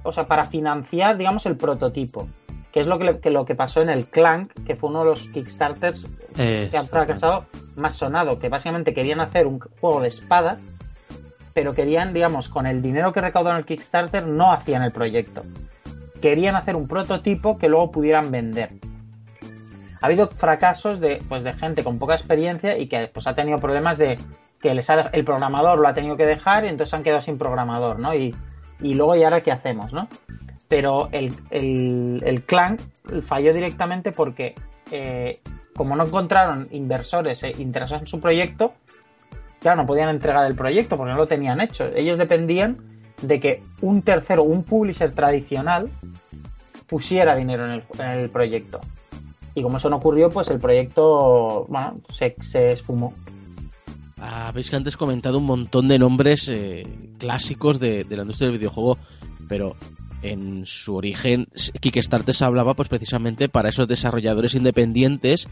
o 0.03 0.13
sea, 0.13 0.27
para 0.27 0.45
financiar, 0.45 1.17
digamos, 1.17 1.45
el 1.45 1.57
prototipo 1.57 2.27
que 2.75 2.81
es 2.81 2.87
lo 2.87 2.99
que, 2.99 3.29
lo 3.29 3.45
que 3.45 3.55
pasó 3.55 3.81
en 3.81 3.87
el 3.87 4.07
Clank, 4.07 4.51
que 4.65 4.75
fue 4.75 4.89
uno 4.89 4.99
de 4.99 5.05
los 5.05 5.29
Kickstarters 5.29 6.09
que 6.35 6.69
han 6.73 6.85
fracasado 6.85 7.45
más 7.77 7.95
sonado, 7.95 8.37
que 8.37 8.49
básicamente 8.49 8.93
querían 8.93 9.21
hacer 9.21 9.47
un 9.47 9.59
juego 9.59 10.01
de 10.01 10.09
espadas, 10.09 10.69
pero 11.53 11.73
querían, 11.73 12.13
digamos, 12.13 12.49
con 12.49 12.67
el 12.67 12.81
dinero 12.81 13.13
que 13.13 13.21
recaudaron 13.21 13.59
el 13.59 13.65
Kickstarter 13.65 14.27
no 14.27 14.51
hacían 14.51 14.83
el 14.83 14.91
proyecto. 14.91 15.43
Querían 16.21 16.57
hacer 16.57 16.75
un 16.75 16.85
prototipo 16.85 17.57
que 17.57 17.69
luego 17.69 17.91
pudieran 17.91 18.29
vender. 18.29 18.71
Ha 20.01 20.07
habido 20.07 20.27
fracasos 20.27 20.99
de, 20.99 21.23
pues, 21.29 21.45
de 21.45 21.53
gente 21.53 21.81
con 21.81 21.97
poca 21.97 22.15
experiencia 22.15 22.77
y 22.77 22.87
que 22.87 23.07
pues, 23.07 23.25
ha 23.25 23.35
tenido 23.35 23.57
problemas 23.57 23.97
de 23.97 24.19
que 24.67 24.73
les 24.75 24.89
el 24.89 25.25
programador 25.25 25.79
lo 25.79 25.87
ha 25.87 25.93
tenido 25.93 26.17
que 26.17 26.25
dejar 26.25 26.65
y 26.65 26.69
entonces 26.69 26.93
han 26.93 27.03
quedado 27.03 27.21
sin 27.21 27.37
programador, 27.37 27.99
¿no? 27.99 28.13
Y, 28.15 28.35
y 28.81 28.93
luego, 28.95 29.15
¿y 29.15 29.23
ahora 29.23 29.41
qué 29.41 29.51
hacemos, 29.51 29.93
no? 29.93 30.07
pero 30.67 31.09
el, 31.11 31.33
el, 31.51 32.43
clan 32.45 32.77
falló 33.25 33.53
directamente 33.53 34.11
porque 34.11 34.55
eh, 34.91 35.39
como 35.75 35.95
no 35.95 36.05
encontraron 36.05 36.67
inversores 36.71 37.43
eh, 37.43 37.53
interesados 37.59 38.01
en 38.01 38.07
su 38.07 38.19
proyecto, 38.19 38.73
claro, 39.59 39.81
no 39.81 39.87
podían 39.87 40.09
entregar 40.09 40.45
el 40.45 40.55
proyecto 40.55 40.97
porque 40.97 41.11
no 41.11 41.17
lo 41.17 41.27
tenían 41.27 41.61
hecho. 41.61 41.85
Ellos 41.95 42.17
dependían 42.17 42.77
de 43.21 43.39
que 43.39 43.61
un 43.81 44.01
tercero, 44.01 44.43
un 44.43 44.63
publisher 44.63 45.13
tradicional, 45.13 45.89
pusiera 46.87 47.35
dinero 47.35 47.65
en 47.65 47.83
el, 48.05 48.29
proyecto. 48.29 48.79
Y 49.53 49.61
como 49.61 49.77
eso 49.77 49.89
no 49.89 49.97
ocurrió, 49.97 50.29
pues 50.29 50.49
el 50.49 50.59
proyecto, 50.59 51.65
bueno, 51.69 51.95
se, 52.13 52.35
se 52.41 52.73
esfumó. 52.73 53.13
Habéis 54.25 54.73
antes 54.73 54.97
comentado 54.97 55.37
un 55.37 55.45
montón 55.45 55.87
de 55.87 55.99
nombres 55.99 56.49
eh, 56.49 56.87
clásicos 57.19 57.79
de, 57.79 58.03
de, 58.03 58.15
la 58.15 58.23
industria 58.23 58.49
del 58.49 58.57
videojuego, 58.57 58.97
pero 59.47 59.75
en 60.23 60.65
su 60.65 60.95
origen 60.95 61.47
Kickstarter 61.79 62.33
se 62.33 62.45
hablaba 62.45 62.73
pues 62.73 62.89
precisamente 62.89 63.47
para 63.49 63.69
esos 63.69 63.87
desarrolladores 63.87 64.55
independientes 64.55 65.47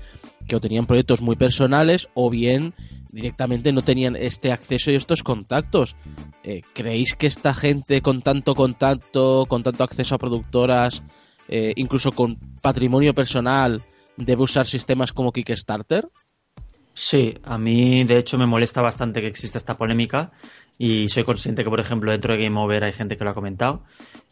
que 0.47 0.55
o 0.55 0.59
tenían 0.59 0.87
proyectos 0.87 1.21
muy 1.21 1.35
personales 1.35 2.09
o 2.15 2.29
bien 2.31 2.73
directamente 3.11 3.71
no 3.71 3.83
tenían 3.83 4.15
este 4.15 4.51
acceso 4.51 4.89
y 4.89 4.95
estos 4.95 5.21
contactos. 5.21 5.95
Eh, 6.43 6.63
¿Creéis 6.73 7.13
que 7.13 7.27
esta 7.27 7.53
gente 7.53 8.01
con 8.01 8.23
tanto 8.23 8.55
contacto, 8.55 9.45
con 9.47 9.61
tanto 9.61 9.83
acceso 9.83 10.15
a 10.15 10.17
productoras, 10.17 11.03
eh, 11.47 11.73
incluso 11.75 12.11
con 12.11 12.37
patrimonio 12.61 13.13
personal, 13.13 13.83
debe 14.17 14.41
usar 14.41 14.65
sistemas 14.65 15.13
como 15.13 15.31
Kickstarter? 15.31 16.09
Sí, 16.95 17.39
a 17.43 17.57
mí 17.57 18.03
de 18.03 18.17
hecho 18.17 18.37
me 18.37 18.45
molesta 18.45 18.81
bastante 18.81 19.19
que 19.21 19.27
exista 19.27 19.57
esta 19.57 19.77
polémica 19.77 20.31
y 20.77 21.09
soy 21.09 21.23
consciente 21.23 21.63
que, 21.63 21.69
por 21.69 21.79
ejemplo, 21.79 22.11
dentro 22.11 22.33
de 22.33 22.43
Game 22.43 22.59
Over 22.59 22.83
hay 22.83 22.93
gente 22.93 23.17
que 23.17 23.23
lo 23.23 23.31
ha 23.31 23.33
comentado 23.33 23.83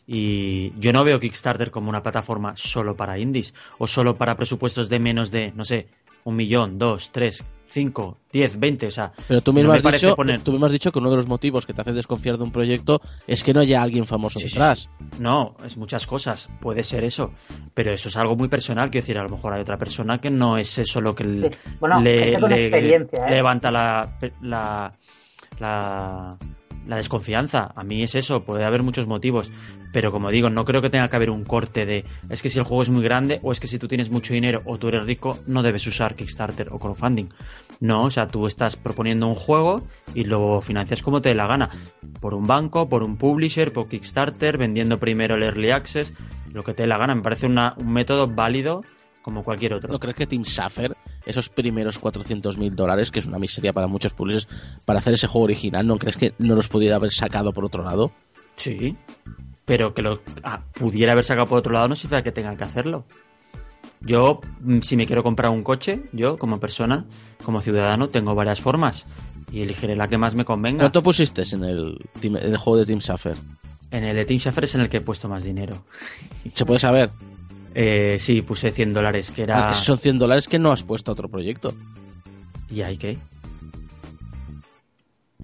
y 0.07 0.73
yo 0.79 0.93
no 0.93 1.03
veo 1.03 1.19
Kickstarter 1.19 1.71
como 1.71 1.89
una 1.89 2.03
plataforma 2.03 2.53
solo 2.55 2.95
para 2.95 3.19
indies 3.19 3.53
o 3.77 3.87
solo 3.87 4.17
para 4.17 4.35
presupuestos 4.35 4.89
de 4.89 4.99
menos 4.99 5.31
de, 5.31 5.51
no 5.53 5.65
sé, 5.65 5.87
un 6.23 6.35
millón, 6.35 6.77
dos, 6.77 7.11
tres, 7.11 7.43
cinco, 7.67 8.17
diez, 8.31 8.59
veinte, 8.59 8.87
o 8.87 8.91
sea... 8.91 9.11
Pero 9.27 9.41
tú 9.41 9.53
mismo, 9.53 9.71
has 9.73 9.81
dicho, 9.81 10.15
tú 10.43 10.51
mismo 10.51 10.65
has 10.65 10.71
dicho 10.71 10.91
que 10.91 10.99
uno 10.99 11.09
de 11.09 11.15
los 11.15 11.27
motivos 11.27 11.65
que 11.65 11.73
te 11.73 11.81
hace 11.81 11.93
desconfiar 11.93 12.37
de 12.37 12.43
un 12.43 12.51
proyecto 12.51 13.01
es 13.27 13.43
que 13.43 13.53
no 13.53 13.61
haya 13.61 13.81
alguien 13.81 14.05
famoso 14.05 14.39
detrás. 14.39 14.89
No, 15.19 15.55
es 15.65 15.77
muchas 15.77 16.05
cosas, 16.05 16.49
puede 16.59 16.83
ser 16.83 17.03
eso, 17.03 17.31
pero 17.73 17.91
eso 17.91 18.09
es 18.09 18.17
algo 18.17 18.35
muy 18.35 18.49
personal, 18.49 18.91
quiero 18.91 19.03
decir, 19.03 19.17
a 19.17 19.23
lo 19.23 19.29
mejor 19.29 19.53
hay 19.53 19.61
otra 19.61 19.77
persona 19.77 20.19
que 20.19 20.29
no 20.29 20.57
es 20.57 20.77
eso 20.77 20.99
lo 21.01 21.15
que 21.15 21.23
le, 21.23 21.47
¿eh? 21.47 22.99
levanta 23.29 23.71
la, 23.71 24.17
la, 24.41 24.93
la 25.59 26.37
la 26.87 26.97
desconfianza. 26.97 27.71
A 27.75 27.83
mí 27.83 28.03
es 28.03 28.15
eso, 28.15 28.43
puede 28.43 28.65
haber 28.65 28.83
muchos 28.83 29.07
motivos. 29.07 29.51
Pero 29.91 30.11
como 30.11 30.31
digo, 30.31 30.49
no 30.49 30.65
creo 30.65 30.81
que 30.81 30.89
tenga 30.89 31.09
que 31.09 31.15
haber 31.15 31.29
un 31.29 31.43
corte 31.43 31.85
de 31.85 32.05
es 32.29 32.41
que 32.41 32.49
si 32.49 32.59
el 32.59 32.65
juego 32.65 32.83
es 32.83 32.89
muy 32.89 33.03
grande 33.03 33.39
o 33.43 33.51
es 33.51 33.59
que 33.59 33.67
si 33.67 33.77
tú 33.77 33.87
tienes 33.87 34.09
mucho 34.09 34.33
dinero 34.33 34.61
o 34.65 34.77
tú 34.77 34.87
eres 34.87 35.03
rico, 35.03 35.37
no 35.47 35.63
debes 35.63 35.85
usar 35.87 36.15
Kickstarter 36.15 36.69
o 36.71 36.79
crowdfunding. 36.79 37.29
No, 37.79 38.03
o 38.03 38.11
sea, 38.11 38.27
tú 38.27 38.47
estás 38.47 38.75
proponiendo 38.75 39.27
un 39.27 39.35
juego 39.35 39.83
y 40.13 40.23
lo 40.23 40.61
financias 40.61 41.01
como 41.01 41.21
te 41.21 41.29
dé 41.29 41.35
la 41.35 41.47
gana. 41.47 41.69
Por 42.19 42.33
un 42.33 42.47
banco, 42.47 42.87
por 42.87 43.03
un 43.03 43.17
publisher, 43.17 43.73
por 43.73 43.87
Kickstarter, 43.87 44.57
vendiendo 44.57 44.99
primero 44.99 45.35
el 45.35 45.43
Early 45.43 45.71
Access, 45.71 46.13
lo 46.51 46.63
que 46.63 46.73
te 46.73 46.83
dé 46.83 46.87
la 46.87 46.97
gana. 46.97 47.15
Me 47.15 47.21
parece 47.21 47.47
un 47.47 47.59
método 47.85 48.27
válido 48.27 48.83
como 49.21 49.43
cualquier 49.43 49.73
otro. 49.73 49.91
¿No 49.91 49.99
crees 49.99 50.15
que 50.15 50.27
Team 50.27 50.45
Safer, 50.45 50.95
esos 51.25 51.49
primeros 51.49 51.99
400 51.99 52.57
mil 52.57 52.75
dólares, 52.75 53.11
que 53.11 53.19
es 53.19 53.25
una 53.25 53.39
miseria 53.39 53.73
para 53.73 53.87
muchos 53.87 54.13
publishers, 54.13 54.47
para 54.85 54.99
hacer 54.99 55.13
ese 55.13 55.27
juego 55.27 55.45
original, 55.45 55.85
¿no 55.85 55.97
crees 55.97 56.17
que 56.17 56.33
no 56.39 56.55
los 56.55 56.67
pudiera 56.67 56.95
haber 56.95 57.11
sacado 57.11 57.53
por 57.53 57.65
otro 57.65 57.83
lado? 57.83 58.11
Sí, 58.55 58.97
pero 59.65 59.93
que 59.93 60.01
lo 60.01 60.21
ah, 60.43 60.63
pudiera 60.73 61.13
haber 61.13 61.23
sacado 61.23 61.47
por 61.47 61.59
otro 61.59 61.73
lado 61.73 61.87
no 61.87 61.95
significa 61.95 62.23
que 62.23 62.31
tengan 62.31 62.57
que 62.57 62.63
hacerlo. 62.63 63.05
Yo, 64.01 64.41
mm, 64.61 64.79
si 64.81 64.97
me 64.97 65.05
quiero 65.05 65.23
comprar 65.23 65.51
un 65.51 65.63
coche, 65.63 66.03
yo 66.11 66.37
como 66.37 66.59
persona, 66.59 67.05
como 67.43 67.61
ciudadano, 67.61 68.09
tengo 68.09 68.35
varias 68.35 68.61
formas 68.61 69.05
y 69.51 69.61
elegiré 69.61 69.95
la 69.95 70.07
que 70.07 70.17
más 70.17 70.35
me 70.35 70.45
convenga. 70.45 70.79
¿Cuánto 70.79 71.03
pusiste 71.03 71.43
en 71.53 71.63
el, 71.63 72.09
en 72.21 72.35
el 72.35 72.57
juego 72.57 72.77
de 72.77 72.85
Team 72.85 73.01
Safer? 73.01 73.37
En 73.91 74.03
el 74.03 74.15
de 74.15 74.25
Team 74.25 74.39
Safer 74.39 74.63
es 74.63 74.75
en 74.75 74.81
el 74.81 74.89
que 74.89 74.97
he 74.97 75.01
puesto 75.01 75.27
más 75.27 75.43
dinero. 75.43 75.83
¿Se 76.53 76.65
puede 76.65 76.79
saber? 76.79 77.11
Eh, 77.73 78.17
sí, 78.19 78.41
puse 78.41 78.71
100 78.71 78.93
dólares, 78.93 79.31
que 79.31 79.43
era... 79.43 79.69
Ah, 79.69 79.73
son 79.73 79.97
100 79.97 80.17
dólares 80.17 80.47
que 80.47 80.59
no 80.59 80.71
has 80.71 80.83
puesto 80.83 81.11
a 81.11 81.13
otro 81.13 81.29
proyecto. 81.29 81.73
¿Y 82.69 82.81
hay 82.81 82.97
qué? 82.97 83.17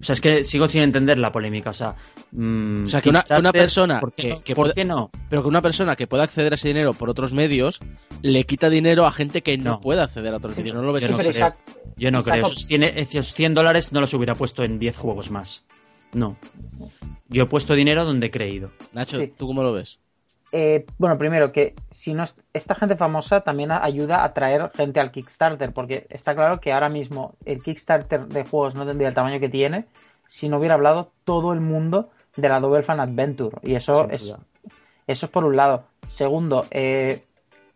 O 0.00 0.02
sea, 0.02 0.12
es 0.12 0.20
que 0.20 0.44
sigo 0.44 0.68
sin 0.68 0.82
entender 0.82 1.18
la 1.18 1.32
polémica. 1.32 1.70
O 1.70 1.72
sea, 1.72 1.96
mm, 2.30 2.84
o 2.84 2.88
sea 2.88 3.00
que 3.00 3.10
una, 3.10 3.52
persona 3.52 4.00
que, 4.44 4.54
¿por 4.54 4.72
qué 4.72 4.84
no? 4.84 5.10
Pero 5.28 5.42
que 5.42 5.48
una 5.48 5.60
persona 5.60 5.96
que 5.96 6.06
pueda 6.06 6.22
acceder 6.22 6.52
a 6.52 6.54
ese 6.54 6.68
dinero 6.68 6.94
por 6.94 7.10
otros 7.10 7.34
medios 7.34 7.80
le 8.22 8.44
quita 8.44 8.70
dinero 8.70 9.06
a 9.06 9.12
gente 9.12 9.42
que 9.42 9.58
no, 9.58 9.80
puede 9.80 10.00
acceder 10.00 10.32
a 10.34 10.36
otros 10.36 10.56
medios. 10.56 10.76
¿No 10.76 10.82
lo 10.82 10.92
ves? 10.92 11.02
Yo 11.02 11.10
no 11.10 11.18
creo. 11.18 11.54
Yo 11.96 12.10
no 12.12 12.22
creo. 12.22 12.46
Esos, 12.46 12.68
esos 12.70 13.34
100 13.34 13.54
dólares 13.54 13.92
no 13.92 14.00
los 14.00 14.14
hubiera 14.14 14.34
puesto 14.34 14.62
en 14.62 14.78
10 14.78 14.96
juegos 14.96 15.30
más. 15.32 15.64
No. 16.12 16.36
Yo 17.28 17.42
he 17.42 17.46
puesto 17.46 17.74
dinero 17.74 18.04
donde 18.04 18.28
he 18.28 18.30
creído. 18.30 18.70
Nacho, 18.92 19.18
¿tú 19.36 19.46
cómo 19.46 19.62
lo 19.62 19.72
ves? 19.72 19.98
Eh, 20.50 20.86
bueno, 20.96 21.18
primero 21.18 21.52
que 21.52 21.74
si 21.90 22.14
no 22.14 22.24
esta 22.54 22.74
gente 22.74 22.96
famosa 22.96 23.42
también 23.42 23.70
ayuda 23.70 24.24
a 24.24 24.32
traer 24.32 24.70
gente 24.74 24.98
al 24.98 25.10
Kickstarter, 25.10 25.72
porque 25.72 26.06
está 26.08 26.34
claro 26.34 26.58
que 26.60 26.72
ahora 26.72 26.88
mismo 26.88 27.34
el 27.44 27.62
Kickstarter 27.62 28.26
de 28.26 28.44
juegos 28.44 28.74
no 28.74 28.86
tendría 28.86 29.08
el 29.08 29.14
tamaño 29.14 29.40
que 29.40 29.48
tiene 29.48 29.86
si 30.26 30.48
no 30.48 30.58
hubiera 30.58 30.74
hablado 30.74 31.12
todo 31.24 31.52
el 31.52 31.60
mundo 31.60 32.10
de 32.36 32.48
la 32.48 32.60
Double 32.60 32.82
Fan 32.82 33.00
Adventure. 33.00 33.58
Y 33.62 33.74
eso 33.74 34.08
es 34.10 34.34
eso 35.06 35.26
es 35.26 35.32
por 35.32 35.44
un 35.44 35.56
lado. 35.56 35.84
Segundo, 36.06 36.64
eh, 36.70 37.24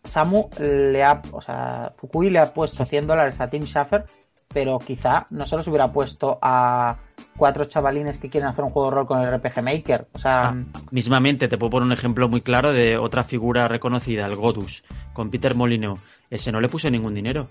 Samu 0.05 0.51
le 0.59 1.03
ha, 1.03 1.23
o 1.33 1.41
sea, 1.41 1.93
Fukui 1.97 2.31
le 2.31 2.39
ha 2.39 2.53
puesto 2.53 2.85
100 2.85 3.07
dólares 3.07 3.41
a 3.41 3.49
Tim 3.49 3.65
Schafer 3.65 4.05
pero 4.53 4.79
quizá 4.79 5.27
no 5.31 5.47
se 5.47 5.57
los 5.57 5.67
hubiera 5.69 5.93
puesto 5.93 6.39
a 6.43 6.97
cuatro 7.37 7.65
chavalines 7.65 8.19
que 8.19 8.29
quieren 8.29 8.49
hacer 8.51 8.65
un 8.65 8.71
juego 8.71 8.91
de 8.91 8.97
rol 8.97 9.07
con 9.07 9.21
el 9.21 9.33
RPG 9.33 9.63
Maker. 9.63 10.09
O 10.13 10.19
sea, 10.19 10.49
ah, 10.49 10.65
mismamente 10.91 11.49
te 11.49 11.59
puedo 11.59 11.71
poner 11.71 11.87
un 11.87 11.93
ejemplo 11.93 12.29
muy 12.29 12.41
claro 12.41 12.73
de 12.73 12.97
otra 12.99 13.25
figura 13.25 13.69
reconocida, 13.69 14.27
el 14.27 14.37
Godus, 14.37 14.85
con 15.13 15.31
Peter 15.31 15.55
Molyneux. 15.55 16.01
Ese 16.31 16.53
no 16.53 16.61
le 16.61 16.69
puse 16.69 16.91
ningún 16.91 17.15
dinero. 17.15 17.49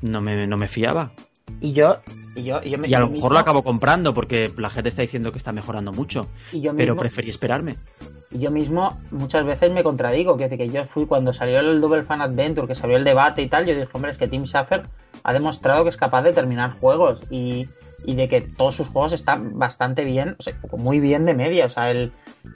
No 0.00 0.20
me, 0.20 0.46
no 0.46 0.56
me 0.56 0.68
fiaba. 0.68 1.12
Y 1.60 1.72
yo, 1.72 1.98
y 2.36 2.42
yo, 2.42 2.60
y, 2.64 2.74
a 2.94 3.00
lo 3.00 3.08
mejor 3.08 3.32
lo 3.32 3.38
acabo 3.38 3.62
comprando 3.62 4.12
porque 4.12 4.50
la 4.56 4.70
gente 4.70 4.88
está 4.88 5.02
diciendo 5.02 5.30
que 5.30 5.38
está 5.38 5.52
mejorando 5.52 5.92
mucho. 5.92 6.26
pero 6.76 6.96
preferí 6.96 7.30
esperarme. 7.30 7.76
Y 8.30 8.38
yo 8.40 8.50
mismo 8.50 8.98
muchas 9.12 9.44
veces 9.44 9.70
me 9.70 9.84
contradigo, 9.84 10.36
que, 10.36 10.48
que 10.48 10.68
yo 10.68 10.84
fui 10.86 11.06
cuando 11.06 11.32
salió 11.32 11.60
el 11.60 11.80
Double 11.80 12.02
Fan 12.02 12.20
Adventure, 12.20 12.66
que 12.66 12.74
salió 12.74 12.96
el 12.96 13.04
debate 13.04 13.42
y 13.42 13.48
tal, 13.48 13.66
yo 13.66 13.74
dije, 13.74 13.88
hombre, 13.92 14.10
es 14.10 14.18
que 14.18 14.26
Tim 14.26 14.46
Schafer 14.46 14.82
ha 15.22 15.32
demostrado 15.32 15.84
que 15.84 15.90
es 15.90 15.96
capaz 15.96 16.22
de 16.22 16.32
terminar 16.32 16.78
juegos 16.80 17.20
y, 17.30 17.68
de 18.04 18.28
que 18.28 18.40
todos 18.40 18.74
sus 18.74 18.88
juegos 18.88 19.12
están 19.12 19.58
bastante 19.58 20.04
bien, 20.04 20.36
o 20.38 20.42
sea, 20.42 20.54
muy 20.76 20.98
bien 20.98 21.24
de 21.24 21.34
media. 21.34 21.66
O 21.66 21.68
sea, 21.68 21.90
el, 21.90 22.12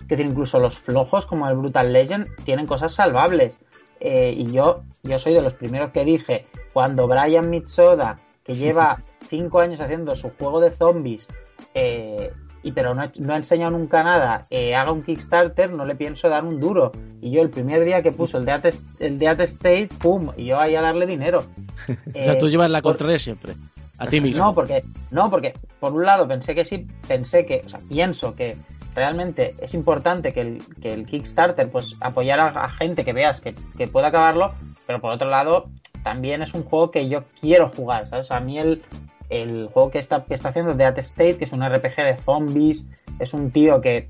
que 0.08 0.20
incluso 0.20 0.58
los 0.58 0.78
flojos 0.78 1.24
como 1.24 1.48
el 1.48 1.56
Brutal 1.56 1.92
Legend 1.92 2.28
tienen 2.44 2.66
cosas 2.66 2.92
salvables. 2.92 3.58
Eh, 4.00 4.34
y 4.36 4.52
yo, 4.52 4.82
yo 5.02 5.18
soy 5.18 5.34
de 5.34 5.42
los 5.42 5.54
primeros 5.54 5.90
que 5.92 6.04
dije, 6.04 6.46
cuando 6.72 7.06
Brian 7.06 7.50
Mitsoda, 7.50 8.18
que 8.48 8.56
lleva 8.56 9.02
cinco 9.28 9.60
años 9.60 9.78
haciendo 9.78 10.16
su 10.16 10.30
juego 10.30 10.58
de 10.58 10.70
zombies, 10.70 11.28
eh, 11.74 12.32
y 12.62 12.72
pero 12.72 12.94
no, 12.94 13.02
ha 13.02 13.36
enseñado 13.36 13.76
nunca 13.76 14.02
nada, 14.02 14.46
eh, 14.48 14.74
haga 14.74 14.90
un 14.90 15.02
Kickstarter, 15.02 15.70
no 15.70 15.84
le 15.84 15.94
pienso 15.94 16.30
dar 16.30 16.44
un 16.44 16.58
duro. 16.58 16.92
Y 17.20 17.30
yo 17.30 17.42
el 17.42 17.50
primer 17.50 17.84
día 17.84 18.02
que 18.02 18.10
puso 18.10 18.38
el 18.38 18.46
de 18.46 18.74
el 19.00 19.18
de 19.18 19.26
State, 19.44 19.90
¡pum! 20.00 20.30
Y 20.36 20.46
yo 20.46 20.58
ahí 20.58 20.74
a 20.74 20.80
darle 20.80 21.06
dinero. 21.06 21.44
o 22.14 22.24
sea, 22.24 22.38
tú 22.38 22.48
llevas 22.48 22.70
la 22.70 22.80
contraria 22.80 23.18
siempre. 23.18 23.52
A 23.98 24.06
ti 24.06 24.20
mismo. 24.20 24.46
No, 24.46 24.54
porque, 24.54 24.82
no, 25.10 25.28
porque 25.28 25.52
por 25.78 25.92
un 25.92 26.06
lado 26.06 26.26
pensé 26.26 26.54
que 26.54 26.64
sí, 26.64 26.86
pensé 27.06 27.44
que, 27.44 27.62
o 27.66 27.68
sea, 27.68 27.80
pienso 27.80 28.34
que 28.34 28.56
realmente 28.94 29.56
es 29.60 29.74
importante 29.74 30.32
que 30.32 30.40
el, 30.40 30.62
que 30.80 30.94
el 30.94 31.04
Kickstarter 31.04 31.70
pues 31.70 31.96
apoyar 32.00 32.40
a, 32.40 32.68
gente 32.70 33.04
que 33.04 33.12
veas 33.12 33.42
que, 33.42 33.54
que 33.76 33.88
pueda 33.88 34.08
acabarlo, 34.08 34.54
pero 34.86 35.00
por 35.00 35.12
otro 35.12 35.28
lado 35.28 35.68
también 36.02 36.42
es 36.42 36.54
un 36.54 36.62
juego 36.62 36.90
que 36.90 37.08
yo 37.08 37.24
quiero 37.40 37.70
jugar, 37.70 38.08
¿sabes? 38.08 38.30
A 38.30 38.40
mí 38.40 38.58
el, 38.58 38.82
el 39.28 39.68
juego 39.68 39.90
que 39.90 39.98
está, 39.98 40.24
que 40.24 40.34
está 40.34 40.50
haciendo 40.50 40.74
Dead 40.74 40.98
State, 40.98 41.38
que 41.38 41.44
es 41.44 41.52
un 41.52 41.62
RPG 41.62 41.96
de 41.96 42.16
zombies, 42.24 42.88
es 43.18 43.34
un 43.34 43.50
tío 43.50 43.80
que 43.80 44.08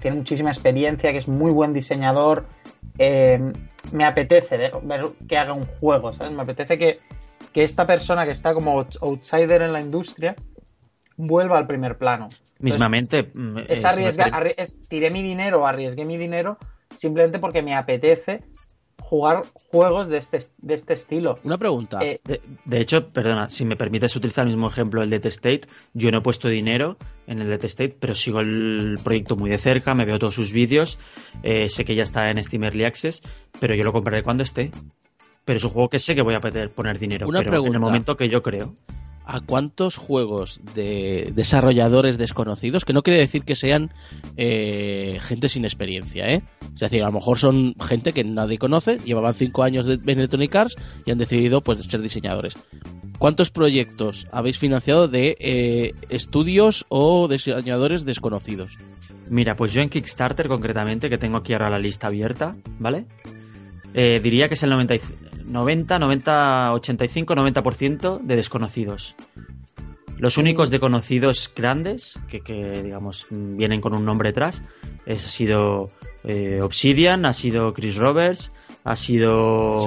tiene 0.00 0.16
muchísima 0.16 0.50
experiencia, 0.50 1.12
que 1.12 1.18
es 1.18 1.28
muy 1.28 1.52
buen 1.52 1.72
diseñador. 1.72 2.46
Eh, 2.98 3.52
me 3.92 4.04
apetece 4.04 4.56
ver 4.82 5.02
que 5.28 5.38
haga 5.38 5.52
un 5.52 5.66
juego, 5.66 6.12
¿sabes? 6.12 6.32
Me 6.32 6.42
apetece 6.42 6.78
que, 6.78 6.98
que 7.52 7.64
esta 7.64 7.86
persona 7.86 8.24
que 8.24 8.32
está 8.32 8.54
como 8.54 8.86
outsider 9.00 9.62
en 9.62 9.72
la 9.72 9.80
industria 9.80 10.36
vuelva 11.16 11.58
al 11.58 11.66
primer 11.66 11.98
plano. 11.98 12.28
Mismamente. 12.58 13.30
Mm, 13.34 13.58
es 13.68 13.84
eh, 13.84 14.54
es, 14.56 14.80
tiré 14.88 15.10
mi 15.10 15.22
dinero, 15.22 15.66
arriesgué 15.66 16.04
mi 16.04 16.16
dinero 16.16 16.58
simplemente 16.96 17.38
porque 17.38 17.62
me 17.62 17.74
apetece 17.74 18.42
jugar 19.10 19.42
juegos 19.72 20.08
de 20.08 20.18
este, 20.18 20.38
de 20.58 20.74
este 20.74 20.94
estilo. 20.94 21.40
Una 21.42 21.58
pregunta. 21.58 21.98
Eh, 22.00 22.20
de, 22.64 22.80
hecho, 22.80 23.08
perdona, 23.08 23.48
si 23.48 23.64
me 23.64 23.74
permites 23.74 24.14
utilizar 24.14 24.46
el 24.46 24.52
mismo 24.52 24.68
ejemplo, 24.68 25.02
el 25.02 25.10
Dead 25.10 25.26
State, 25.26 25.62
yo 25.94 26.12
no 26.12 26.18
he 26.18 26.20
puesto 26.20 26.46
dinero 26.46 26.96
en 27.26 27.40
el 27.40 27.48
Dead 27.48 27.64
State, 27.64 27.96
pero 27.98 28.14
sigo 28.14 28.38
el 28.38 29.00
proyecto 29.02 29.34
muy 29.34 29.50
de 29.50 29.58
cerca, 29.58 29.96
me 29.96 30.04
veo 30.04 30.20
todos 30.20 30.36
sus 30.36 30.52
vídeos, 30.52 31.00
eh, 31.42 31.68
sé 31.68 31.84
que 31.84 31.96
ya 31.96 32.04
está 32.04 32.30
en 32.30 32.42
Steam 32.42 32.62
Early 32.62 32.84
Access, 32.84 33.20
pero 33.58 33.74
yo 33.74 33.82
lo 33.82 33.92
compraré 33.92 34.22
cuando 34.22 34.44
esté. 34.44 34.70
Pero 35.44 35.56
es 35.56 35.64
un 35.64 35.70
juego 35.70 35.88
que 35.88 35.98
sé 35.98 36.14
que 36.14 36.22
voy 36.22 36.34
a 36.34 36.40
poner 36.40 36.98
dinero, 36.98 37.26
Una 37.26 37.42
pero 37.42 37.66
en 37.66 37.74
el 37.74 37.80
momento 37.80 38.16
que 38.16 38.28
yo 38.28 38.42
creo 38.42 38.74
a 39.32 39.40
cuántos 39.40 39.96
juegos 39.96 40.60
de 40.74 41.30
desarrolladores 41.36 42.18
desconocidos, 42.18 42.84
que 42.84 42.92
no 42.92 43.02
quiere 43.02 43.20
decir 43.20 43.44
que 43.44 43.54
sean 43.54 43.92
eh, 44.36 45.18
gente 45.20 45.48
sin 45.48 45.64
experiencia, 45.64 46.28
¿eh? 46.28 46.42
Es 46.74 46.80
decir, 46.80 47.02
a 47.02 47.06
lo 47.06 47.12
mejor 47.12 47.38
son 47.38 47.76
gente 47.80 48.12
que 48.12 48.24
nadie 48.24 48.58
conoce, 48.58 48.98
llevaban 48.98 49.34
cinco 49.34 49.62
años 49.62 49.86
de, 49.86 49.94
en 49.94 50.18
Electronic 50.18 50.54
Arts 50.56 50.76
y 51.06 51.12
han 51.12 51.18
decidido 51.18 51.60
pues 51.60 51.78
ser 51.78 52.00
diseñadores. 52.00 52.54
¿Cuántos 53.18 53.52
proyectos 53.52 54.26
habéis 54.32 54.58
financiado 54.58 55.06
de 55.06 55.36
eh, 55.38 55.92
estudios 56.08 56.84
o 56.88 57.28
diseñadores 57.28 58.04
desconocidos? 58.04 58.78
Mira, 59.28 59.54
pues 59.54 59.72
yo 59.72 59.80
en 59.80 59.90
Kickstarter 59.90 60.48
concretamente, 60.48 61.08
que 61.08 61.18
tengo 61.18 61.36
aquí 61.36 61.52
ahora 61.52 61.70
la 61.70 61.78
lista 61.78 62.08
abierta, 62.08 62.56
¿vale? 62.80 63.06
Eh, 63.94 64.18
diría 64.20 64.48
que 64.48 64.54
es 64.54 64.62
el 64.64 64.70
90, 64.70 64.94
90, 65.50 66.72
85, 66.72 67.34
90% 67.34 68.20
de 68.20 68.36
desconocidos. 68.36 69.14
Los 70.16 70.36
únicos 70.36 70.70
de 70.70 70.80
conocidos 70.80 71.50
grandes, 71.54 72.20
que, 72.28 72.82
digamos 72.82 73.26
vienen 73.30 73.80
con 73.80 73.94
un 73.94 74.04
nombre 74.04 74.30
detrás, 74.30 74.62
es, 75.06 75.24
ha 75.24 75.28
sido 75.28 75.90
eh, 76.24 76.60
Obsidian, 76.62 77.24
ha 77.24 77.32
sido 77.32 77.72
Chris 77.72 77.96
Roberts, 77.96 78.52
ha 78.84 78.96
sido 78.96 79.80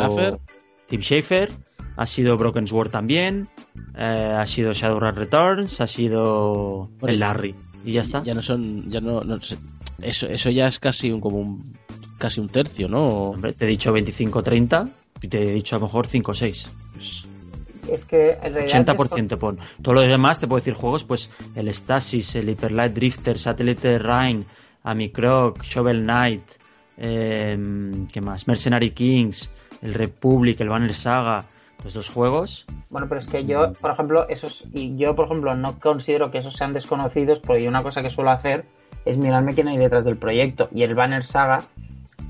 Tim 0.87 1.01
Schafer, 1.01 1.51
ha 1.97 2.05
sido 2.07 2.35
Broken 2.35 2.67
Sword 2.67 2.89
también, 2.89 3.47
eh, 3.95 4.35
ha 4.35 4.45
sido 4.47 4.73
Shadowrun 4.73 5.15
Returns, 5.15 5.79
ha 5.81 5.87
sido 5.87 6.89
el 7.01 7.19
Larry. 7.19 7.55
Y 7.85 7.93
ya 7.93 8.01
está. 8.01 8.23
Ya 8.23 8.33
no 8.33 8.41
son, 8.41 8.89
ya 8.89 9.01
no, 9.01 9.21
eso, 10.01 10.27
eso 10.27 10.49
ya 10.49 10.67
es 10.67 10.79
casi 10.79 11.11
un, 11.11 11.21
como 11.21 11.37
un 11.37 11.77
casi 12.17 12.39
un 12.39 12.49
tercio, 12.49 12.87
¿no? 12.87 13.35
te 13.57 13.65
he 13.65 13.67
dicho 13.67 13.93
25-30 13.93 14.89
y 14.89 15.02
te 15.27 15.41
he 15.41 15.53
dicho 15.53 15.75
a 15.75 15.79
lo 15.79 15.85
mejor 15.85 16.07
5 16.07 16.31
o 16.31 16.33
6. 16.33 16.71
es 17.89 18.05
que 18.05 18.39
80% 18.39 19.37
pon. 19.37 19.59
Todo 19.81 19.95
lo 19.95 20.01
demás 20.01 20.39
te 20.39 20.47
puedo 20.47 20.59
decir 20.59 20.73
juegos, 20.73 21.03
pues 21.03 21.29
el 21.55 21.73
Stasis, 21.73 22.35
el 22.35 22.49
Hyperlight 22.49 22.93
Drifter, 22.93 23.39
Satellite 23.39 23.99
Rhine, 23.99 24.45
Amicroc, 24.83 25.63
Shovel 25.63 26.03
Knight, 26.03 26.43
eh, 26.97 27.57
¿qué 28.11 28.21
más? 28.21 28.47
Mercenary 28.47 28.91
Kings, 28.91 29.51
el 29.81 29.93
Republic, 29.93 30.59
el 30.61 30.69
Banner 30.69 30.93
Saga, 30.93 31.45
pues 31.81 31.93
dos 31.93 32.09
juegos. 32.09 32.65
Bueno, 32.89 33.07
pero 33.07 33.19
es 33.19 33.27
que 33.27 33.45
yo, 33.45 33.73
por 33.73 33.91
ejemplo, 33.91 34.27
esos, 34.29 34.63
y 34.73 34.95
yo, 34.97 35.15
por 35.15 35.25
ejemplo, 35.25 35.55
no 35.55 35.79
considero 35.79 36.31
que 36.31 36.39
esos 36.39 36.55
sean 36.55 36.73
desconocidos, 36.73 37.39
porque 37.39 37.67
una 37.67 37.83
cosa 37.83 38.01
que 38.01 38.09
suelo 38.09 38.31
hacer 38.31 38.65
es 39.05 39.17
mirarme 39.17 39.53
quién 39.53 39.67
hay 39.67 39.77
detrás 39.77 40.05
del 40.05 40.17
proyecto. 40.17 40.69
Y 40.73 40.83
el 40.83 40.95
Banner 40.95 41.25
Saga 41.25 41.63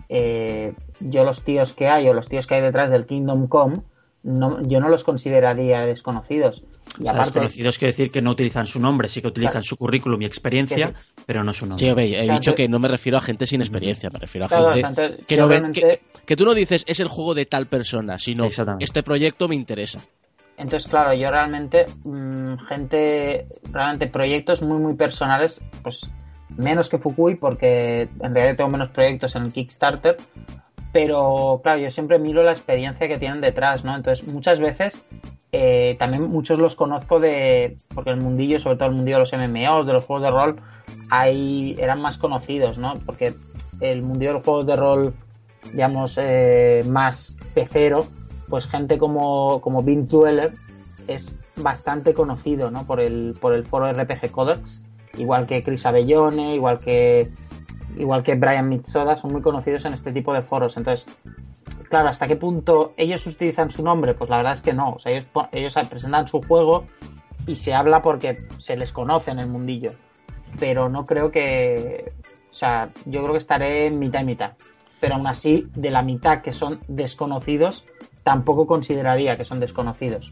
eh, 0.10 0.74
yo 1.04 1.24
los 1.24 1.44
tíos 1.44 1.74
que 1.74 1.88
hay 1.88 2.08
o 2.08 2.14
los 2.14 2.28
tíos 2.28 2.48
que 2.48 2.56
hay 2.56 2.62
detrás 2.62 2.90
del 2.90 3.06
Kingdom 3.06 3.48
Come, 3.48 3.82
no, 4.24 4.66
yo 4.66 4.80
no 4.80 4.90
los 4.90 5.04
consideraría 5.04 5.82
desconocidos. 5.82 6.64
Y 7.00 7.04
desconocidos 7.04 7.78
quiere 7.78 7.92
decir 7.92 8.12
que 8.12 8.22
no 8.22 8.32
utilizan 8.32 8.68
su 8.68 8.80
nombre, 8.80 9.08
sí 9.08 9.22
que 9.22 9.28
utilizan 9.28 9.64
su 9.64 9.78
currículum 9.78 10.22
y 10.22 10.26
experiencia, 10.26 10.94
pero 11.26 11.44
no 11.44 11.54
su 11.54 11.66
nombre. 11.66 12.06
Sí, 12.06 12.16
he 12.16 12.32
dicho 12.32 12.54
que 12.54 12.68
no 12.68 12.80
me 12.80 12.88
refiero 12.88 13.18
a 13.18 13.22
gente 13.22 13.48
sin 13.48 13.62
experiencia, 13.62 14.10
me 14.12 14.20
refiero 14.20 14.46
a 14.46 14.74
gente 14.74 15.18
que, 15.28 15.38
no 15.38 15.50
que, 15.50 16.36
tú 16.36 16.46
no 16.46 16.54
dices 16.54 16.84
es 16.88 17.00
el 17.00 17.08
juego 17.08 17.34
de 17.34 17.46
tal 17.46 17.66
persona, 17.66 18.18
sino 18.18 18.48
este 18.80 19.04
proyecto 19.04 19.48
me 19.48 19.56
interesa. 19.56 20.00
Entonces, 20.56 20.90
claro, 20.90 21.16
yo 21.16 21.32
realmente, 21.32 21.86
mm, 22.04 22.58
gente, 22.68 23.48
realmente 23.72 24.08
proyectos 24.08 24.62
muy, 24.62 24.78
muy 24.78 24.94
personales, 24.94 25.64
pues 25.82 26.08
menos 26.58 26.90
que 26.90 27.00
Fukui 27.00 27.36
porque 27.36 28.02
en 28.02 28.36
realidad 28.36 28.58
tengo 28.58 28.70
menos 28.70 28.92
proyectos 28.92 29.36
en 29.36 29.44
el 29.46 29.52
Kickstarter, 29.52 30.18
pero 30.94 31.60
claro, 31.64 31.80
yo 31.80 31.92
siempre 31.92 32.20
miro 32.20 32.44
la 32.44 32.52
experiencia 32.52 33.08
que 33.08 33.18
tienen 33.18 33.42
detrás, 33.42 33.84
¿no? 33.84 33.96
Entonces, 33.96 34.26
muchas 34.28 34.60
veces 34.60 35.04
eh, 35.52 35.96
también 35.98 36.30
muchos 36.30 36.60
los 36.60 36.76
conozco 36.76 37.20
de, 37.20 37.78
porque 37.96 38.12
el 38.12 38.18
mundillo, 38.18 38.60
sobre 38.60 38.78
todo 38.78 38.90
el 38.90 38.96
mundillo 38.96 39.18
de 39.18 39.22
los 39.22 39.34
MMOs, 39.34 39.88
de 39.88 39.94
los 39.94 40.06
juegos 40.06 40.24
de 40.24 40.32
rol, 40.32 40.56
ahí 41.10 41.76
eran 41.80 42.00
más 42.00 42.20
conocidos, 42.20 42.78
¿no? 42.78 43.00
Porque 43.08 43.34
el 43.82 44.04
mundillo 44.04 44.30
de 44.30 44.34
los 44.36 44.46
juegos 44.46 44.68
de 44.68 44.76
rol, 44.76 45.14
digamos, 45.72 46.16
eh, 46.22 46.84
más 46.88 47.38
pecero, 47.56 48.06
pues 48.48 48.68
gente 48.68 49.00
como, 49.00 49.62
como 49.62 49.82
Vin 49.82 50.08
Dweller 50.08 50.54
es 51.08 51.36
bastante 51.56 52.14
conocido, 52.14 52.70
¿no? 52.70 52.86
Por 52.86 53.00
el, 53.00 53.36
por 53.42 53.56
el 53.56 53.66
foro 53.66 53.92
RPG 53.92 54.32
Codex 54.32 54.84
igual 55.18 55.46
que 55.46 55.64
Chris 55.64 55.86
Abellone, 55.86 56.56
igual 56.56 56.80
que 56.80 57.30
igual 57.98 58.24
que 58.24 58.36
Brian 58.36 58.70
Mitsoda, 58.70 59.16
son 59.16 59.32
muy 59.32 59.42
conocidos 59.42 59.86
en 59.86 59.94
este 59.94 60.12
tipo 60.12 60.34
de 60.34 60.42
foros. 60.42 60.78
Entonces, 60.78 61.06
claro, 61.90 62.10
¿hasta 62.10 62.28
qué 62.28 62.36
punto 62.36 62.94
ellos 62.98 63.26
utilizan 63.28 63.70
su 63.70 63.84
nombre? 63.84 64.14
Pues 64.14 64.30
la 64.30 64.38
verdad 64.38 64.54
es 64.54 64.62
que 64.62 64.74
no. 64.74 64.94
O 64.94 65.00
sea, 65.00 65.12
ellos, 65.12 65.28
ellos 65.52 65.74
presentan 65.90 66.28
su 66.28 66.42
juego 66.42 66.86
y 67.48 67.56
se 67.56 67.74
habla 67.74 68.02
porque 68.02 68.38
se 68.58 68.76
les 68.76 68.92
conoce 68.92 69.32
en 69.32 69.40
el 69.40 69.50
mundillo. 69.50 69.94
Pero 70.60 70.90
no 70.90 71.06
creo 71.06 71.32
que. 71.32 72.12
O 72.52 72.54
sea, 72.54 72.90
yo 73.06 73.22
creo 73.22 73.34
que 73.34 73.40
estaré 73.40 73.88
en 73.88 74.00
mitad 74.00 74.22
y 74.22 74.26
mitad. 74.26 74.52
Pero 75.00 75.16
aún 75.16 75.28
así, 75.28 75.68
de 75.76 75.90
la 75.90 76.02
mitad 76.02 76.42
que 76.42 76.52
son 76.52 76.80
desconocidos, 76.88 77.84
tampoco 78.24 78.66
consideraría 78.68 79.36
que 79.36 79.44
son 79.44 79.60
desconocidos. 79.60 80.32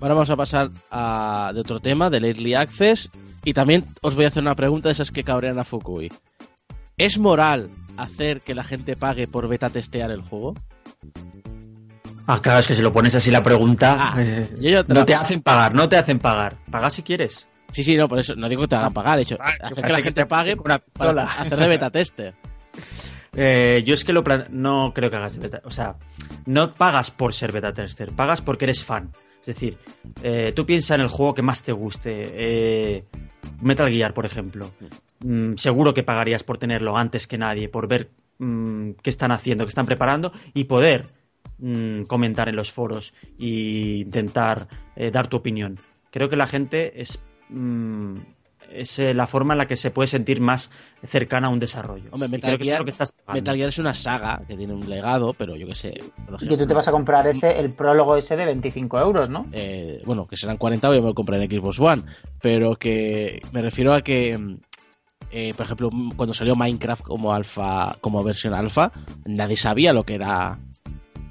Ahora 0.00 0.14
vamos 0.14 0.30
a 0.30 0.36
pasar 0.36 0.70
a, 0.90 1.52
de 1.54 1.60
otro 1.60 1.78
tema, 1.78 2.10
del 2.10 2.24
Early 2.24 2.54
Access, 2.54 3.10
y 3.44 3.52
también 3.52 3.84
os 4.02 4.16
voy 4.16 4.24
a 4.24 4.28
hacer 4.28 4.42
una 4.42 4.56
pregunta 4.56 4.88
de 4.88 4.94
esas 4.94 5.12
que 5.12 5.22
cabrean 5.22 5.60
a 5.60 5.64
Fukui. 5.64 6.10
¿Es 7.02 7.18
moral 7.18 7.68
hacer 7.96 8.42
que 8.42 8.54
la 8.54 8.62
gente 8.62 8.94
pague 8.94 9.26
por 9.26 9.48
beta 9.48 9.68
testear 9.70 10.12
el 10.12 10.22
juego? 10.22 10.54
Ah, 12.28 12.40
claro, 12.40 12.60
es 12.60 12.68
que 12.68 12.76
si 12.76 12.80
lo 12.80 12.92
pones 12.92 13.16
así 13.16 13.32
la 13.32 13.42
pregunta, 13.42 13.96
ah, 13.98 14.14
eh, 14.18 14.84
no 14.86 15.04
te 15.04 15.16
hacen 15.16 15.42
pagar, 15.42 15.74
no 15.74 15.88
te 15.88 15.96
hacen 15.96 16.20
pagar. 16.20 16.58
Paga 16.70 16.90
si 16.90 17.02
quieres. 17.02 17.48
Sí, 17.72 17.82
sí, 17.82 17.96
no, 17.96 18.08
por 18.08 18.20
eso 18.20 18.36
no 18.36 18.48
digo 18.48 18.62
que 18.62 18.68
te 18.68 18.76
hagan 18.76 18.92
pagar, 18.92 19.16
de 19.16 19.22
hecho, 19.22 19.36
ah, 19.40 19.50
hacer 19.62 19.84
que 19.84 19.92
la 19.92 20.00
gente 20.00 20.26
pague 20.26 20.54
una 20.54 20.78
pistola. 20.78 21.24
hacer 21.38 21.58
de 21.58 21.66
beta 21.66 21.90
tester. 21.90 22.34
Eh, 23.34 23.82
yo 23.84 23.94
es 23.94 24.04
que 24.04 24.12
lo 24.12 24.22
no 24.50 24.92
creo 24.94 25.10
que 25.10 25.16
hagas 25.16 25.34
de 25.34 25.40
beta, 25.40 25.60
o 25.64 25.72
sea, 25.72 25.96
no 26.46 26.72
pagas 26.72 27.10
por 27.10 27.34
ser 27.34 27.50
beta 27.50 27.74
tester, 27.74 28.12
pagas 28.12 28.42
porque 28.42 28.66
eres 28.66 28.84
fan. 28.84 29.10
Es 29.42 29.46
decir, 29.46 29.76
eh, 30.22 30.52
tú 30.54 30.64
piensas 30.64 30.94
en 30.94 31.00
el 31.00 31.08
juego 31.08 31.34
que 31.34 31.42
más 31.42 31.64
te 31.64 31.72
guste. 31.72 32.22
Eh, 32.32 33.04
Metal 33.60 33.90
Gear, 33.90 34.14
por 34.14 34.24
ejemplo. 34.24 34.70
Mm, 35.20 35.54
seguro 35.56 35.92
que 35.92 36.04
pagarías 36.04 36.44
por 36.44 36.58
tenerlo 36.58 36.96
antes 36.96 37.26
que 37.26 37.38
nadie, 37.38 37.68
por 37.68 37.88
ver 37.88 38.10
mm, 38.38 38.92
qué 39.02 39.10
están 39.10 39.32
haciendo, 39.32 39.64
qué 39.64 39.70
están 39.70 39.86
preparando 39.86 40.32
y 40.54 40.64
poder 40.64 41.06
mm, 41.58 42.02
comentar 42.02 42.48
en 42.48 42.54
los 42.54 42.70
foros 42.70 43.14
e 43.38 44.04
intentar 44.06 44.68
eh, 44.94 45.10
dar 45.10 45.26
tu 45.26 45.38
opinión. 45.38 45.78
Creo 46.12 46.28
que 46.28 46.36
la 46.36 46.46
gente 46.46 47.00
es 47.00 47.20
es 48.74 48.98
eh, 48.98 49.14
la 49.14 49.26
forma 49.26 49.54
en 49.54 49.58
la 49.58 49.66
que 49.66 49.76
se 49.76 49.90
puede 49.90 50.06
sentir 50.06 50.40
más 50.40 50.70
cercana 51.04 51.48
a 51.48 51.50
un 51.50 51.58
desarrollo. 51.58 52.10
Hombre, 52.12 52.28
Metal, 52.28 52.58
Gear, 52.58 52.84
Metal 52.84 53.56
Gear 53.56 53.68
es 53.68 53.78
una 53.78 53.94
saga 53.94 54.42
que 54.46 54.56
tiene 54.56 54.72
un 54.72 54.88
legado, 54.88 55.34
pero 55.34 55.56
yo 55.56 55.66
qué 55.66 55.74
sé. 55.74 56.00
y 56.40 56.48
que 56.48 56.56
tú 56.56 56.66
te 56.66 56.74
vas 56.74 56.88
a 56.88 56.92
comprar 56.92 57.26
ese, 57.26 57.58
el 57.58 57.72
prólogo 57.72 58.16
ese 58.16 58.36
de 58.36 58.46
25 58.46 58.98
euros, 58.98 59.30
¿no? 59.30 59.46
Eh, 59.52 60.02
bueno, 60.04 60.26
que 60.26 60.36
serán 60.36 60.56
40, 60.56 60.88
voy 60.88 60.98
a 60.98 61.00
lo 61.00 61.14
comprar 61.14 61.42
en 61.42 61.50
Xbox 61.50 61.80
One, 61.80 62.02
pero 62.40 62.76
que 62.76 63.40
me 63.52 63.62
refiero 63.62 63.94
a 63.94 64.02
que. 64.02 64.58
Eh, 65.34 65.54
por 65.56 65.64
ejemplo, 65.64 65.88
cuando 66.14 66.34
salió 66.34 66.54
Minecraft 66.56 67.02
como 67.02 67.32
alfa, 67.32 67.96
como 68.02 68.22
versión 68.22 68.52
alfa, 68.52 68.92
nadie 69.24 69.56
sabía 69.56 69.94
lo 69.94 70.04
que 70.04 70.16
era 70.16 70.58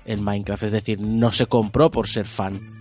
el 0.06 0.22
Minecraft, 0.22 0.64
es 0.64 0.72
decir, 0.72 1.00
no 1.00 1.32
se 1.32 1.46
compró 1.46 1.92
por 1.92 2.08
ser 2.08 2.26
fan 2.26 2.81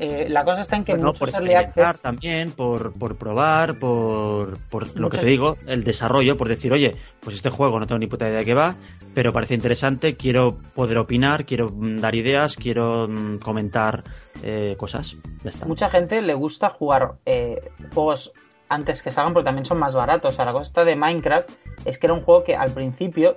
eh, 0.00 0.28
la 0.30 0.44
cosa 0.44 0.62
está 0.62 0.76
en 0.76 0.84
que 0.84 0.92
Bueno, 0.92 1.12
por 1.12 1.28
muchos 1.28 1.34
early 1.34 1.52
experimentar 1.52 1.86
access... 1.88 2.02
también, 2.02 2.52
por, 2.52 2.98
por 2.98 3.16
probar, 3.16 3.78
por, 3.78 4.58
por 4.70 4.98
lo 4.98 5.10
que 5.10 5.18
te 5.18 5.26
digo, 5.26 5.58
el 5.66 5.84
desarrollo, 5.84 6.38
por 6.38 6.48
decir, 6.48 6.72
oye, 6.72 6.96
pues 7.20 7.36
este 7.36 7.50
juego 7.50 7.78
no 7.78 7.86
tengo 7.86 7.98
ni 7.98 8.06
puta 8.06 8.26
idea 8.26 8.38
de 8.38 8.44
qué 8.46 8.54
va, 8.54 8.76
pero 9.14 9.34
parece 9.34 9.54
interesante, 9.54 10.16
quiero 10.16 10.56
poder 10.74 10.96
opinar, 10.96 11.44
quiero 11.44 11.68
mm, 11.70 11.98
dar 11.98 12.14
ideas, 12.14 12.56
quiero 12.56 13.08
mm, 13.08 13.40
comentar 13.40 14.04
eh, 14.42 14.74
cosas. 14.78 15.16
Ya 15.44 15.50
está. 15.50 15.66
mucha 15.66 15.90
gente 15.90 16.22
le 16.22 16.32
gusta 16.32 16.70
jugar 16.70 17.16
eh, 17.26 17.70
juegos 17.92 18.32
antes 18.70 19.02
que 19.02 19.12
salgan 19.12 19.34
porque 19.34 19.44
también 19.44 19.66
son 19.66 19.78
más 19.78 19.94
baratos. 19.94 20.32
O 20.32 20.36
sea, 20.36 20.46
la 20.46 20.52
cosa 20.52 20.64
esta 20.64 20.84
de 20.84 20.96
Minecraft 20.96 21.50
es 21.84 21.98
que 21.98 22.06
era 22.06 22.14
un 22.14 22.22
juego 22.22 22.42
que 22.42 22.56
al 22.56 22.72
principio 22.72 23.36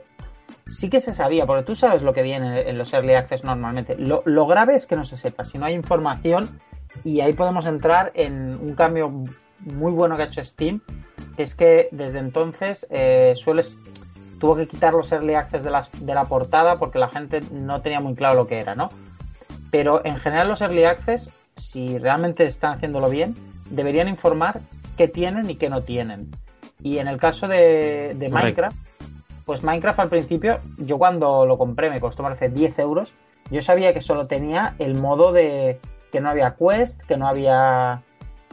sí 0.69 0.89
que 0.89 0.99
se 0.99 1.13
sabía, 1.13 1.45
porque 1.45 1.63
tú 1.63 1.75
sabes 1.75 2.01
lo 2.01 2.13
que 2.13 2.23
viene 2.23 2.69
en 2.69 2.77
los 2.77 2.93
early 2.93 3.13
access 3.13 3.43
normalmente. 3.43 3.95
Lo, 3.97 4.21
lo 4.25 4.47
grave 4.47 4.75
es 4.75 4.85
que 4.85 4.95
no 4.95 5.05
se 5.05 5.17
sepa, 5.17 5.45
si 5.45 5.57
no 5.57 5.65
hay 5.65 5.73
información 5.73 6.59
y 7.03 7.21
ahí 7.21 7.33
podemos 7.33 7.65
entrar 7.67 8.11
en 8.15 8.55
un 8.55 8.75
cambio 8.75 9.09
muy 9.59 9.91
bueno 9.91 10.15
que 10.15 10.23
ha 10.23 10.25
hecho 10.25 10.43
Steam, 10.43 10.81
que 11.35 11.43
es 11.43 11.55
que 11.55 11.89
desde 11.91 12.19
entonces 12.19 12.85
eh, 12.89 13.33
sueles 13.35 13.75
tuvo 14.39 14.55
que 14.55 14.67
quitar 14.67 14.93
los 14.93 15.11
early 15.11 15.35
access 15.35 15.63
de, 15.63 15.71
las, 15.71 15.89
de 16.05 16.13
la 16.13 16.25
portada 16.25 16.77
porque 16.77 16.99
la 16.99 17.07
gente 17.07 17.39
no 17.51 17.81
tenía 17.81 18.01
muy 18.01 18.13
claro 18.13 18.35
lo 18.35 18.47
que 18.47 18.59
era, 18.59 18.75
¿no? 18.75 18.89
Pero 19.71 20.05
en 20.05 20.17
general 20.17 20.49
los 20.49 20.61
early 20.61 20.83
access, 20.83 21.29
si 21.55 21.97
realmente 21.97 22.45
están 22.45 22.73
haciéndolo 22.73 23.09
bien, 23.09 23.35
deberían 23.69 24.07
informar 24.07 24.59
qué 24.97 25.07
tienen 25.07 25.49
y 25.49 25.55
qué 25.55 25.69
no 25.69 25.83
tienen. 25.83 26.31
Y 26.81 26.97
en 26.97 27.07
el 27.07 27.17
caso 27.17 27.47
de, 27.47 28.15
de. 28.15 28.29
Minecraft, 28.29 28.77
pues 29.45 29.63
Minecraft 29.63 29.99
al 29.99 30.09
principio, 30.09 30.59
yo 30.77 30.97
cuando 30.97 31.45
lo 31.45 31.57
compré 31.57 31.89
me 31.89 31.99
costó 31.99 32.23
parece 32.23 32.49
10 32.49 32.79
euros, 32.79 33.13
yo 33.51 33.61
sabía 33.61 33.93
que 33.93 34.01
solo 34.01 34.25
tenía 34.25 34.75
el 34.79 34.95
modo 34.95 35.31
de 35.31 35.79
que 36.11 36.21
no 36.21 36.29
había 36.29 36.55
quest, 36.55 37.01
que 37.03 37.17
no 37.17 37.27
había 37.27 38.01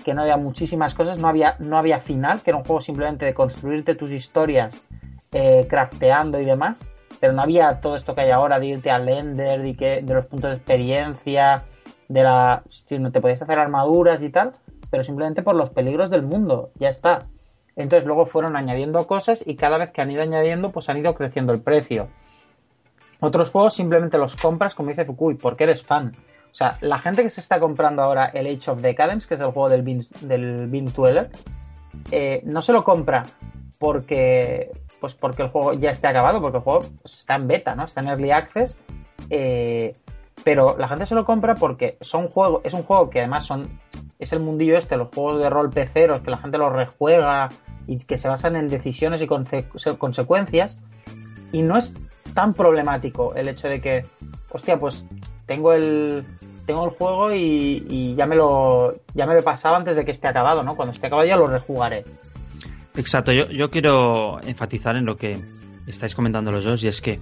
que 0.05 0.14
no 0.14 0.22
había 0.22 0.37
muchísimas 0.37 0.94
cosas, 0.94 1.18
no 1.18 1.29
había, 1.29 1.57
no 1.59 1.76
había 1.76 2.00
final, 2.00 2.42
que 2.42 2.50
era 2.50 2.57
un 2.57 2.64
juego 2.64 2.81
simplemente 2.81 3.26
de 3.26 3.35
construirte 3.35 3.94
tus 3.94 4.11
historias 4.11 4.87
eh, 5.33 5.66
crafteando 5.68 6.40
y 6.40 6.44
demás, 6.44 6.85
pero 7.20 7.33
no 7.33 7.42
había 7.42 7.81
todo 7.81 7.96
esto 7.96 8.14
que 8.14 8.22
hay 8.22 8.31
ahora 8.31 8.59
de 8.59 8.66
irte 8.66 8.90
al 8.90 9.09
Ender, 9.09 9.61
de, 9.61 9.76
que, 9.76 10.03
de 10.03 10.14
los 10.14 10.26
puntos 10.26 10.50
de 10.50 10.57
experiencia, 10.57 11.64
de 12.09 12.22
la. 12.22 12.62
Si 12.70 12.98
no 12.98 13.12
te 13.12 13.20
podías 13.20 13.42
hacer 13.42 13.59
armaduras 13.59 14.22
y 14.22 14.31
tal, 14.31 14.53
pero 14.90 15.05
simplemente 15.05 15.42
por 15.42 15.55
los 15.55 15.70
peligros 15.70 16.11
del 16.11 16.22
mundo, 16.22 16.70
ya 16.76 16.88
está. 16.88 17.26
Entonces 17.76 18.06
luego 18.06 18.26
fueron 18.26 18.56
añadiendo 18.56 19.06
cosas 19.06 19.46
y 19.46 19.56
cada 19.56 19.78
vez 19.78 19.90
que 19.90 20.02
han 20.02 20.11
ido 20.11 20.22
añadiendo, 20.22 20.70
pues 20.70 20.88
han 20.88 20.98
ido 20.98 21.14
creciendo 21.14 21.52
el 21.52 21.61
precio. 21.61 22.09
Otros 23.20 23.50
juegos 23.50 23.74
simplemente 23.74 24.18
los 24.18 24.37
compras, 24.37 24.74
como 24.74 24.88
dice 24.90 25.04
Fukui, 25.04 25.35
porque 25.35 25.64
eres 25.64 25.85
fan. 25.85 26.16
O 26.50 26.54
sea, 26.54 26.78
la 26.80 26.98
gente 26.98 27.22
que 27.22 27.30
se 27.30 27.40
está 27.40 27.61
comprando 27.61 28.02
ahora 28.02 28.26
el 28.26 28.46
Age 28.46 28.70
of 28.70 28.80
Decadence, 28.80 29.28
que 29.28 29.35
es 29.35 29.40
el 29.40 29.52
juego 29.52 29.68
del 29.68 29.83
Bean, 29.83 30.00
del 30.22 30.68
eh, 32.11 32.40
no 32.44 32.62
se 32.62 32.72
lo 32.72 32.83
compra 32.83 33.24
porque 33.78 34.70
pues 35.00 35.14
porque 35.14 35.42
el 35.42 35.48
juego 35.48 35.72
ya 35.72 35.90
esté 35.90 36.09
acabado, 36.09 36.40
porque 36.40 36.59
el 36.59 36.62
juego 36.62 36.85
está 37.04 37.37
en 37.37 37.46
beta, 37.46 37.74
¿no? 37.74 37.85
Está 37.85 38.00
en 38.02 38.09
early 38.09 38.30
access. 38.30 38.78
eh, 39.30 39.94
pero 40.44 40.76
la 40.79 40.88
gente 40.88 41.07
se 41.07 41.14
lo 41.14 41.24
compra 41.24 41.55
porque 41.55 41.96
son 42.00 42.29
juegos, 42.29 42.62
es 42.64 42.72
un 42.74 42.83
juego 42.83 43.11
que 43.11 43.20
además 43.20 43.44
son 43.46 43.81
es 44.18 44.33
el 44.33 44.40
mundillo 44.40 44.76
este, 44.76 44.96
los 44.96 45.09
juegos 45.14 45.42
de 45.42 45.48
rol 45.48 45.70
peceros, 45.70 46.20
que 46.22 46.31
la 46.31 46.37
gente 46.37 46.59
los 46.59 46.72
rejuega 46.72 47.48
y 47.87 47.98
que 48.05 48.18
se 48.18 48.29
basan 48.29 48.55
en 48.57 48.68
decisiones 48.68 49.22
y 49.22 49.26
conse- 49.26 49.96
consecuencias. 49.96 50.79
Y 51.53 51.62
no 51.62 51.79
es 51.79 51.94
tan 52.35 52.53
problemático 52.55 53.35
el 53.35 53.48
hecho 53.48 53.66
de 53.68 53.81
que, 53.81 54.05
hostia, 54.50 54.79
pues 54.79 55.07
tengo 55.46 55.72
el 55.72 56.24
tengo 56.66 56.85
el 56.85 56.90
juego 56.90 57.33
y, 57.33 57.85
y 57.88 58.14
ya 58.14 58.26
me 58.26 58.37
lo 58.37 58.94
ya 59.14 59.26
me 59.26 59.33
lo 59.35 59.40
he 59.40 59.42
pasado 59.42 59.74
antes 59.74 59.96
de 59.96 60.05
que 60.05 60.11
esté 60.12 60.29
acabado, 60.29 60.62
¿no? 60.62 60.76
Cuando 60.76 60.92
esté 60.92 61.07
acabado 61.07 61.26
ya 61.26 61.37
lo 61.37 61.46
rejugaré. 61.46 62.05
Exacto, 62.96 63.33
yo, 63.33 63.48
yo 63.48 63.70
quiero 63.70 64.38
enfatizar 64.42 64.96
en 64.96 65.07
lo 65.07 65.16
que 65.16 65.40
estáis 65.87 66.14
comentando 66.14 66.53
los 66.53 66.64
dos 66.64 66.85
y 66.85 66.88
es 66.88 67.00
que 67.00 67.18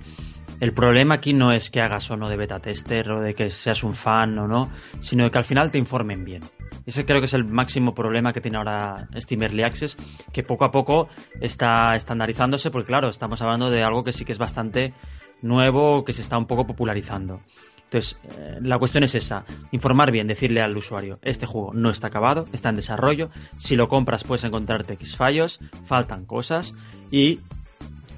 el 0.60 0.72
problema 0.72 1.14
aquí 1.14 1.32
no 1.32 1.52
es 1.52 1.70
que 1.70 1.80
hagas 1.80 2.10
o 2.10 2.16
no 2.16 2.28
de 2.28 2.36
beta 2.36 2.58
tester 2.58 3.10
o 3.10 3.20
de 3.20 3.34
que 3.34 3.50
seas 3.50 3.84
un 3.84 3.94
fan 3.94 4.38
o 4.38 4.48
no, 4.48 4.70
sino 5.00 5.30
que 5.30 5.38
al 5.38 5.44
final 5.44 5.70
te 5.70 5.78
informen 5.78 6.24
bien. 6.24 6.42
Ese 6.84 7.04
creo 7.04 7.20
que 7.20 7.26
es 7.26 7.34
el 7.34 7.44
máximo 7.44 7.94
problema 7.94 8.32
que 8.32 8.40
tiene 8.40 8.58
ahora 8.58 9.08
Steam 9.16 9.42
Early 9.42 9.62
Access, 9.62 9.96
que 10.32 10.42
poco 10.42 10.64
a 10.64 10.70
poco 10.70 11.08
está 11.40 11.94
estandarizándose, 11.96 12.70
porque 12.70 12.88
claro, 12.88 13.08
estamos 13.08 13.40
hablando 13.42 13.70
de 13.70 13.82
algo 13.82 14.02
que 14.04 14.12
sí 14.12 14.24
que 14.24 14.32
es 14.32 14.38
bastante 14.38 14.94
nuevo, 15.42 16.04
que 16.04 16.12
se 16.12 16.22
está 16.22 16.36
un 16.36 16.46
poco 16.46 16.66
popularizando. 16.66 17.40
Entonces, 17.84 18.18
eh, 18.36 18.58
la 18.60 18.78
cuestión 18.78 19.02
es 19.04 19.14
esa, 19.14 19.46
informar 19.70 20.10
bien, 20.10 20.26
decirle 20.26 20.60
al 20.60 20.76
usuario, 20.76 21.18
este 21.22 21.46
juego 21.46 21.72
no 21.72 21.88
está 21.88 22.08
acabado, 22.08 22.46
está 22.52 22.68
en 22.68 22.76
desarrollo, 22.76 23.30
si 23.56 23.76
lo 23.76 23.88
compras 23.88 24.24
puedes 24.24 24.44
encontrarte 24.44 24.92
X 24.94 25.16
fallos, 25.16 25.58
faltan 25.84 26.26
cosas 26.26 26.74
y 27.10 27.40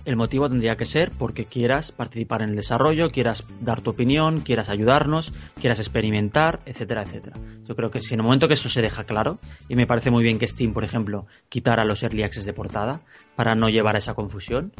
el 0.04 0.16
motivo 0.16 0.48
tendría 0.48 0.76
que 0.76 0.86
ser 0.86 1.12
porque 1.12 1.44
quieras 1.44 1.92
participar 1.92 2.42
en 2.42 2.50
el 2.50 2.56
desarrollo, 2.56 3.10
quieras 3.10 3.44
dar 3.60 3.80
tu 3.80 3.90
opinión, 3.90 4.40
quieras 4.40 4.68
ayudarnos, 4.68 5.32
quieras 5.60 5.78
experimentar, 5.78 6.60
etcétera, 6.66 7.02
etcétera. 7.02 7.36
Yo 7.66 7.76
creo 7.76 7.90
que 7.90 8.00
si 8.00 8.14
en 8.14 8.20
el 8.20 8.24
momento 8.24 8.48
que 8.48 8.54
eso 8.54 8.68
se 8.68 8.82
deja 8.82 9.04
claro, 9.04 9.38
y 9.68 9.76
me 9.76 9.86
parece 9.86 10.10
muy 10.10 10.22
bien 10.22 10.38
que 10.38 10.48
Steam, 10.48 10.72
por 10.72 10.84
ejemplo, 10.84 11.26
quitara 11.48 11.84
los 11.84 12.02
early 12.02 12.22
access 12.22 12.44
de 12.44 12.52
portada 12.52 13.02
para 13.36 13.54
no 13.54 13.68
llevar 13.68 13.96
a 13.96 13.98
esa 13.98 14.14
confusión, 14.14 14.72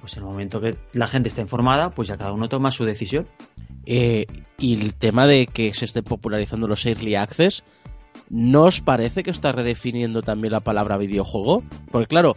pues 0.00 0.16
en 0.16 0.22
el 0.22 0.28
momento 0.28 0.60
que 0.60 0.76
la 0.92 1.06
gente 1.06 1.28
está 1.28 1.40
informada, 1.40 1.90
pues 1.90 2.08
ya 2.08 2.16
cada 2.16 2.32
uno 2.32 2.48
toma 2.48 2.70
su 2.70 2.84
decisión. 2.84 3.26
Eh, 3.86 4.26
y 4.58 4.74
el 4.80 4.94
tema 4.94 5.26
de 5.26 5.46
que 5.46 5.72
se 5.74 5.84
estén 5.84 6.04
popularizando 6.04 6.66
los 6.66 6.84
early 6.86 7.14
access, 7.14 7.64
¿no 8.30 8.64
os 8.64 8.80
parece 8.80 9.22
que 9.22 9.30
está 9.30 9.52
redefiniendo 9.52 10.22
también 10.22 10.52
la 10.52 10.60
palabra 10.60 10.96
videojuego? 10.96 11.62
Porque 11.90 12.08
claro, 12.08 12.36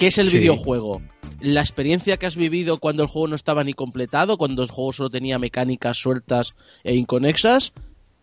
¿qué 0.00 0.06
es 0.06 0.18
el 0.18 0.28
Sí. 0.28 0.38
videojuego? 0.38 1.02
La 1.40 1.60
experiencia 1.60 2.16
que 2.16 2.26
has 2.26 2.36
vivido 2.36 2.78
cuando 2.78 3.02
el 3.02 3.08
juego 3.08 3.28
no 3.28 3.34
estaba 3.36 3.62
ni 3.62 3.74
completado, 3.74 4.38
cuando 4.38 4.62
el 4.62 4.70
juego 4.70 4.92
solo 4.92 5.10
tenía 5.10 5.38
mecánicas 5.38 5.98
sueltas 5.98 6.54
e 6.84 6.96
inconexas, 6.96 7.72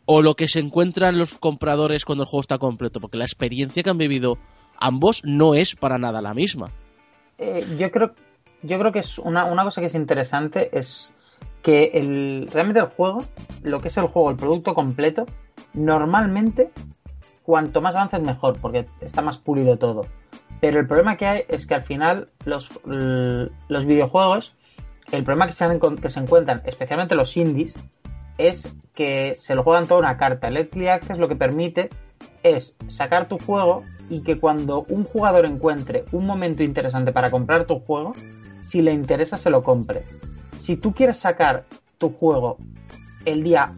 o 0.06 0.22
lo 0.24 0.36
que 0.36 0.48
se 0.48 0.60
encuentran 0.60 1.18
los 1.20 1.36
compradores 1.36 2.04
cuando 2.04 2.24
el 2.24 2.30
juego 2.30 2.42
está 2.42 2.58
completo, 2.58 3.00
porque 3.00 3.18
la 3.18 3.26
experiencia 3.26 3.84
que 3.84 3.90
han 3.92 3.98
vivido 3.98 4.38
ambos 4.80 5.22
no 5.24 5.54
es 5.54 5.76
para 5.76 5.98
nada 6.00 6.22
la 6.22 6.34
misma. 6.34 6.72
Eh, 7.38 7.63
yo 7.78 7.92
creo 7.92 8.13
yo 8.63 8.80
creo 8.80 8.92
que 8.92 9.00
es 9.00 9.20
una, 9.20 9.46
una 9.46 9.63
cosa 9.63 9.82
que 9.82 9.88
es 9.88 9.94
interesante 9.94 10.76
es 10.76 11.16
que 11.62 11.92
el, 11.94 12.48
realmente 12.52 12.80
el 12.80 12.88
juego, 12.88 13.20
lo 13.62 13.82
que 13.82 13.90
es 13.90 13.98
el 13.98 14.08
juego, 14.08 14.32
el 14.32 14.36
producto 14.38 14.74
completo, 14.74 15.26
normalmente 15.76 16.72
cuanto 17.44 17.82
más 17.82 17.94
avances 17.94 18.22
mejor, 18.22 18.58
porque 18.60 18.88
está 19.02 19.22
más 19.22 19.38
pulido 19.38 19.78
todo. 19.78 20.08
Pero 20.60 20.80
el 20.80 20.88
problema 20.88 21.17
que 21.17 21.26
hay 21.26 21.43
es 21.48 21.65
que 21.65 21.76
al 21.76 21.84
final 21.84 22.30
los, 22.46 22.80
los 22.84 23.86
videojuegos, 23.86 24.56
el 25.12 25.24
problema 25.24 25.46
que 25.46 25.52
se, 25.52 25.80
que 26.02 26.10
se 26.10 26.20
encuentran, 26.20 26.62
especialmente 26.65 27.15
los 27.15 27.38
indies, 27.38 27.76
es 28.38 28.76
que 28.93 29.36
se 29.36 29.56
lo 29.56 29.63
juegan 29.63 29.88
toda 29.88 30.00
una 30.00 30.17
carta. 30.17 30.48
El 30.48 30.58
Early 30.58 30.88
Access 30.88 31.20
lo 31.20 31.28
que 31.28 31.36
permite 31.36 31.89
es 32.43 32.76
sacar 32.88 33.28
tu 33.28 33.38
juego 33.38 33.84
y 34.10 34.22
que 34.22 34.39
cuando 34.39 34.86
un 34.89 35.04
jugador 35.04 35.46
encuentre 35.46 36.06
un 36.12 36.26
momento 36.26 36.63
interesante 36.63 37.12
para 37.12 37.30
comprar 37.30 37.65
tu 37.65 37.80
juego, 37.80 38.13
si 38.62 38.82
le 38.82 38.93
interesa 38.93 39.38
se 39.38 39.50
lo 39.50 39.63
compre. 39.63 40.04
Si 40.60 40.76
tú 40.78 40.93
quieres 40.93 41.17
sacar 41.17 41.65
tu 41.98 42.10
juego 42.10 42.58
el 43.26 43.43
día 43.43 43.74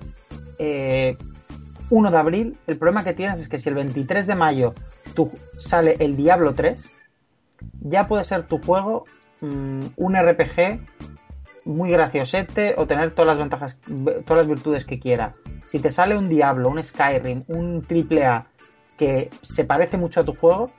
eh, 0.57 1.17
1 1.89 2.11
de 2.11 2.17
abril, 2.17 2.57
el 2.67 2.77
problema 2.77 3.03
que 3.03 3.13
tienes 3.13 3.39
es 3.39 3.49
que 3.49 3.59
si 3.59 3.69
el 3.69 3.75
23 3.75 4.27
de 4.27 4.35
mayo 4.35 4.73
tu- 5.13 5.31
sale 5.59 5.95
el 5.99 6.15
Diablo 6.15 6.53
3, 6.55 6.91
ya 7.81 8.07
puede 8.07 8.23
ser 8.23 8.47
tu 8.47 8.59
juego 8.59 9.05
mm, 9.41 9.81
un 9.97 10.15
RPG 10.15 10.79
muy 11.65 11.91
graciosete 11.91 12.75
o 12.77 12.87
tener 12.87 13.11
todas 13.11 13.27
las 13.27 13.37
ventajas, 13.39 13.77
todas 14.25 14.37
las 14.43 14.47
virtudes 14.47 14.85
que 14.85 14.99
quiera. 14.99 15.33
Si 15.65 15.79
te 15.79 15.91
sale 15.91 16.17
un 16.17 16.29
Diablo, 16.29 16.69
un 16.69 16.83
Skyrim, 16.83 17.43
un 17.47 17.85
AAA 17.89 18.47
que 18.97 19.29
se 19.43 19.65
parece 19.65 19.97
mucho 19.97 20.21
a 20.21 20.23
tu 20.25 20.33
juego, 20.35 20.71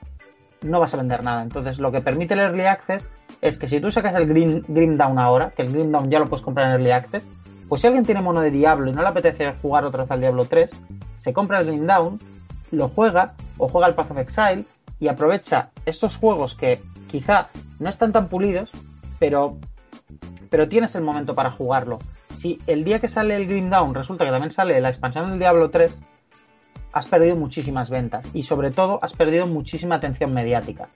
no 0.63 0.79
vas 0.79 0.93
a 0.93 0.97
vender 0.97 1.23
nada. 1.23 1.41
Entonces, 1.43 1.79
lo 1.79 1.91
que 1.91 2.01
permite 2.01 2.33
el 2.33 2.41
Early 2.41 2.65
Access 2.65 3.09
es 3.41 3.57
que 3.57 3.67
si 3.67 3.79
tú 3.79 3.89
sacas 3.89 4.13
el 4.15 4.27
Grim, 4.27 4.97
Down 4.97 5.17
ahora, 5.17 5.51
que 5.51 5.61
el 5.63 5.71
Grim 5.71 5.91
Down 5.91 6.09
ya 6.11 6.19
lo 6.19 6.27
puedes 6.27 6.43
comprar 6.43 6.67
en 6.67 6.73
Early 6.73 6.91
Access, 6.91 7.27
pues 7.69 7.81
si 7.81 7.87
alguien 7.87 8.05
tiene 8.05 8.21
mono 8.21 8.41
de 8.41 8.51
Diablo 8.51 8.89
y 8.89 8.93
no 8.93 9.01
le 9.01 9.07
apetece 9.07 9.53
jugar 9.61 9.85
otra 9.85 10.03
vez 10.03 10.11
al 10.11 10.19
Diablo 10.19 10.45
3, 10.45 10.69
se 11.15 11.33
compra 11.33 11.59
el 11.61 11.67
Grim 11.67 11.87
Down, 11.87 12.19
lo 12.71 12.89
juega 12.89 13.35
o 13.57 13.67
juega 13.67 13.87
el 13.87 13.95
Path 13.95 14.11
of 14.11 14.17
Exile 14.17 14.65
y 14.99 15.07
aprovecha 15.07 15.71
estos 15.85 16.15
juegos 16.17 16.55
que 16.55 16.81
quizá 17.07 17.49
no 17.79 17.89
están 17.89 18.11
tan 18.11 18.27
pulidos, 18.29 18.69
pero, 19.19 19.57
pero 20.49 20.67
tienes 20.67 20.95
el 20.95 21.03
momento 21.03 21.35
para 21.35 21.51
jugarlo. 21.51 21.99
Si 22.29 22.59
el 22.67 22.83
día 22.83 22.99
que 22.99 23.07
sale 23.07 23.35
el 23.35 23.47
Grim 23.47 23.69
Down 23.69 23.93
resulta 23.93 24.25
que 24.25 24.31
también 24.31 24.51
sale 24.51 24.79
la 24.79 24.89
expansión 24.89 25.29
del 25.29 25.39
Diablo 25.39 25.69
3, 25.69 26.01
has 26.93 27.05
perdido 27.07 27.35
muchísimas 27.35 27.89
ventas 27.89 28.29
y 28.33 28.43
sobre 28.43 28.71
todo 28.71 28.99
has 29.01 29.13
perdido 29.13 29.47
muchísima 29.47 29.95
atención 29.95 30.33
mediática. 30.33 30.89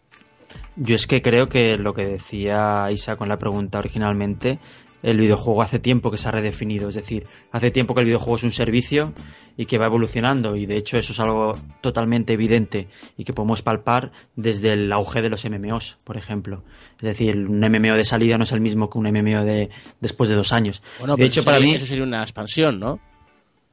Yo 0.75 0.95
es 0.95 1.07
que 1.07 1.21
creo 1.21 1.47
que 1.47 1.77
lo 1.77 1.93
que 1.93 2.05
decía 2.05 2.89
Isa 2.91 3.15
con 3.15 3.29
la 3.29 3.37
pregunta 3.37 3.79
originalmente 3.79 4.59
el 5.05 5.19
videojuego 5.19 5.61
hace 5.61 5.77
tiempo 5.77 6.09
que 6.09 6.17
se 6.17 6.27
ha 6.27 6.31
redefinido, 6.31 6.89
es 6.89 6.95
decir, 6.95 7.27
hace 7.51 7.69
tiempo 7.69 7.93
que 7.93 8.01
el 8.01 8.07
videojuego 8.07 8.37
es 8.37 8.43
un 8.43 8.51
servicio 8.51 9.13
y 9.55 9.67
que 9.67 9.77
va 9.77 9.85
evolucionando 9.85 10.55
y 10.55 10.65
de 10.65 10.77
hecho 10.77 10.97
eso 10.97 11.13
es 11.13 11.19
algo 11.19 11.53
totalmente 11.81 12.33
evidente 12.33 12.87
y 13.15 13.23
que 13.23 13.31
podemos 13.31 13.61
palpar 13.61 14.11
desde 14.35 14.73
el 14.73 14.91
auge 14.91 15.21
de 15.21 15.29
los 15.29 15.45
MMOs, 15.45 15.97
por 16.03 16.17
ejemplo. 16.17 16.63
Es 16.97 17.03
decir, 17.03 17.37
un 17.37 17.59
MMO 17.59 17.95
de 17.95 18.03
salida 18.03 18.39
no 18.39 18.45
es 18.45 18.51
el 18.51 18.61
mismo 18.61 18.89
que 18.89 18.97
un 18.97 19.05
MMO 19.05 19.45
de 19.45 19.69
después 20.01 20.27
de 20.27 20.35
dos 20.35 20.51
años. 20.51 20.81
Bueno, 20.97 21.15
de 21.15 21.25
hecho, 21.25 21.43
para 21.43 21.59
mí 21.59 21.75
eso 21.75 21.85
sería 21.85 22.03
una 22.03 22.23
expansión, 22.23 22.79
¿no? 22.79 22.99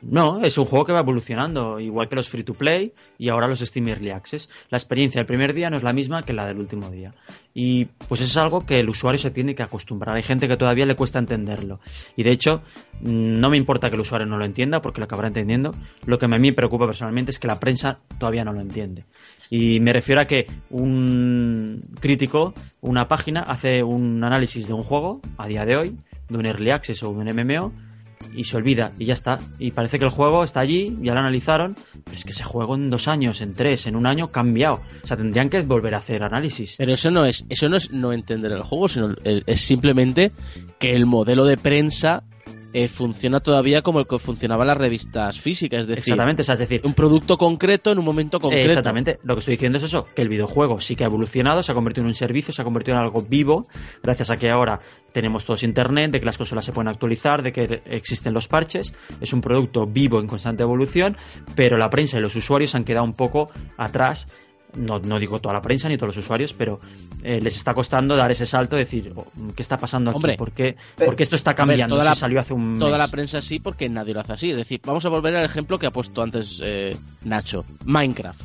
No, 0.02 0.40
es 0.42 0.58
un 0.58 0.64
juego 0.64 0.84
que 0.84 0.92
va 0.92 0.98
evolucionando, 0.98 1.78
igual 1.78 2.08
que 2.08 2.16
los 2.16 2.28
free 2.28 2.42
to 2.42 2.54
play 2.54 2.92
y 3.18 3.28
ahora 3.28 3.46
los 3.46 3.60
Steam 3.60 3.88
Early 3.88 4.10
Access. 4.10 4.48
La 4.68 4.76
experiencia 4.76 5.20
del 5.20 5.26
primer 5.26 5.54
día 5.54 5.70
no 5.70 5.76
es 5.76 5.84
la 5.84 5.92
misma 5.92 6.24
que 6.24 6.32
la 6.32 6.44
del 6.44 6.58
último 6.58 6.90
día. 6.90 7.14
Y 7.54 7.84
pues 8.08 8.20
es 8.20 8.36
algo 8.36 8.66
que 8.66 8.80
el 8.80 8.88
usuario 8.88 9.20
se 9.20 9.30
tiene 9.30 9.54
que 9.54 9.62
acostumbrar. 9.62 10.16
Hay 10.16 10.24
gente 10.24 10.48
que 10.48 10.56
todavía 10.56 10.86
le 10.86 10.96
cuesta 10.96 11.20
entenderlo. 11.20 11.78
Y 12.16 12.24
de 12.24 12.32
hecho, 12.32 12.62
no 13.00 13.48
me 13.48 13.56
importa 13.56 13.90
que 13.90 13.94
el 13.94 14.00
usuario 14.00 14.26
no 14.26 14.38
lo 14.38 14.44
entienda 14.44 14.82
porque 14.82 15.00
lo 15.00 15.04
acabará 15.04 15.28
entendiendo. 15.28 15.72
Lo 16.04 16.18
que 16.18 16.24
a 16.24 16.28
mí 16.28 16.38
me 16.38 16.52
preocupa 16.52 16.86
personalmente 16.86 17.30
es 17.30 17.38
que 17.38 17.46
la 17.46 17.60
prensa 17.60 17.98
todavía 18.18 18.44
no 18.44 18.52
lo 18.52 18.60
entiende. 18.60 19.04
Y 19.50 19.78
me 19.78 19.92
refiero 19.92 20.20
a 20.20 20.24
que 20.24 20.46
un 20.70 21.80
crítico, 22.00 22.54
una 22.80 23.06
página, 23.06 23.42
hace 23.42 23.84
un 23.84 24.24
análisis 24.24 24.66
de 24.66 24.72
un 24.72 24.82
juego 24.82 25.20
a 25.38 25.46
día 25.46 25.64
de 25.64 25.76
hoy, 25.76 25.96
de 26.28 26.38
un 26.38 26.46
Early 26.46 26.70
Access 26.70 27.04
o 27.04 27.10
un 27.10 27.24
MMO 27.24 27.91
y 28.34 28.44
se 28.44 28.56
olvida 28.56 28.92
y 28.98 29.06
ya 29.06 29.14
está. 29.14 29.38
Y 29.58 29.72
parece 29.72 29.98
que 29.98 30.04
el 30.04 30.10
juego 30.10 30.44
está 30.44 30.60
allí, 30.60 30.96
ya 31.02 31.14
lo 31.14 31.20
analizaron, 31.20 31.76
pero 32.04 32.16
es 32.16 32.24
que 32.24 32.30
ese 32.30 32.44
juego 32.44 32.74
en 32.74 32.90
dos 32.90 33.08
años, 33.08 33.40
en 33.40 33.54
tres, 33.54 33.86
en 33.86 33.96
un 33.96 34.06
año 34.06 34.30
cambiado. 34.30 34.80
O 35.02 35.06
sea, 35.06 35.16
tendrían 35.16 35.48
que 35.48 35.62
volver 35.62 35.94
a 35.94 35.98
hacer 35.98 36.22
análisis. 36.22 36.76
Pero 36.78 36.94
eso 36.94 37.10
no 37.10 37.24
es, 37.24 37.44
eso 37.48 37.68
no 37.68 37.76
es 37.76 37.90
no 37.90 38.12
entender 38.12 38.52
el 38.52 38.62
juego, 38.62 38.88
sino 38.88 39.14
es 39.24 39.60
simplemente 39.60 40.32
que 40.78 40.94
el 40.94 41.06
modelo 41.06 41.44
de 41.44 41.56
prensa 41.56 42.24
eh, 42.72 42.88
funciona 42.88 43.40
todavía 43.40 43.82
como 43.82 44.00
el 44.00 44.06
que 44.06 44.18
funcionaba 44.18 44.64
en 44.64 44.68
las 44.68 44.76
revistas 44.76 45.40
físicas, 45.40 45.80
es 45.80 45.86
decir, 45.86 46.12
Exactamente, 46.12 46.42
es 46.42 46.58
decir, 46.58 46.80
un 46.84 46.94
producto 46.94 47.36
concreto 47.36 47.90
en 47.90 47.98
un 47.98 48.04
momento 48.04 48.40
concreto. 48.40 48.66
Exactamente, 48.66 49.18
lo 49.22 49.34
que 49.34 49.40
estoy 49.40 49.52
diciendo 49.52 49.78
es 49.78 49.84
eso, 49.84 50.06
que 50.14 50.22
el 50.22 50.28
videojuego 50.28 50.80
sí 50.80 50.96
que 50.96 51.04
ha 51.04 51.06
evolucionado, 51.06 51.62
se 51.62 51.72
ha 51.72 51.74
convertido 51.74 52.04
en 52.04 52.08
un 52.08 52.14
servicio, 52.14 52.52
se 52.52 52.62
ha 52.62 52.64
convertido 52.64 52.96
en 52.96 53.04
algo 53.04 53.22
vivo, 53.22 53.66
gracias 54.02 54.30
a 54.30 54.36
que 54.36 54.50
ahora 54.50 54.80
tenemos 55.12 55.44
todos 55.44 55.62
internet, 55.62 56.12
de 56.12 56.20
que 56.20 56.26
las 56.26 56.38
consolas 56.38 56.64
se 56.64 56.72
pueden 56.72 56.88
actualizar, 56.88 57.42
de 57.42 57.52
que 57.52 57.82
existen 57.86 58.34
los 58.34 58.48
parches, 58.48 58.94
es 59.20 59.32
un 59.32 59.40
producto 59.40 59.86
vivo 59.86 60.20
en 60.20 60.26
constante 60.26 60.62
evolución, 60.62 61.16
pero 61.54 61.76
la 61.76 61.90
prensa 61.90 62.18
y 62.18 62.20
los 62.20 62.36
usuarios 62.36 62.74
han 62.74 62.84
quedado 62.84 63.04
un 63.04 63.14
poco 63.14 63.50
atrás 63.76 64.28
no, 64.74 64.98
no, 64.98 65.18
digo 65.18 65.38
toda 65.40 65.54
la 65.54 65.62
prensa 65.62 65.88
ni 65.88 65.96
todos 65.96 66.16
los 66.16 66.24
usuarios, 66.24 66.52
pero 66.52 66.80
eh, 67.22 67.40
les 67.40 67.56
está 67.56 67.74
costando 67.74 68.16
dar 68.16 68.30
ese 68.30 68.46
salto, 68.46 68.76
decir, 68.76 69.12
oh, 69.14 69.26
¿qué 69.54 69.62
está 69.62 69.78
pasando 69.78 70.10
aquí? 70.10 70.16
Hombre, 70.16 70.36
¿Por, 70.36 70.52
qué, 70.52 70.76
esto 71.18 71.36
está 71.36 71.54
cambiando? 71.54 71.94
toda 71.94 72.04
la, 72.04 72.14
salió 72.14 72.40
hace 72.40 72.54
un 72.54 72.78
Toda 72.78 72.98
la 72.98 73.08
prensa 73.08 73.42
sí, 73.42 73.58
porque 73.58 73.88
nadie 73.88 74.14
lo 74.14 74.20
hace 74.20 74.32
así. 74.32 74.50
Es 74.50 74.56
decir, 74.56 74.80
vamos 74.84 75.04
a 75.04 75.08
volver 75.08 75.36
al 75.36 75.44
ejemplo 75.44 75.78
que 75.78 75.86
ha 75.86 75.90
puesto 75.90 76.22
antes 76.22 76.60
eh, 76.64 76.96
Nacho. 77.22 77.64
Minecraft. 77.84 78.42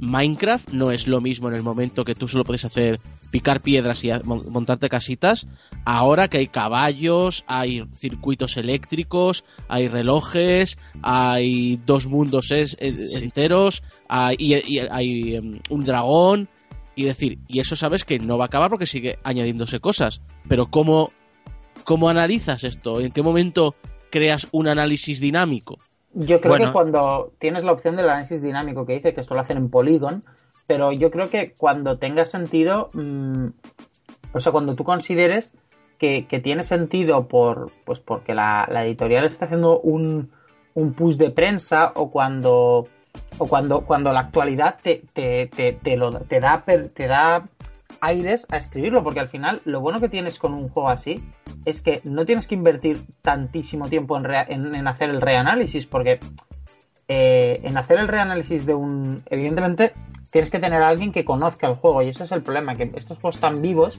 Minecraft 0.00 0.72
no 0.72 0.90
es 0.90 1.06
lo 1.06 1.20
mismo 1.20 1.48
en 1.48 1.54
el 1.54 1.62
momento 1.62 2.04
que 2.04 2.14
tú 2.14 2.26
solo 2.26 2.44
puedes 2.44 2.64
hacer 2.64 3.00
picar 3.30 3.60
piedras 3.60 4.02
y 4.02 4.10
montarte 4.24 4.88
casitas, 4.88 5.46
ahora 5.84 6.28
que 6.28 6.38
hay 6.38 6.48
caballos, 6.48 7.44
hay 7.46 7.84
circuitos 7.92 8.56
eléctricos, 8.56 9.44
hay 9.68 9.88
relojes, 9.88 10.78
hay 11.02 11.78
dos 11.84 12.06
mundos 12.06 12.50
enteros, 12.50 13.82
hay, 14.08 14.36
y, 14.38 14.78
hay 14.78 15.36
em, 15.36 15.60
un 15.68 15.82
dragón, 15.82 16.48
y 16.96 17.04
decir, 17.04 17.38
y 17.46 17.60
eso 17.60 17.76
sabes 17.76 18.04
que 18.04 18.18
no 18.18 18.36
va 18.36 18.44
a 18.44 18.46
acabar 18.46 18.70
porque 18.70 18.86
sigue 18.86 19.18
añadiéndose 19.22 19.80
cosas, 19.80 20.20
pero 20.48 20.66
¿cómo, 20.70 21.12
cómo 21.84 22.08
analizas 22.08 22.64
esto? 22.64 23.00
¿En 23.00 23.12
qué 23.12 23.22
momento 23.22 23.74
creas 24.10 24.48
un 24.52 24.68
análisis 24.68 25.20
dinámico? 25.20 25.78
Yo 26.12 26.40
creo 26.40 26.56
que 26.56 26.72
cuando 26.72 27.32
tienes 27.38 27.64
la 27.64 27.72
opción 27.72 27.96
del 27.96 28.08
análisis 28.08 28.42
dinámico 28.42 28.84
que 28.84 28.94
dice 28.94 29.14
que 29.14 29.20
esto 29.20 29.34
lo 29.34 29.40
hacen 29.40 29.56
en 29.56 29.70
Polygon, 29.70 30.24
pero 30.66 30.92
yo 30.92 31.10
creo 31.10 31.28
que 31.28 31.52
cuando 31.56 31.98
tenga 31.98 32.24
sentido, 32.24 32.90
mm, 32.92 33.46
o 34.32 34.40
sea, 34.40 34.52
cuando 34.52 34.74
tú 34.74 34.84
consideres 34.84 35.54
que, 35.98 36.40
tiene 36.42 36.62
sentido 36.62 37.28
por, 37.28 37.70
pues 37.84 38.00
porque 38.00 38.34
la, 38.34 38.66
editorial 38.84 39.24
está 39.24 39.44
haciendo 39.44 39.80
un, 39.80 40.30
un, 40.74 40.94
push 40.94 41.16
de 41.16 41.30
prensa 41.30 41.92
o 41.94 42.10
cuando, 42.10 42.88
o 43.38 43.46
cuando, 43.46 43.82
cuando 43.82 44.12
la 44.12 44.20
actualidad 44.20 44.78
te, 44.82 45.02
te, 45.12 45.46
te, 45.46 45.74
te, 45.74 45.96
lo, 45.96 46.10
te, 46.20 46.40
da, 46.40 46.64
te 46.64 47.06
da 47.06 47.44
aires 48.00 48.46
a 48.50 48.56
escribirlo, 48.56 49.02
porque 49.02 49.20
al 49.20 49.28
final 49.28 49.60
lo 49.64 49.80
bueno 49.80 50.00
que 50.00 50.08
tienes 50.08 50.38
con 50.38 50.54
un 50.54 50.68
juego 50.68 50.88
así 50.88 51.22
es 51.64 51.80
que 51.80 52.00
no 52.04 52.24
tienes 52.24 52.46
que 52.46 52.54
invertir 52.54 52.98
tantísimo 53.22 53.88
tiempo 53.88 54.16
en, 54.16 54.74
en, 54.74 54.88
hacer 54.88 55.10
el 55.10 55.20
reanálisis, 55.20 55.86
porque 55.86 56.20
eh, 57.08 57.60
en 57.62 57.76
hacer 57.76 57.98
el 57.98 58.08
reanálisis 58.08 58.66
de 58.66 58.74
un... 58.74 59.22
Evidentemente 59.30 59.92
tienes 60.30 60.50
que 60.50 60.58
tener 60.58 60.82
a 60.82 60.88
alguien 60.88 61.12
que 61.12 61.24
conozca 61.24 61.66
el 61.66 61.74
juego 61.74 62.02
y 62.02 62.08
ese 62.08 62.24
es 62.24 62.32
el 62.32 62.42
problema, 62.42 62.74
que 62.74 62.90
estos 62.94 63.18
juegos 63.18 63.40
tan 63.40 63.62
vivos, 63.62 63.98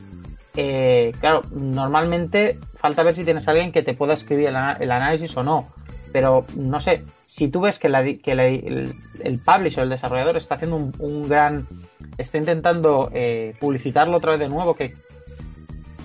eh, 0.55 1.11
claro, 1.19 1.43
normalmente 1.51 2.59
falta 2.75 3.03
ver 3.03 3.15
si 3.15 3.23
tienes 3.23 3.47
a 3.47 3.51
alguien 3.51 3.71
que 3.71 3.83
te 3.83 3.93
pueda 3.93 4.13
escribir 4.13 4.47
el, 4.47 4.55
análisis 4.91 5.35
o 5.37 5.43
no, 5.43 5.67
pero 6.11 6.45
no 6.55 6.79
sé, 6.79 7.03
si 7.27 7.47
tú 7.49 7.61
ves 7.61 7.79
que, 7.79 7.87
el, 7.87 8.95
el, 9.23 9.39
publisher, 9.39 9.83
el 9.83 9.89
desarrollador 9.89 10.37
está 10.37 10.55
haciendo 10.55 10.77
un 10.77 11.27
gran 11.27 11.67
está 12.17 12.37
intentando 12.37 13.09
eh, 13.13 13.55
publicitarlo 13.59 14.17
otra 14.17 14.31
vez 14.31 14.39
de 14.39 14.49
nuevo, 14.49 14.75
que 14.75 14.95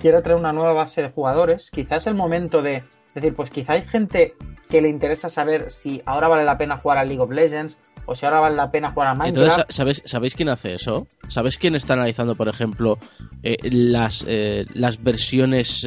quiere 0.01 0.21
traer 0.21 0.37
una 0.37 0.53
nueva 0.53 0.73
base 0.73 1.01
de 1.01 1.09
jugadores, 1.09 1.71
quizás 1.71 2.03
es 2.03 2.07
el 2.07 2.15
momento 2.15 2.61
de 2.61 2.83
decir, 3.15 3.35
pues 3.35 3.49
quizá 3.49 3.73
hay 3.73 3.83
gente 3.83 4.35
que 4.69 4.81
le 4.81 4.89
interesa 4.89 5.29
saber 5.29 5.71
si 5.71 6.01
ahora 6.05 6.27
vale 6.27 6.43
la 6.43 6.57
pena 6.57 6.77
jugar 6.77 6.97
a 6.97 7.03
League 7.03 7.21
of 7.21 7.31
Legends 7.31 7.77
o 8.05 8.15
si 8.15 8.25
ahora 8.25 8.39
vale 8.39 8.55
la 8.55 8.71
pena 8.71 8.91
jugar 8.91 9.09
a 9.09 9.15
Minecraft. 9.15 9.59
Entonces, 9.69 10.03
¿sabéis, 10.05 10.35
quién 10.35 10.49
hace 10.49 10.75
eso? 10.75 11.07
¿Sabéis 11.27 11.57
quién 11.57 11.75
está 11.75 11.93
analizando, 11.93 12.35
por 12.35 12.47
ejemplo, 12.47 12.97
eh, 13.43 13.57
las, 13.63 14.25
eh, 14.27 14.65
las 14.73 15.03
versiones 15.03 15.85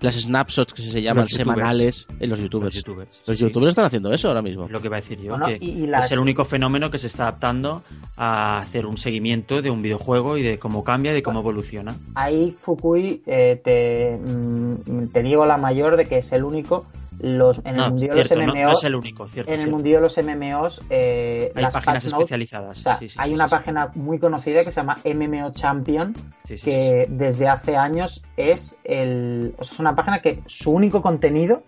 las 0.00 0.14
snapshots 0.14 0.72
que 0.72 0.82
se 0.82 1.02
llaman 1.02 1.28
semanales 1.28 2.06
en 2.18 2.30
los 2.30 2.40
youtubers. 2.40 2.82
Los 3.26 3.38
youtubers, 3.38 3.70
están 3.70 3.84
haciendo 3.84 4.12
eso 4.12 4.28
ahora 4.28 4.42
mismo. 4.42 4.68
Lo 4.68 4.80
que 4.80 4.88
va 4.88 4.96
a 4.96 5.00
decir 5.00 5.20
yo, 5.20 5.36
que 5.44 5.58
es 5.60 6.12
el 6.12 6.18
único 6.18 6.44
fenómeno 6.44 6.90
que 6.90 6.98
se 6.98 7.06
está 7.06 7.24
adaptando 7.24 7.82
a 8.16 8.58
hacer 8.58 8.86
un 8.86 8.96
seguimiento 8.96 9.62
de 9.62 9.70
un 9.70 9.82
videojuego 9.82 10.36
y 10.36 10.42
de 10.42 10.58
cómo 10.58 10.84
cambia 10.84 11.12
y 11.12 11.14
de 11.14 11.22
cómo 11.22 11.40
evoluciona. 11.40 11.94
Ahí 12.14 12.56
Fukui 12.60 13.22
eh, 13.26 13.60
te, 13.62 14.16
mm, 14.16 15.08
te 15.08 15.22
digo 15.22 15.44
la 15.46 15.56
mayor 15.56 15.96
de 15.96 16.06
que 16.06 16.18
es 16.18 16.32
el 16.32 16.44
único 16.44 16.86
los, 17.20 17.60
en 17.64 17.78
el 17.78 17.90
mundo 17.90 18.06
de 18.06 18.16
los 18.16 18.30
MMOs. 18.30 18.78
es 18.78 18.84
el 18.84 18.94
único, 18.94 19.28
cierto. 19.28 19.52
En 19.52 19.60
el 19.60 19.82
de 19.82 20.00
los 20.00 20.18
MMOs. 20.18 20.82
Eh, 20.88 21.52
hay 21.54 21.66
páginas 21.66 22.04
especializadas. 22.04 22.84
hay 23.16 23.32
una 23.32 23.46
página 23.46 23.90
muy 23.94 24.18
conocida 24.18 24.64
que 24.64 24.72
se 24.72 24.80
llama 24.80 24.96
MMO 25.04 25.52
Champion, 25.52 26.14
que 26.46 27.06
desde 27.08 27.48
hace 27.48 27.76
años 27.76 28.22
es 28.36 28.78
el. 28.84 29.54
O 29.58 29.64
sea, 29.64 29.74
es 29.74 29.80
una 29.80 29.94
página 29.94 30.20
que 30.20 30.42
su 30.46 30.70
único 30.70 31.02
contenido 31.02 31.62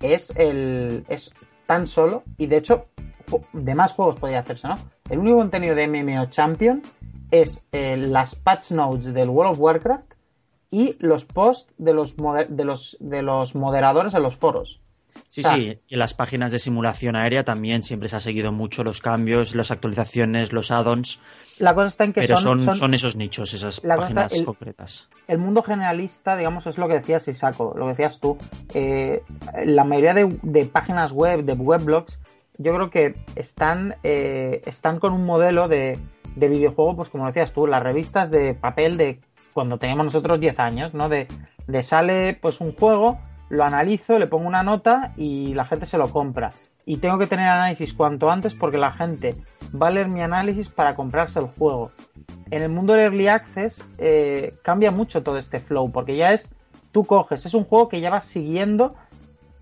es 0.00 0.32
el. 0.36 1.04
es 1.08 1.32
tan 1.66 1.86
solo. 1.86 2.24
Y 2.36 2.46
de 2.46 2.56
hecho, 2.56 2.86
de 3.52 3.74
más 3.74 3.92
juegos 3.92 4.18
podría 4.18 4.40
hacerse, 4.40 4.68
¿no? 4.68 4.76
El 5.08 5.18
único 5.18 5.36
contenido 5.36 5.74
de 5.74 5.86
MMO 5.86 6.26
Champion 6.26 6.82
es 7.30 7.66
eh, 7.72 7.96
las 7.96 8.34
patch 8.34 8.72
notes 8.72 9.12
del 9.12 9.28
World 9.28 9.52
of 9.52 9.60
Warcraft 9.60 10.12
y 10.72 10.96
los 10.98 11.26
posts 11.26 11.72
de 11.78 11.92
los, 11.92 12.16
de 12.16 12.64
los, 12.64 12.96
de 12.98 13.22
los 13.22 13.54
moderadores 13.54 14.14
en 14.14 14.22
los 14.22 14.36
foros. 14.36 14.80
Sí, 15.28 15.42
sí, 15.42 15.78
y 15.86 15.94
en 15.94 15.98
las 15.98 16.14
páginas 16.14 16.50
de 16.52 16.58
simulación 16.58 17.14
aérea 17.14 17.44
también 17.44 17.82
siempre 17.82 18.08
se 18.08 18.16
ha 18.16 18.20
seguido 18.20 18.52
mucho 18.52 18.82
los 18.82 19.02
cambios, 19.02 19.54
las 19.54 19.70
actualizaciones, 19.70 20.54
los 20.54 20.70
add-ons. 20.70 21.20
La 21.58 21.74
cosa 21.74 21.88
está 21.88 22.04
en 22.04 22.14
que 22.14 22.22
pero 22.22 22.38
son, 22.38 22.74
son, 22.74 22.94
esos 22.94 23.16
nichos, 23.16 23.52
esas 23.52 23.80
páginas 23.80 24.42
concretas. 24.42 25.08
El 25.28 25.38
mundo 25.38 25.62
generalista, 25.62 26.36
digamos, 26.36 26.66
es 26.66 26.78
lo 26.78 26.88
que 26.88 26.94
decías 26.94 27.28
Isaco, 27.28 27.74
lo 27.76 27.84
que 27.84 27.90
decías 27.90 28.20
tú. 28.20 28.38
Eh, 28.72 29.22
la 29.66 29.84
mayoría 29.84 30.14
de, 30.14 30.64
páginas 30.66 31.12
web, 31.12 31.44
de 31.44 31.52
weblogs, 31.52 32.18
yo 32.56 32.74
creo 32.74 32.90
que 32.90 33.14
están, 33.36 33.96
eh, 34.02 34.62
están 34.64 34.98
con 34.98 35.12
un 35.12 35.26
modelo 35.26 35.68
de, 35.68 35.98
de 36.36 36.48
videojuego, 36.48 36.96
pues 36.96 37.10
como 37.10 37.26
decías 37.26 37.52
tú, 37.52 37.66
las 37.66 37.82
revistas 37.82 38.30
de 38.30 38.54
papel 38.54 38.96
de 38.96 39.20
cuando 39.52 39.78
teníamos 39.78 40.06
nosotros 40.06 40.40
10 40.40 40.58
años, 40.58 40.94
¿no? 40.94 41.08
De, 41.08 41.28
de 41.66 41.82
sale 41.82 42.34
pues 42.40 42.60
un 42.60 42.72
juego, 42.74 43.18
lo 43.48 43.64
analizo, 43.64 44.18
le 44.18 44.26
pongo 44.26 44.48
una 44.48 44.62
nota 44.62 45.12
y 45.16 45.54
la 45.54 45.64
gente 45.64 45.86
se 45.86 45.98
lo 45.98 46.08
compra. 46.08 46.52
Y 46.84 46.96
tengo 46.96 47.18
que 47.18 47.26
tener 47.26 47.48
análisis 47.48 47.94
cuanto 47.94 48.30
antes 48.30 48.54
porque 48.54 48.78
la 48.78 48.92
gente 48.92 49.36
va 49.80 49.88
a 49.88 49.90
leer 49.90 50.08
mi 50.08 50.20
análisis 50.20 50.68
para 50.68 50.94
comprarse 50.94 51.38
el 51.38 51.46
juego. 51.46 51.92
En 52.50 52.62
el 52.62 52.70
mundo 52.70 52.92
del 52.92 53.02
Early 53.02 53.28
Access 53.28 53.88
eh, 53.98 54.54
cambia 54.62 54.90
mucho 54.90 55.22
todo 55.22 55.38
este 55.38 55.58
flow 55.58 55.92
porque 55.92 56.16
ya 56.16 56.32
es, 56.32 56.54
tú 56.90 57.04
coges, 57.04 57.46
es 57.46 57.54
un 57.54 57.64
juego 57.64 57.88
que 57.88 58.00
ya 58.00 58.10
vas 58.10 58.24
siguiendo, 58.24 58.94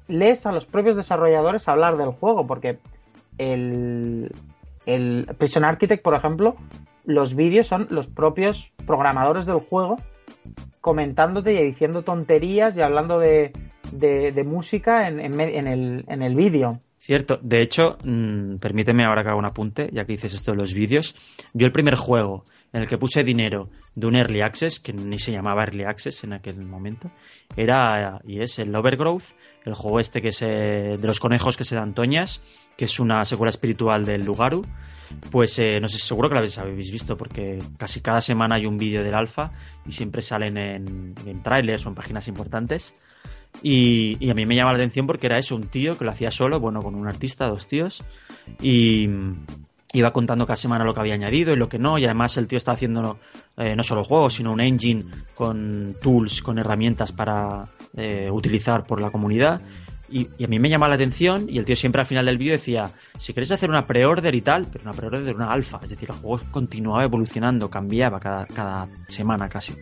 lees 0.08 0.46
a 0.46 0.52
los 0.52 0.66
propios 0.66 0.96
desarrolladores 0.96 1.68
hablar 1.68 1.96
del 1.96 2.10
juego 2.10 2.46
porque 2.46 2.78
el, 3.38 4.32
el 4.86 5.26
Prison 5.38 5.64
Architect, 5.64 6.02
por 6.02 6.14
ejemplo, 6.14 6.56
los 7.10 7.34
vídeos 7.34 7.66
son 7.66 7.86
los 7.90 8.06
propios 8.06 8.72
programadores 8.86 9.46
del 9.46 9.58
juego 9.58 9.96
comentándote 10.80 11.52
y 11.52 11.64
diciendo 11.64 12.02
tonterías 12.02 12.76
y 12.76 12.80
hablando 12.80 13.18
de, 13.18 13.52
de, 13.92 14.44
música 14.44 15.08
en, 15.08 15.20
en, 15.20 15.66
el, 15.66 16.04
en 16.08 16.22
el 16.22 16.34
vídeo. 16.34 16.80
Cierto, 16.96 17.38
de 17.42 17.62
hecho, 17.62 17.98
mm, 18.04 18.56
permíteme 18.56 19.04
ahora 19.04 19.22
que 19.22 19.30
haga 19.30 19.38
un 19.38 19.46
apunte, 19.46 19.88
ya 19.92 20.04
que 20.04 20.12
dices 20.12 20.34
esto 20.34 20.52
de 20.52 20.58
los 20.58 20.74
vídeos. 20.74 21.14
Yo 21.54 21.66
el 21.66 21.72
primer 21.72 21.94
juego 21.94 22.44
en 22.72 22.82
el 22.82 22.88
que 22.88 22.98
puse 22.98 23.24
dinero 23.24 23.68
de 23.94 24.06
un 24.06 24.16
Early 24.16 24.40
Access, 24.42 24.80
que 24.80 24.92
ni 24.92 25.18
se 25.18 25.32
llamaba 25.32 25.64
Early 25.64 25.84
Access 25.84 26.24
en 26.24 26.32
aquel 26.32 26.64
momento, 26.64 27.10
era 27.56 28.20
y 28.24 28.40
es 28.40 28.58
el 28.58 28.74
Overgrowth, 28.74 29.34
el 29.64 29.74
juego 29.74 30.00
este 30.00 30.22
que 30.22 30.28
es 30.28 30.40
de 30.40 30.98
los 31.02 31.20
conejos 31.20 31.56
que 31.56 31.64
se 31.64 31.74
dan 31.74 31.94
toñas, 31.94 32.40
que 32.76 32.84
es 32.84 33.00
una 33.00 33.24
secuela 33.24 33.50
espiritual 33.50 34.04
del 34.04 34.24
Lugaru. 34.24 34.64
Pues 35.32 35.58
eh, 35.58 35.80
no 35.80 35.88
sé, 35.88 35.98
seguro 35.98 36.28
que 36.28 36.36
lo 36.36 36.40
habéis, 36.40 36.92
visto, 36.92 37.16
porque 37.16 37.58
casi 37.76 38.00
cada 38.00 38.20
semana 38.20 38.54
hay 38.54 38.66
un 38.66 38.78
vídeo 38.78 39.02
del 39.02 39.14
alfa 39.14 39.52
y 39.84 39.92
siempre 39.92 40.22
salen 40.22 40.56
en, 40.56 41.14
en 41.26 41.42
trailers 41.42 41.84
o 41.86 41.88
en 41.88 41.96
páginas 41.96 42.28
importantes. 42.28 42.94
Y, 43.62 44.30
a 44.30 44.34
mí 44.34 44.46
me 44.46 44.54
llama 44.54 44.72
la 44.72 44.78
atención 44.78 45.06
porque 45.06 45.26
era 45.26 45.38
eso, 45.38 45.54
un 45.54 45.68
tío 45.68 45.98
que 45.98 46.04
lo 46.04 46.10
hacía 46.10 46.30
solo, 46.30 46.60
bueno, 46.60 46.82
con 46.82 46.94
un 46.94 47.06
artista, 47.06 47.48
dos 47.48 47.66
tíos, 47.66 48.02
y 48.62 49.08
iba 49.92 50.12
contando 50.12 50.46
cada 50.46 50.56
semana 50.56 50.84
lo 50.84 50.94
que 50.94 51.00
había 51.00 51.14
añadido 51.14 51.52
y 51.52 51.56
lo 51.56 51.68
que 51.68 51.78
no, 51.78 51.98
y 51.98 52.04
además 52.04 52.36
el 52.36 52.46
tío 52.46 52.58
está 52.58 52.72
haciendo 52.72 53.18
eh, 53.56 53.74
no 53.74 53.82
solo 53.82 54.04
juegos, 54.04 54.34
sino 54.34 54.52
un 54.52 54.60
engine 54.60 55.04
con 55.34 55.96
tools, 56.00 56.42
con 56.42 56.58
herramientas 56.58 57.12
para 57.12 57.68
eh, 57.96 58.30
utilizar 58.30 58.84
por 58.84 59.00
la 59.00 59.10
comunidad. 59.10 59.60
Y, 60.12 60.26
a 60.42 60.48
mí 60.48 60.58
me 60.58 60.68
llama 60.68 60.88
la 60.88 60.96
atención 60.96 61.46
y 61.48 61.58
el 61.58 61.64
tío 61.64 61.76
siempre 61.76 62.00
al 62.00 62.06
final 62.06 62.26
del 62.26 62.36
vídeo 62.36 62.52
decía, 62.52 62.90
si 63.16 63.32
queréis 63.32 63.52
hacer 63.52 63.70
una 63.70 63.86
pre-order 63.86 64.34
y 64.34 64.40
tal, 64.40 64.66
pero 64.66 64.82
una 64.82 64.92
pre-order 64.92 65.22
de 65.22 65.32
una 65.32 65.52
alfa, 65.52 65.78
es 65.84 65.90
decir, 65.90 66.10
el 66.10 66.16
juego 66.16 66.42
continuaba 66.50 67.04
evolucionando, 67.04 67.70
cambiaba 67.70 68.18
cada, 68.18 68.44
cada 68.46 68.88
semana 69.06 69.48
casi. 69.48 69.74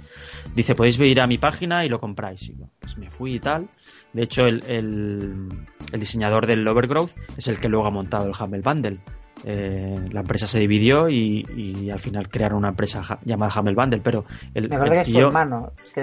Dice, 0.54 0.74
podéis 0.74 0.98
ir 1.00 1.20
a 1.20 1.26
mi 1.26 1.38
página 1.38 1.84
y 1.86 1.88
lo 1.88 1.98
compráis. 1.98 2.46
Y 2.46 2.56
pues 2.78 2.98
me 2.98 3.10
fui 3.10 3.36
y 3.36 3.40
tal. 3.40 3.70
De 4.12 4.22
hecho, 4.22 4.44
el, 4.46 4.62
el, 4.68 5.48
el 5.92 6.00
diseñador 6.00 6.46
del 6.46 6.66
Overgrowth 6.66 7.12
es 7.38 7.48
el 7.48 7.58
que 7.58 7.68
luego 7.68 7.86
ha 7.86 7.90
montado 7.90 8.26
el 8.26 8.34
Humble 8.38 8.60
Bundle. 8.60 8.98
Eh, 9.44 10.08
la 10.10 10.20
empresa 10.20 10.46
se 10.46 10.58
dividió 10.58 11.08
y, 11.08 11.90
al 11.90 11.98
final 11.98 12.28
crearon 12.28 12.58
una 12.58 12.70
empresa 12.70 13.02
llamada 13.24 13.52
Hamel 13.54 13.74
Bundle, 13.74 14.00
pero 14.02 14.24
el, 14.54 14.68
tío... 15.04 15.30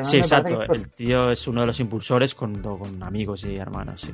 sí, 0.02 0.18
exacto, 0.18 0.62
el 0.62 0.90
tío 0.90 1.32
es 1.32 1.48
uno 1.48 1.62
de 1.62 1.68
los 1.68 1.80
impulsores 1.80 2.34
con, 2.36 2.62
con 2.62 3.04
amigos 3.04 3.44
y 3.46 3.56
hermanos, 3.56 4.12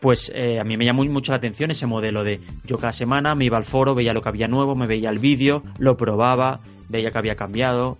Pues 0.00 0.30
eh, 0.34 0.60
a 0.60 0.64
mí 0.64 0.76
me 0.76 0.84
llamó 0.84 1.04
mucho 1.04 1.32
la 1.32 1.38
atención 1.38 1.70
ese 1.70 1.86
modelo 1.86 2.22
de 2.22 2.40
yo 2.64 2.78
cada 2.78 2.92
semana 2.92 3.34
me 3.34 3.44
iba 3.44 3.56
al 3.56 3.64
foro, 3.64 3.94
veía 3.94 4.12
lo 4.12 4.22
que 4.22 4.28
había 4.28 4.48
nuevo, 4.48 4.74
me 4.74 4.86
veía 4.86 5.10
el 5.10 5.18
vídeo, 5.18 5.62
lo 5.78 5.96
probaba, 5.96 6.60
veía 6.88 7.10
que 7.10 7.18
había 7.18 7.34
cambiado, 7.34 7.98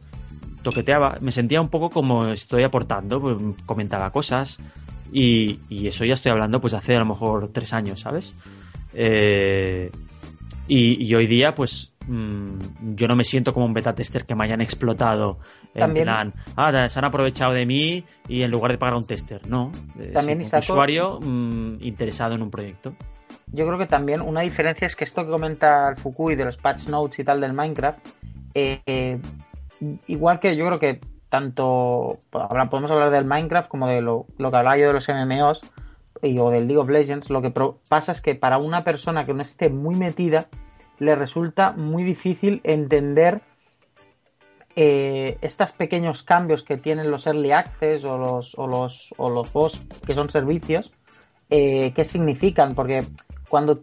toqueteaba, 0.63 1.19
me 1.21 1.33
sentía 1.33 1.61
un 1.61 1.69
poco 1.69 1.91
como 1.91 2.29
estoy 2.29 2.63
aportando, 2.63 3.21
pues, 3.21 3.37
comentaba 3.67 4.11
cosas 4.11 4.59
y, 5.13 5.61
y, 5.69 5.87
eso 5.87 6.05
ya 6.05 6.15
estoy 6.15 6.33
hablando 6.33 6.61
pues 6.61 6.75
hace 6.75 6.97
a 6.97 7.01
lo 7.01 7.07
mejor 7.07 7.51
tres 7.53 7.73
años, 7.73 8.01
¿sabes? 8.01 8.35
Eh, 8.95 9.91
y, 10.67 11.15
hoy 11.15 11.27
día, 11.27 11.55
pues 11.55 11.93
mm, 12.07 12.95
yo 12.95 13.07
no 13.09 13.17
me 13.17 13.25
siento 13.25 13.53
como 13.53 13.67
un 13.67 13.75
beta 13.75 13.95
tester 13.95 14.25
que 14.25 14.35
me 14.35 14.45
hayan 14.45 14.61
explotado 14.61 15.39
en 15.75 15.93
plan, 15.95 16.33
ah, 16.57 16.89
se 16.89 16.99
han 16.99 17.05
aprovechado 17.05 17.53
de 17.53 17.67
mí 17.67 18.05
y 18.29 18.43
en 18.43 18.51
lugar 18.51 18.73
de 18.73 18.79
pagar 18.79 18.95
a 18.95 18.99
un 18.99 19.07
tester. 19.07 19.47
No, 19.49 19.73
también, 20.13 20.41
un 20.41 20.59
usuario 20.59 21.21
mm, 21.21 21.83
interesado 21.83 22.35
en 22.35 22.43
un 22.43 22.51
proyecto. 22.51 22.95
Yo 23.53 23.67
creo 23.67 23.79
que 23.79 23.87
también 23.87 24.21
una 24.21 24.41
diferencia 24.41 24.87
es 24.87 24.97
que 24.97 25.05
esto 25.05 25.25
que 25.25 25.31
comenta 25.31 25.89
el 25.89 25.97
Fukui 25.97 26.35
de 26.35 26.45
los 26.45 26.57
patch 26.57 26.89
notes 26.89 27.19
y 27.19 27.25
tal 27.25 27.41
del 27.41 27.53
Minecraft, 27.53 27.99
eh, 28.55 28.81
eh, 28.87 29.19
igual 30.07 30.41
que 30.41 30.57
yo 30.57 30.67
creo 30.67 30.79
que 30.79 31.01
tanto 31.29 32.21
podemos 32.31 32.91
hablar 32.91 33.11
del 33.11 33.25
Minecraft 33.25 33.69
como 33.69 33.89
de 33.89 34.01
lo, 34.01 34.27
lo 34.39 34.51
que 34.51 34.57
hablaba 34.57 34.79
yo 34.79 34.87
de 34.87 34.93
los 34.93 35.09
MMOs, 35.09 35.61
o 36.39 36.51
del 36.51 36.67
League 36.67 36.81
of 36.81 36.89
Legends, 36.89 37.31
lo 37.31 37.43
que 37.43 37.53
pasa 37.89 38.13
es 38.13 38.21
que 38.21 38.35
para 38.35 38.59
una 38.59 38.83
persona 38.83 39.25
que 39.25 39.35
no 39.35 39.43
esté 39.43 39.69
muy 39.69 39.95
metida, 39.95 40.47
le 40.99 41.15
resulta 41.15 41.73
muy 41.73 42.03
difícil 42.03 42.61
entender 42.65 43.43
eh, 44.77 45.39
estos 45.41 45.73
pequeños 45.73 46.23
cambios 46.23 46.65
que 46.65 46.77
tienen 46.77 47.11
los 47.11 47.27
early 47.27 47.53
access 47.53 48.05
o 48.05 48.19
los, 48.19 48.55
o 48.57 48.67
los, 48.67 49.15
o 49.17 49.31
los 49.31 49.51
post 49.51 50.05
que 50.05 50.15
son 50.15 50.31
servicios, 50.31 50.93
eh, 51.51 51.93
qué 51.95 52.05
significan, 52.05 52.75
porque 52.75 53.05
cuando 53.49 53.83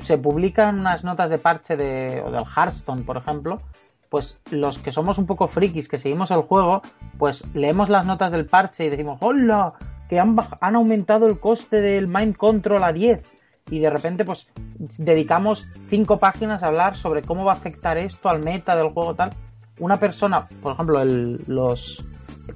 se 0.00 0.18
publican 0.18 0.80
unas 0.80 1.04
notas 1.04 1.30
de 1.30 1.38
parche 1.38 1.76
de, 1.76 2.22
o 2.24 2.30
del 2.30 2.44
Hearthstone, 2.44 3.02
por 3.02 3.16
ejemplo, 3.16 3.60
pues 4.08 4.38
los 4.50 4.78
que 4.78 4.92
somos 4.92 5.18
un 5.18 5.26
poco 5.26 5.48
frikis, 5.48 5.88
que 5.88 5.98
seguimos 5.98 6.30
el 6.30 6.40
juego, 6.42 6.82
pues 7.18 7.44
leemos 7.54 7.88
las 7.88 8.06
notas 8.06 8.32
del 8.32 8.46
parche 8.46 8.84
y 8.84 8.90
decimos, 8.90 9.18
¡hola! 9.20 9.74
Que 10.08 10.20
han, 10.20 10.34
han 10.60 10.76
aumentado 10.76 11.26
el 11.26 11.38
coste 11.38 11.80
del 11.80 12.08
Mind 12.08 12.36
Control 12.36 12.82
a 12.84 12.92
10 12.92 13.22
y 13.70 13.80
de 13.80 13.90
repente 13.90 14.24
pues 14.24 14.48
dedicamos 14.98 15.68
5 15.88 16.18
páginas 16.18 16.62
a 16.62 16.68
hablar 16.68 16.96
sobre 16.96 17.22
cómo 17.22 17.44
va 17.44 17.52
a 17.52 17.56
afectar 17.56 17.98
esto 17.98 18.28
al 18.28 18.42
meta 18.42 18.76
del 18.76 18.90
juego 18.90 19.14
tal. 19.14 19.30
Una 19.78 19.98
persona, 19.98 20.48
por 20.62 20.72
ejemplo, 20.72 21.00
el, 21.02 21.42
los 21.46 22.04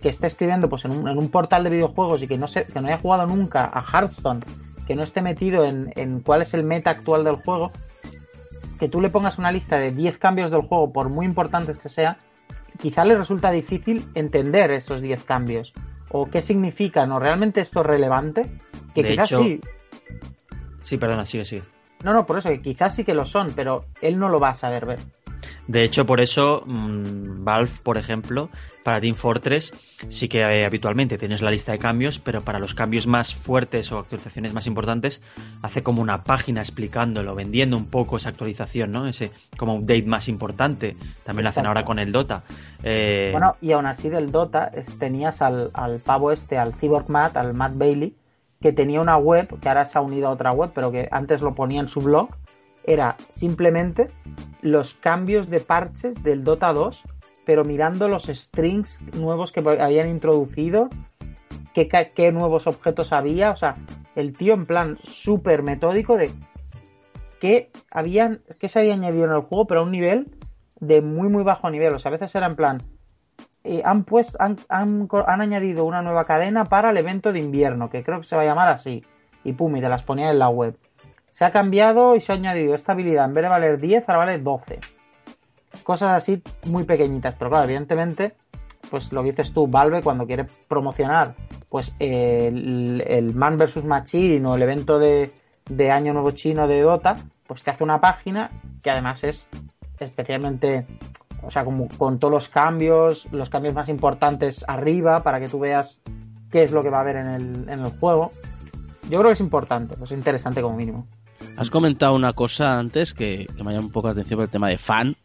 que 0.01 0.09
esté 0.09 0.27
escribiendo 0.29 0.69
pues 0.69 0.85
en 0.85 0.93
un, 0.93 1.09
en 1.09 1.19
un, 1.19 1.29
portal 1.29 1.65
de 1.65 1.71
videojuegos 1.71 2.23
y 2.23 2.29
que 2.29 2.39
no, 2.39 2.49
se, 2.49 2.65
que 2.65 2.81
no 2.81 2.89
haya 2.89 2.99
jugado 2.99 3.27
nunca 3.27 3.71
a 3.73 3.83
Hearthstone, 3.83 4.41
que 4.87 4.95
no 4.95 5.03
esté 5.03 5.21
metido 5.21 5.65
en, 5.65 5.93
en 5.97 6.21
cuál 6.21 6.43
es 6.43 6.55
el 6.55 6.63
meta 6.63 6.91
actual 6.91 7.25
del 7.25 7.37
juego, 7.37 7.73
que 8.79 8.89
tú 8.89 9.01
le 9.01 9.11
pongas 9.11 9.39
una 9.39 9.53
lista 9.53 9.79
de 9.79 9.91
10 9.93 10.19
cambios 10.19 10.51
del 10.51 10.63
juego, 10.63 10.93
por 10.93 11.11
muy 11.11 11.27
importantes 11.27 11.77
que 11.79 11.89
sea, 11.89 12.17
quizá 12.79 13.05
le 13.05 13.17
resulta 13.17 13.51
difícil 13.51 14.05
entender 14.15 14.71
esos 14.71 15.03
10 15.03 15.25
cambios 15.25 15.75
o 16.11 16.29
qué 16.29 16.43
significan 16.43 17.13
o 17.13 17.19
realmente 17.19 17.61
esto 17.61 17.81
es 17.81 17.87
relevante, 17.87 18.43
que 18.95 19.03
quizás 19.03 19.29
sí. 19.29 19.61
Sí, 20.81 20.97
perdona, 20.97 21.25
sigue, 21.25 21.45
sigue. 21.45 21.63
No, 22.03 22.13
no, 22.13 22.27
por 22.27 22.39
eso, 22.39 22.49
que 22.49 22.63
quizás 22.63 22.95
sí 22.95 23.05
que 23.05 23.15
lo 23.15 23.25
son, 23.25 23.49
pero 23.55 23.85
él 24.01 24.19
no 24.19 24.29
lo 24.29 24.41
va 24.41 24.51
a 24.51 24.55
saber 24.55 24.87
ver. 24.87 25.01
De 25.67 25.85
hecho, 25.85 26.05
por 26.05 26.21
eso 26.21 26.65
mm, 26.67 27.45
Valve, 27.45 27.71
por 27.83 27.97
ejemplo, 27.97 28.51
para 28.83 29.01
Team 29.01 29.15
Fortress 29.15 29.73
sí 30.09 30.29
que 30.29 30.41
eh, 30.41 30.65
habitualmente 30.65 31.19
tienes 31.19 31.43
la 31.43 31.51
lista 31.51 31.73
de 31.73 31.79
cambios, 31.79 32.19
pero 32.19 32.43
para 32.43 32.59
los 32.59 32.75
cambios 32.75 33.07
más 33.07 33.35
fuertes 33.35 33.93
o 33.93 33.99
actualizaciones 33.99 34.53
más 34.53 34.67
importantes 34.67 35.23
hace 35.63 35.83
como 35.83 36.03
una 36.03 36.25
página 36.25 36.61
explicándolo, 36.61 37.35
vendiendo 37.35 37.77
un 37.77 37.87
poco 37.87 38.17
esa 38.17 38.31
actualización, 38.31 38.91
¿no? 38.91 39.07
Ese 39.07 39.31
como 39.57 39.77
update 39.77 40.07
más 40.07 40.29
importante. 40.29 40.97
También 41.25 41.45
lo 41.45 41.51
hacen 41.51 41.67
ahora 41.67 41.85
con 41.85 41.99
el 41.99 42.11
Dota. 42.11 42.43
Eh, 42.83 43.29
bueno, 43.31 43.57
y 43.61 43.73
aún 43.73 43.87
así 43.87 44.09
del 44.09 44.33
Dota 44.33 44.73
tenías 44.99 45.43
al, 45.43 45.71
al 45.75 46.01
pavo 46.01 46.33
este, 46.33 46.59
al 46.59 46.75
Cyborg 46.75 47.09
Matt, 47.11 47.37
al 47.37 47.55
Matt 47.55 47.77
Bailey, 47.77 48.15
que 48.61 48.73
tenía 48.73 49.01
una 49.01 49.17
web, 49.17 49.59
que 49.61 49.69
ahora 49.69 49.87
se 49.87 49.99
ha 49.99 50.03
unido 50.03 50.29
a 50.29 50.33
otra 50.33 50.53
web, 50.53 50.71
pero 50.75 50.93
que 50.93 51.09
antes 51.11 51.41
lo 51.41 51.55
ponía 51.55 51.81
en 51.81 51.89
su 51.89 52.01
blog, 52.01 52.29
era 52.85 53.17
simplemente 53.29 54.09
los 54.63 54.95
cambios 54.95 55.49
de 55.49 55.61
parches 55.61 56.23
del 56.23 56.45
Dota 56.45 56.73
2, 56.73 57.03
pero 57.47 57.65
mirando 57.65 58.09
los 58.09 58.25
strings 58.25 59.01
nuevos 59.15 59.53
que 59.53 59.61
habían 59.61 60.09
introducido, 60.09 60.91
qué, 61.73 61.89
qué 62.15 62.33
nuevos 62.33 62.67
objetos 62.67 63.13
había, 63.13 63.51
o 63.51 63.57
sea, 63.57 63.77
el 64.15 64.35
tío 64.35 64.55
en 64.55 64.67
plan 64.67 64.99
súper 65.03 65.63
metódico 65.63 66.17
de 66.17 66.31
qué, 67.41 67.71
habían, 67.91 68.41
qué 68.59 68.69
se 68.69 68.81
había 68.81 68.95
añadido 68.95 69.25
en 69.25 69.33
el 69.33 69.41
juego, 69.41 69.67
pero 69.67 69.81
a 69.81 69.85
un 69.85 69.91
nivel 69.91 70.29
de 70.81 71.01
muy 71.01 71.29
muy 71.29 71.43
bajo 71.43 71.71
nivel, 71.71 71.95
o 71.95 71.99
sea, 71.99 72.11
a 72.11 72.13
veces 72.13 72.35
era 72.35 72.47
en 72.47 72.57
plan, 72.57 72.83
eh, 73.65 73.83
han, 73.85 74.05
puesto, 74.05 74.39
han, 74.41 75.09
añadido 75.27 75.85
una 75.85 76.03
nueva 76.03 76.25
cadena 76.25 76.65
para 76.65 76.91
el 76.91 76.97
evento 76.97 77.33
de 77.33 77.41
invierno, 77.41 77.91
que 77.91 78.03
creo 78.03 78.21
que 78.21 78.27
se 78.27 78.37
va 78.37 78.43
a 78.43 78.47
llamar 78.47 78.69
así, 78.69 79.05
y 79.45 79.53
pum, 79.53 79.77
y 79.77 79.81
te 79.81 79.89
las 79.89 80.03
ponía 80.03 80.31
en 80.31 80.39
la 80.39 80.49
web 80.49 80.77
se 81.31 81.45
ha 81.45 81.53
cambiado 81.53 82.17
y 82.17 82.21
se 82.21 82.33
ha 82.33 82.35
añadido 82.35 82.75
esta 82.75 82.93
habilidad. 82.93 83.25
En 83.25 83.35
vez 83.35 83.43
de 83.43 83.49
valer 83.49 83.81
10, 83.81 84.09
ahora 84.09 84.19
vale 84.19 84.39
12. 84.39 84.79
Cosas 85.83 86.11
así 86.11 86.43
muy 86.67 86.85
pequeñitas. 86.85 87.35
Pero 87.39 87.51
claro, 87.51 87.65
evidentemente, 87.65 88.35
pues 88.91 89.13
lo 89.13 89.23
que 89.23 89.31
dices 89.31 89.53
tú, 89.53 89.67
Valve 89.67 90.03
cuando 90.03 90.27
quiere 90.27 90.47
promocionar 90.69 91.35
pues 91.69 91.95
el, 92.01 93.33
Man 93.35 93.57
vs 93.57 93.85
Machine 93.85 94.45
o 94.47 94.57
el 94.57 94.63
evento 94.63 94.99
de, 94.99 95.31
de 95.69 95.91
Año 95.91 96.13
Nuevo 96.13 96.33
Chino 96.33 96.67
de 96.67 96.81
Dota, 96.81 97.17
pues 97.47 97.63
te 97.63 97.71
hace 97.71 97.85
una 97.85 98.01
página 98.01 98.51
que 98.83 98.91
además 98.91 99.23
es 99.23 99.47
especialmente, 100.01 100.87
o 101.43 101.51
sea, 101.51 101.65
como 101.65 101.89
con 101.89 102.19
todos 102.19 102.33
los 102.33 102.49
cambios, 102.49 103.27
los 103.33 103.51
cambios 103.51 103.75
más 103.75 103.89
importantes 103.89 104.65
arriba 104.69 105.23
para 105.23 105.41
que 105.41 105.49
tú 105.49 105.59
veas 105.59 106.01
qué 106.51 106.63
es 106.63 106.73
lo 106.73 106.83
que 106.83 106.91
va 106.91 106.99
a 106.99 107.01
haber 107.03 107.17
en 107.17 107.27
el, 107.27 107.69
en 107.69 107.81
el 107.81 107.91
juego. 107.99 108.31
Yo 109.05 109.19
creo 109.19 109.27
que 109.27 109.33
es 109.33 109.41
importante, 109.41 109.97
es 110.03 110.11
interesante 110.13 110.63
como 110.63 110.77
mínimo. 110.77 111.07
Has 111.57 111.71
comentado 111.71 112.15
una 112.15 112.33
cosa 112.33 112.79
antes 112.79 113.15
que, 113.15 113.47
me 113.65 113.73
llama 113.73 113.87
un 113.87 113.93
poco 113.93 114.09
la 114.09 114.13
atención 114.13 114.39
por 114.39 114.45
el 114.45 114.51
tema 114.51 114.69
de 114.69 114.79
fan 114.79 115.17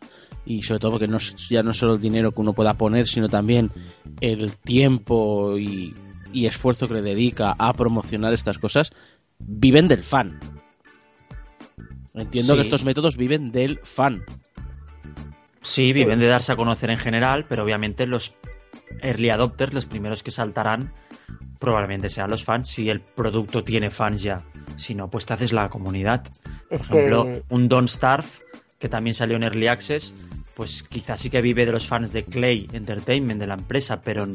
y 0.45 0.63
sobre 0.63 0.80
todo 0.80 0.91
porque 0.91 1.07
no, 1.07 1.18
ya 1.18 1.63
no 1.63 1.74
solo 1.74 1.93
el 1.93 2.01
dinero 2.01 2.32
que 2.32 2.41
uno 2.41 2.53
pueda 2.53 2.76
poner, 2.76 3.07
sino 3.07 3.28
también 3.28 3.72
el 4.22 4.55
tiempo 4.57 5.57
y, 5.57 5.95
esfuerzo 6.34 6.88
que 6.88 6.95
le 6.95 7.01
dedica 7.01 7.55
a 7.57 7.72
promocionar 7.74 8.34
estas 8.34 8.57
cosas, 8.57 8.91
viven 9.39 9.88
del 9.88 10.03
fan. 10.03 10.38
Entiendo 12.13 12.55
que 12.55 12.61
estos 12.61 12.84
métodos 12.84 13.16
viven 13.16 13.51
del 13.51 13.80
fan. 13.84 14.24
Sí, 15.66 15.93
viven 15.93 16.20
de 16.20 16.28
darse 16.28 16.51
a 16.51 16.55
conocer 16.55 16.91
en 16.91 16.97
general, 16.97 17.45
pero 17.49 17.63
obviamente 17.63 18.05
los 18.05 18.36
early 19.01 19.30
adopters, 19.30 19.74
los 19.74 19.86
primeros 19.86 20.22
que 20.22 20.32
saltarán, 20.32 20.93
probablemente 21.59 22.07
sean 22.07 22.30
los 22.30 22.43
fans, 22.43 22.70
si 22.70 22.89
el 22.89 23.01
producto 23.01 23.63
tiene 23.63 23.89
fans 23.89 24.22
ya. 24.22 24.43
Si 24.76 24.93
no, 24.93 25.09
pues 25.09 25.26
te 25.26 25.34
haces 25.34 25.53
la 25.53 25.70
comunidad. 25.70 26.24
Por 26.70 26.80
ejemplo, 26.80 27.41
un 27.49 27.68
Don't 27.68 27.89
Starve, 27.89 28.28
que 28.78 28.89
también 28.89 29.16
salió 29.16 29.38
en 29.38 29.43
Early 29.43 29.68
Access, 29.68 30.13
pues 30.53 30.84
quizás 30.84 31.20
sí 31.20 31.30
que 31.30 31.41
vive 31.41 31.66
de 31.66 31.72
los 31.72 31.88
fans 31.88 32.13
de 32.13 32.24
Clay 32.26 32.70
Entertainment, 32.72 33.39
de 33.39 33.47
la 33.47 33.55
empresa, 33.55 34.01
pero 34.01 34.28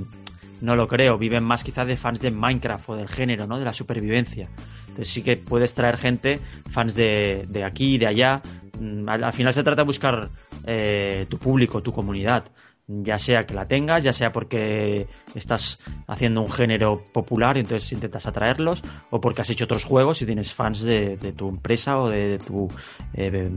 no 0.60 0.76
lo 0.76 0.88
creo. 0.88 1.16
Viven 1.16 1.44
más 1.44 1.64
quizás 1.64 1.86
de 1.86 1.96
fans 1.96 2.20
de 2.20 2.30
Minecraft 2.30 2.90
o 2.90 2.96
del 2.96 3.08
género, 3.08 3.46
¿no? 3.46 3.58
De 3.58 3.64
la 3.64 3.72
supervivencia. 3.72 4.48
Entonces 4.88 5.08
sí 5.08 5.22
que 5.22 5.36
puedes 5.36 5.74
traer 5.74 5.96
gente, 5.96 6.40
fans 6.68 6.94
de, 6.94 7.46
de 7.48 7.64
aquí, 7.64 7.98
de 7.98 8.06
allá. 8.06 8.42
Mm, 8.78 9.08
al, 9.08 9.32
final 9.32 9.54
se 9.54 9.62
trata 9.62 9.82
de 9.82 9.86
buscar 9.86 10.30
eh, 10.66 11.26
tu 11.28 11.38
público, 11.38 11.82
tu 11.82 11.92
comunidad 11.92 12.44
ya 12.90 13.18
sea 13.18 13.44
que 13.46 13.54
la 13.54 13.66
tengas, 13.66 14.02
ya 14.02 14.12
sea 14.12 14.32
porque 14.32 15.06
estás 15.34 15.78
haciendo 16.08 16.40
un 16.40 16.50
género 16.50 17.04
popular 17.12 17.56
y 17.56 17.60
entonces 17.60 17.92
intentas 17.92 18.26
atraerlos, 18.26 18.82
o 19.10 19.20
porque 19.20 19.42
has 19.42 19.50
hecho 19.50 19.64
otros 19.64 19.84
juegos 19.84 20.20
y 20.22 20.26
tienes 20.26 20.52
fans 20.52 20.82
de, 20.82 21.16
tu 21.36 21.48
empresa 21.48 21.98
o 21.98 22.08
de, 22.08 22.38
tu 22.38 22.68
eh, 23.14 23.50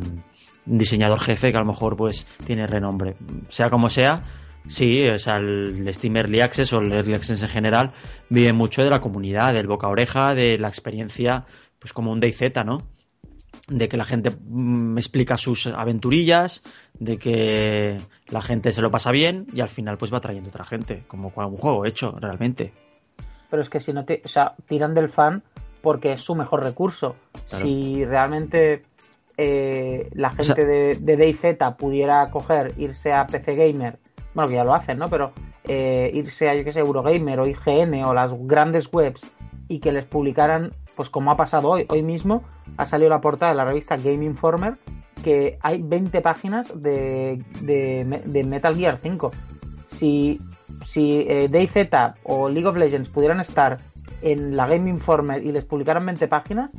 diseñador 0.65 1.19
jefe 1.19 1.51
que 1.51 1.57
a 1.57 1.61
lo 1.61 1.65
mejor 1.65 1.95
pues 1.95 2.27
tiene 2.45 2.67
renombre. 2.67 3.15
Sea 3.49 3.69
como 3.69 3.89
sea, 3.89 4.23
sí, 4.67 5.07
o 5.07 5.17
sea, 5.17 5.37
el 5.37 5.91
Steam 5.91 6.15
Early 6.15 6.41
Access 6.41 6.71
o 6.73 6.77
el 6.77 6.91
Early 6.91 7.15
Access 7.15 7.41
en 7.41 7.49
general 7.49 7.91
vive 8.29 8.53
mucho 8.53 8.83
de 8.83 8.91
la 8.91 9.01
comunidad, 9.01 9.53
del 9.53 9.67
boca 9.67 9.87
a 9.87 9.89
oreja, 9.89 10.35
de 10.35 10.59
la 10.59 10.67
experiencia, 10.67 11.45
pues 11.79 11.91
como 11.91 12.11
un 12.11 12.19
DayZ, 12.19 12.63
¿no? 12.65 12.87
De 13.67 13.87
que 13.87 13.97
la 13.97 14.03
gente 14.03 14.31
me 14.49 14.93
mm, 14.93 14.97
explica 14.97 15.37
sus 15.37 15.67
aventurillas, 15.67 16.63
de 16.93 17.17
que 17.17 17.99
la 18.27 18.41
gente 18.41 18.71
se 18.73 18.81
lo 18.81 18.91
pasa 18.91 19.11
bien 19.11 19.47
y 19.53 19.61
al 19.61 19.69
final 19.69 19.97
pues 19.97 20.13
va 20.13 20.19
trayendo 20.19 20.49
otra 20.49 20.65
gente, 20.65 21.03
como 21.07 21.31
un 21.35 21.55
juego 21.57 21.85
hecho 21.85 22.17
realmente. 22.19 22.73
Pero 23.49 23.61
es 23.61 23.69
que 23.69 23.79
si 23.79 23.93
no 23.93 24.03
te, 24.03 24.21
o 24.25 24.27
sea, 24.27 24.55
tiran 24.67 24.93
del 24.93 25.09
fan 25.09 25.43
porque 25.81 26.13
es 26.13 26.21
su 26.21 26.33
mejor 26.33 26.63
recurso. 26.63 27.15
Si 27.47 28.03
realmente 28.05 28.83
eh, 29.37 30.09
la 30.13 30.31
gente 30.31 30.65
de, 30.65 30.95
de 30.95 31.17
DayZ 31.17 31.57
pudiera 31.77 32.29
coger, 32.31 32.73
irse 32.77 33.11
a 33.11 33.27
PC 33.27 33.55
Gamer, 33.55 33.99
bueno, 34.33 34.49
que 34.49 34.55
ya 34.55 34.63
lo 34.63 34.73
hacen, 34.73 34.97
¿no? 34.97 35.09
Pero 35.09 35.33
eh, 35.65 36.09
irse 36.13 36.49
a, 36.49 36.55
yo 36.55 36.63
qué 36.63 36.73
sé, 36.73 36.79
Eurogamer 36.79 37.39
o 37.39 37.47
IGN 37.47 38.03
o 38.03 38.13
las 38.13 38.31
grandes 38.33 38.91
webs 38.91 39.21
y 39.67 39.79
que 39.79 39.91
les 39.91 40.05
publicaran 40.05 40.73
pues 40.95 41.09
como 41.09 41.31
ha 41.31 41.37
pasado 41.37 41.69
hoy, 41.69 41.85
hoy 41.89 42.03
mismo 42.03 42.43
ha 42.77 42.85
salido 42.85 43.09
la 43.09 43.21
portada 43.21 43.51
de 43.51 43.57
la 43.57 43.65
revista 43.65 43.97
Game 43.97 44.25
Informer 44.25 44.77
que 45.23 45.57
hay 45.61 45.81
20 45.81 46.21
páginas 46.21 46.81
de, 46.81 47.41
de, 47.61 48.43
Metal 48.43 48.75
Gear 48.75 48.99
5. 49.01 49.31
Si, 49.87 50.41
si 50.85 51.25
eh, 51.27 51.47
DayZ 51.49 52.15
o 52.23 52.49
League 52.49 52.67
of 52.67 52.75
Legends 52.75 53.09
pudieran 53.09 53.39
estar 53.39 53.79
en 54.21 54.55
la 54.55 54.67
Game 54.67 54.89
Informer 54.89 55.43
y 55.43 55.51
les 55.51 55.65
publicaran 55.65 56.05
20 56.05 56.27
páginas, 56.27 56.73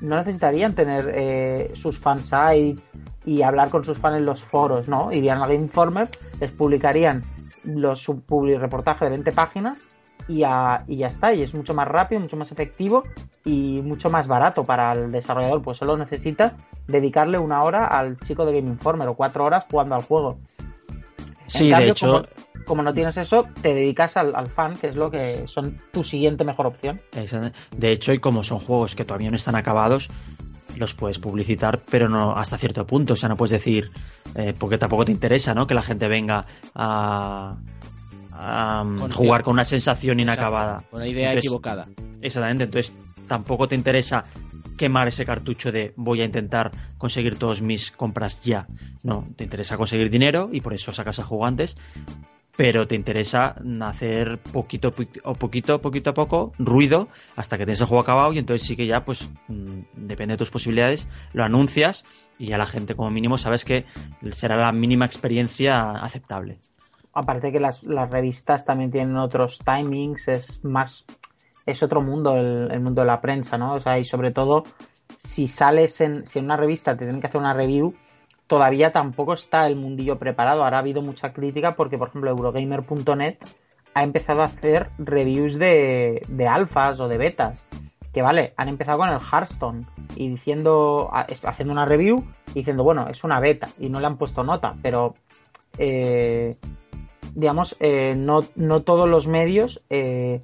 no 0.00 0.16
necesitarían 0.16 0.74
tener 0.74 1.10
eh, 1.12 1.70
sus 1.74 1.98
fansites 1.98 2.92
y 3.24 3.42
hablar 3.42 3.70
con 3.70 3.84
sus 3.84 3.98
fans 3.98 4.18
en 4.18 4.26
los 4.26 4.42
foros, 4.42 4.88
¿no? 4.88 5.12
Irían 5.12 5.38
a 5.38 5.40
la 5.42 5.48
Game 5.48 5.64
Informer, 5.64 6.08
les 6.40 6.50
publicarían 6.52 7.24
los, 7.64 8.00
su 8.00 8.22
reportaje 8.58 9.04
de 9.06 9.10
20 9.10 9.32
páginas 9.32 9.84
y, 10.28 10.38
ya 10.38 10.84
está. 10.86 11.34
Y 11.34 11.42
es 11.42 11.54
mucho 11.54 11.74
más 11.74 11.88
rápido, 11.88 12.20
mucho 12.20 12.36
más 12.36 12.52
efectivo 12.52 13.02
y 13.44 13.80
mucho 13.82 14.10
más 14.10 14.26
barato 14.26 14.64
para 14.64 14.92
el 14.92 15.10
desarrollador. 15.10 15.62
Pues 15.62 15.78
solo 15.78 15.96
necesita 15.96 16.56
dedicarle 16.86 17.38
una 17.38 17.62
hora 17.62 17.86
al 17.86 18.18
chico 18.20 18.44
de 18.44 18.60
Game 18.60 18.70
Informer 18.70 19.08
o 19.08 19.14
cuatro 19.14 19.44
horas 19.44 19.64
jugando 19.70 19.94
al 19.94 20.02
juego. 20.02 20.38
Sí, 21.46 21.70
de 21.70 21.88
hecho. 21.88 22.26
Como, 22.66 22.82
no 22.82 22.92
tienes 22.92 23.16
eso, 23.16 23.46
te 23.62 23.72
dedicas 23.72 24.18
al, 24.18 24.50
fan, 24.50 24.76
que 24.76 24.88
es 24.88 24.94
lo 24.94 25.10
que 25.10 25.48
son 25.48 25.80
tu 25.90 26.04
siguiente 26.04 26.44
mejor 26.44 26.66
opción. 26.66 27.00
De 27.74 27.92
hecho, 27.92 28.12
y 28.12 28.18
como 28.18 28.42
son 28.42 28.58
juegos 28.58 28.94
que 28.94 29.06
todavía 29.06 29.30
no 29.30 29.36
están 29.36 29.56
acabados, 29.56 30.10
los 30.76 30.92
puedes 30.92 31.18
publicitar, 31.18 31.80
pero 31.90 32.10
no 32.10 32.36
hasta 32.36 32.58
cierto 32.58 32.86
punto. 32.86 33.14
O 33.14 33.16
sea, 33.16 33.30
no 33.30 33.38
puedes 33.38 33.52
decir, 33.52 33.90
eh, 34.34 34.52
porque 34.58 34.76
tampoco 34.76 35.06
te 35.06 35.12
interesa, 35.12 35.54
¿no? 35.54 35.66
Que 35.66 35.72
la 35.72 35.80
gente 35.80 36.08
venga 36.08 36.42
a, 36.74 37.56
jugar 39.12 39.42
con 39.42 39.54
una 39.54 39.64
sensación 39.64 40.20
inacabada. 40.20 40.84
Con 40.90 41.00
una 41.00 41.08
idea 41.08 41.32
equivocada. 41.32 41.86
Exactamente, 42.20 42.64
entonces 42.64 42.92
tampoco 43.26 43.68
te 43.68 43.74
interesa 43.74 44.24
quemar 44.76 45.08
ese 45.08 45.26
cartucho 45.26 45.70
de 45.72 45.92
voy 45.96 46.22
a 46.22 46.24
intentar 46.24 46.70
conseguir 46.96 47.36
todas 47.36 47.60
mis 47.60 47.90
compras 47.90 48.40
ya. 48.40 48.66
No, 49.02 49.28
te 49.36 49.44
interesa 49.44 49.76
conseguir 49.76 50.08
dinero 50.08 50.48
y 50.52 50.60
por 50.60 50.72
eso 50.72 50.92
sacas 50.92 51.18
a 51.18 51.24
jugantes, 51.24 51.76
pero 52.56 52.86
te 52.86 52.94
interesa 52.94 53.56
hacer 53.82 54.38
poquito 54.38 54.94
o 55.24 55.34
poquito, 55.34 55.80
poquito 55.80 56.10
a 56.10 56.14
poco 56.14 56.52
ruido 56.58 57.08
hasta 57.36 57.58
que 57.58 57.64
tienes 57.64 57.80
el 57.80 57.86
juego 57.86 58.02
acabado 58.02 58.32
y 58.32 58.38
entonces 58.38 58.66
sí 58.66 58.76
que 58.76 58.86
ya, 58.86 59.04
pues, 59.04 59.28
mm, 59.48 60.06
depende 60.06 60.34
de 60.34 60.38
tus 60.38 60.50
posibilidades, 60.50 61.08
lo 61.32 61.44
anuncias 61.44 62.04
y 62.38 62.46
ya 62.46 62.58
la 62.58 62.66
gente 62.66 62.94
como 62.94 63.10
mínimo 63.10 63.36
sabes 63.36 63.64
que 63.64 63.84
será 64.32 64.56
la 64.56 64.72
mínima 64.72 65.04
experiencia 65.04 65.90
aceptable 65.90 66.60
aparte 67.18 67.52
que 67.52 67.60
las, 67.60 67.82
revistas 67.82 68.64
también 68.64 68.90
tienen 68.90 69.16
otros 69.16 69.58
timings, 69.58 70.28
es 70.28 70.64
más, 70.64 71.04
es 71.66 71.82
otro 71.82 72.00
mundo 72.00 72.36
el, 72.36 72.80
mundo 72.80 73.02
de 73.02 73.06
la 73.06 73.20
prensa, 73.20 73.58
¿no? 73.58 73.74
O 73.74 73.80
sea, 73.80 73.98
y 73.98 74.04
sobre 74.04 74.30
todo, 74.30 74.62
si 75.16 75.48
sales 75.48 76.00
en, 76.00 76.26
si 76.26 76.38
en 76.38 76.44
una 76.44 76.56
revista 76.56 76.92
te 76.92 77.04
tienen 77.04 77.20
que 77.20 77.26
hacer 77.26 77.40
una 77.40 77.54
review, 77.54 77.94
todavía 78.46 78.92
tampoco 78.92 79.34
está 79.34 79.66
el 79.66 79.76
mundillo 79.76 80.18
preparado. 80.18 80.62
Ahora 80.62 80.78
ha 80.78 80.80
habido 80.80 81.02
mucha 81.02 81.32
crítica 81.32 81.74
porque, 81.74 81.98
por 81.98 82.08
ejemplo, 82.08 82.30
Eurogamer.net 82.30 83.36
ha 83.94 84.04
empezado 84.04 84.42
a 84.42 84.46
hacer 84.46 84.90
reviews 84.98 85.58
de, 85.58 86.22
de 86.28 86.46
alfas 86.46 87.00
o 87.00 87.08
de 87.08 87.18
betas. 87.18 87.64
Que 88.12 88.22
vale, 88.22 88.54
han 88.56 88.68
empezado 88.68 88.98
con 88.98 89.08
el 89.08 89.20
Hearthstone 89.20 89.86
y 90.16 90.28
diciendo, 90.28 91.10
haciendo 91.12 91.72
una 91.72 91.84
review 91.84 92.24
diciendo, 92.54 92.82
bueno, 92.84 93.06
es 93.08 93.22
una 93.22 93.38
beta 93.38 93.68
y 93.78 93.88
no 93.88 94.00
le 94.00 94.06
han 94.06 94.16
puesto 94.16 94.42
nota, 94.42 94.74
pero 94.82 95.14
eh, 95.76 96.56
digamos, 97.34 97.76
eh, 97.80 98.14
no, 98.16 98.40
no, 98.56 98.82
todos 98.82 99.08
los 99.08 99.26
medios 99.26 99.82
eh, 99.90 100.42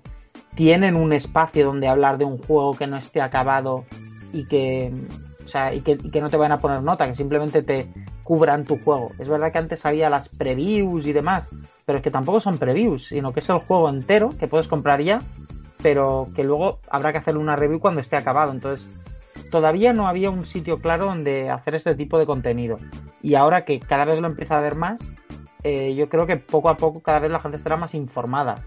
tienen 0.54 0.96
un 0.96 1.12
espacio 1.12 1.66
donde 1.66 1.88
hablar 1.88 2.18
de 2.18 2.24
un 2.24 2.38
juego 2.38 2.74
que 2.74 2.86
no 2.86 2.96
esté 2.96 3.20
acabado 3.20 3.84
y 4.32 4.46
que, 4.46 4.92
o 5.44 5.48
sea, 5.48 5.74
y 5.74 5.80
que, 5.80 5.96
no 6.20 6.30
te 6.30 6.36
vayan 6.36 6.52
a 6.52 6.60
poner 6.60 6.82
nota, 6.82 7.06
que 7.06 7.14
simplemente 7.14 7.62
te 7.62 7.88
cubran 8.22 8.64
tu 8.64 8.78
juego. 8.78 9.10
Es 9.18 9.28
verdad 9.28 9.52
que 9.52 9.58
antes 9.58 9.84
había 9.84 10.10
las 10.10 10.28
previews 10.28 11.06
y 11.06 11.12
demás, 11.12 11.48
pero 11.84 11.98
es 11.98 12.04
que 12.04 12.10
tampoco 12.10 12.40
son 12.40 12.58
previews, 12.58 13.06
sino 13.06 13.32
que 13.32 13.40
es 13.40 13.48
el 13.48 13.58
juego 13.58 13.88
entero 13.88 14.30
que 14.38 14.48
puedes 14.48 14.68
comprar 14.68 15.02
ya, 15.02 15.20
pero 15.82 16.28
que 16.34 16.44
luego 16.44 16.80
habrá 16.88 17.12
que 17.12 17.18
hacer 17.18 17.36
una 17.36 17.56
review 17.56 17.80
cuando 17.80 18.00
esté 18.00 18.16
acabado. 18.16 18.52
Entonces, 18.52 18.88
todavía 19.50 19.92
no 19.92 20.08
había 20.08 20.30
un 20.30 20.44
sitio 20.44 20.80
claro 20.80 21.06
donde 21.06 21.50
hacer 21.50 21.74
ese 21.74 21.94
tipo 21.94 22.18
de 22.18 22.26
contenido. 22.26 22.78
Y 23.22 23.34
ahora 23.34 23.64
que 23.64 23.80
cada 23.80 24.04
vez 24.04 24.18
lo 24.18 24.26
empieza 24.26 24.56
a 24.56 24.62
ver 24.62 24.74
más, 24.76 25.12
eh, 25.64 25.94
yo 25.94 26.08
creo 26.08 26.26
que 26.26 26.36
poco 26.36 26.68
a 26.68 26.76
poco 26.76 27.00
cada 27.00 27.20
vez 27.20 27.30
la 27.30 27.40
gente 27.40 27.56
estará 27.56 27.76
más 27.76 27.94
informada. 27.94 28.62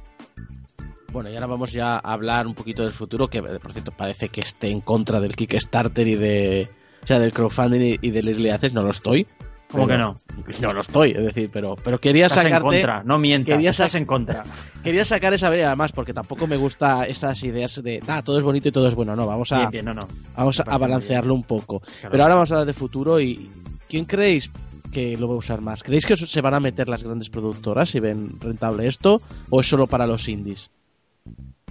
Bueno, 1.13 1.29
y 1.29 1.35
ahora 1.35 1.47
vamos 1.47 1.71
ya 1.71 1.95
a 1.95 1.99
hablar 2.13 2.47
un 2.47 2.53
poquito 2.53 2.83
del 2.83 2.91
futuro, 2.91 3.27
que 3.27 3.41
por 3.41 3.71
cierto 3.71 3.91
parece 3.91 4.29
que 4.29 4.41
esté 4.41 4.69
en 4.69 4.81
contra 4.81 5.19
del 5.19 5.35
Kickstarter 5.35 6.07
y 6.07 6.15
de. 6.15 6.69
O 7.03 7.07
sea, 7.07 7.19
del 7.19 7.31
crowdfunding 7.31 7.99
y 8.01 8.11
del 8.11 8.27
Early 8.27 8.49
Access, 8.49 8.73
no 8.73 8.81
lo 8.81 8.89
estoy. 8.89 9.27
¿Cómo 9.71 9.85
que 9.85 9.97
no? 9.97 10.15
No 10.61 10.73
lo 10.73 10.81
estoy, 10.81 11.11
es 11.11 11.23
decir, 11.23 11.49
pero, 11.51 11.75
pero 11.75 11.99
quería 11.99 12.27
estás 12.27 12.43
sacarte... 12.43 12.67
en 12.67 12.71
contra, 12.71 13.03
no 13.03 13.19
mientas, 13.19 13.53
quería 13.53 13.71
estás 13.71 13.95
en 13.95 14.05
contra. 14.05 14.45
quería 14.83 15.03
sacar 15.03 15.33
esa 15.33 15.53
idea 15.53 15.67
además, 15.67 15.91
porque 15.91 16.13
tampoco 16.13 16.47
me 16.47 16.55
gusta 16.55 17.05
estas 17.05 17.43
ideas 17.43 17.81
de, 17.83 18.01
ah, 18.07 18.21
todo 18.23 18.37
es 18.37 18.45
bonito 18.45 18.69
y 18.69 18.71
todo 18.71 18.87
es 18.87 18.95
bueno, 18.95 19.15
no, 19.15 19.27
vamos 19.27 19.51
a, 19.51 19.69
no, 19.69 19.93
no. 19.93 20.01
Vamos 20.35 20.61
a 20.65 20.77
balancearlo 20.77 21.33
un 21.33 21.43
poco. 21.43 21.81
Pero 22.09 22.23
ahora 22.23 22.35
vamos 22.35 22.51
a 22.51 22.55
hablar 22.55 22.67
de 22.67 22.73
futuro 22.73 23.19
y 23.19 23.49
¿quién 23.89 24.05
creéis 24.05 24.49
que 24.91 25.17
lo 25.17 25.27
va 25.27 25.35
a 25.35 25.37
usar 25.37 25.61
más? 25.61 25.83
¿Creéis 25.83 26.05
que 26.05 26.15
se 26.15 26.41
van 26.41 26.53
a 26.53 26.59
meter 26.59 26.87
las 26.87 27.03
grandes 27.03 27.29
productoras 27.29 27.89
si 27.89 27.99
ven 27.99 28.39
rentable 28.39 28.87
esto 28.87 29.21
o 29.49 29.61
es 29.61 29.67
solo 29.67 29.87
para 29.87 30.07
los 30.07 30.27
indies? 30.27 30.71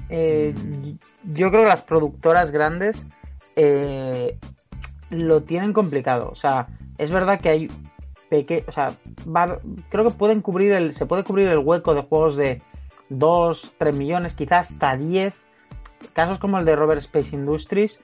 Eh, 0.08 0.54
yo 1.24 1.50
creo 1.50 1.62
que 1.62 1.68
las 1.68 1.82
productoras 1.82 2.50
grandes 2.50 3.06
eh, 3.56 4.38
lo 5.10 5.42
tienen 5.42 5.72
complicado. 5.72 6.30
O 6.30 6.36
sea, 6.36 6.68
es 6.98 7.10
verdad 7.10 7.40
que 7.40 7.48
hay 7.48 7.68
peque 8.28 8.64
o 8.66 8.72
sea, 8.72 8.92
creo 9.88 10.04
que 10.04 10.10
pueden 10.10 10.42
cubrir 10.42 10.72
el, 10.72 10.94
se 10.94 11.06
puede 11.06 11.22
cubrir 11.22 11.48
el 11.48 11.58
hueco 11.58 11.94
de 11.94 12.02
juegos 12.02 12.36
de 12.36 12.60
2, 13.08 13.74
3 13.78 13.96
millones, 13.96 14.34
quizás 14.34 14.72
hasta 14.72 14.96
10. 14.96 15.34
Casos 16.12 16.38
como 16.38 16.58
el 16.58 16.64
de 16.64 16.76
Robert 16.76 17.00
Space 17.00 17.34
Industries, 17.34 18.00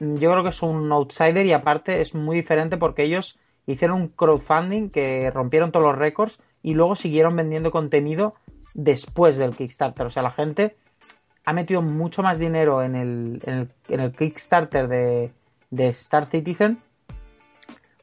yo 0.00 0.30
creo 0.30 0.42
que 0.42 0.48
es 0.48 0.62
un 0.62 0.90
outsider 0.92 1.44
y 1.44 1.52
aparte 1.52 2.00
es 2.00 2.14
muy 2.14 2.36
diferente 2.36 2.76
porque 2.76 3.04
ellos 3.04 3.38
hicieron 3.66 4.00
un 4.00 4.08
crowdfunding 4.08 4.90
que 4.90 5.30
rompieron 5.30 5.72
todos 5.72 5.86
los 5.86 5.96
récords 5.96 6.38
y 6.62 6.74
luego 6.74 6.96
siguieron 6.96 7.36
vendiendo 7.36 7.70
contenido 7.70 8.34
después 8.74 9.36
del 9.36 9.56
Kickstarter. 9.56 10.06
O 10.06 10.10
sea, 10.10 10.22
la 10.22 10.30
gente 10.30 10.76
ha 11.44 11.52
metido 11.52 11.82
mucho 11.82 12.22
más 12.22 12.38
dinero 12.38 12.82
en 12.82 12.94
el, 12.94 13.68
en 13.88 14.00
el, 14.00 14.12
Kickstarter 14.12 14.88
de, 14.88 15.30
de, 15.70 15.88
Star 15.88 16.28
Citizen 16.30 16.78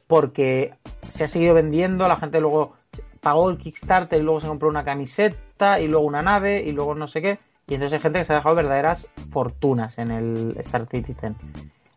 porque 0.06 0.74
se 1.02 1.24
ha 1.24 1.28
seguido 1.28 1.54
vendiendo, 1.54 2.06
la 2.06 2.16
gente 2.16 2.40
luego 2.40 2.74
pagó 3.20 3.50
el 3.50 3.58
Kickstarter 3.58 4.20
y 4.20 4.22
luego 4.22 4.40
se 4.40 4.48
compró 4.48 4.68
una 4.68 4.84
camiseta 4.84 5.80
y 5.80 5.88
luego 5.88 6.04
una 6.04 6.22
nave 6.22 6.62
y 6.62 6.72
luego 6.72 6.94
no 6.94 7.08
sé 7.08 7.22
qué. 7.22 7.38
Y 7.68 7.74
entonces 7.74 7.94
hay 7.94 8.02
gente 8.02 8.18
que 8.18 8.24
se 8.24 8.32
ha 8.32 8.36
dejado 8.36 8.56
verdaderas 8.56 9.08
fortunas 9.30 9.96
en 9.98 10.10
el 10.10 10.56
Star 10.58 10.86
Citizen. 10.86 11.36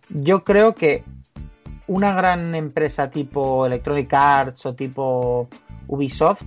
Yo 0.09 0.43
creo 0.43 0.74
que 0.76 1.03
una 1.88 2.13
gran 2.13 2.55
empresa 2.55 3.09
tipo 3.09 3.65
Electronic 3.65 4.13
Arts 4.13 4.65
o 4.65 4.73
tipo 4.73 5.47
Ubisoft, 5.88 6.43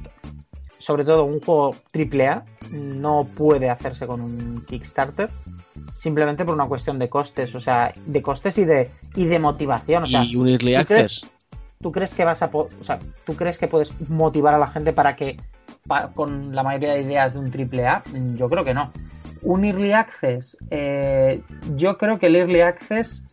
sobre 0.78 1.05
todo 1.05 1.24
un 1.24 1.41
juego 1.41 1.74
AAA, 1.93 2.45
no 2.72 3.26
puede 3.34 3.70
hacerse 3.70 4.07
con 4.07 4.20
un 4.20 4.64
Kickstarter 4.66 5.30
simplemente 5.95 6.45
por 6.45 6.55
una 6.55 6.66
cuestión 6.66 6.99
de 6.99 7.09
costes, 7.09 7.55
o 7.55 7.61
sea, 7.61 7.93
de 8.07 8.22
costes 8.22 8.57
y 8.59 8.64
de, 8.64 8.91
y 9.16 9.26
de 9.26 9.39
motivación. 9.39 10.05
O 10.05 10.07
sea, 10.07 10.24
y 10.24 10.36
un 10.36 10.49
early 10.49 10.76
access. 10.76 11.24
¿tú 11.80 11.93
crees 11.93 12.14
que 12.14 12.24
vas 12.24 12.43
a 12.43 12.51
o 12.53 12.68
sea, 12.82 12.99
tú 13.24 13.34
crees 13.34 13.59
que 13.59 13.68
puedes 13.68 13.93
motivar 14.09 14.55
a 14.55 14.59
la 14.59 14.68
gente 14.68 14.93
para 14.93 15.16
que 15.16 15.36
con 16.14 16.55
la 16.55 16.62
mayoría 16.62 16.95
de 16.95 17.03
ideas 17.03 17.34
de 17.34 17.41
un 17.41 17.51
triple 17.51 17.86
A? 17.86 18.03
Yo 18.36 18.49
creo 18.49 18.64
que 18.64 18.74
no. 18.74 18.93
Un 19.43 19.64
early 19.64 19.93
access, 19.93 20.57
eh, 20.70 21.43
yo 21.76 21.97
creo 21.97 22.18
que 22.18 22.26
el 22.26 22.36
early 22.36 22.61
access 22.61 23.24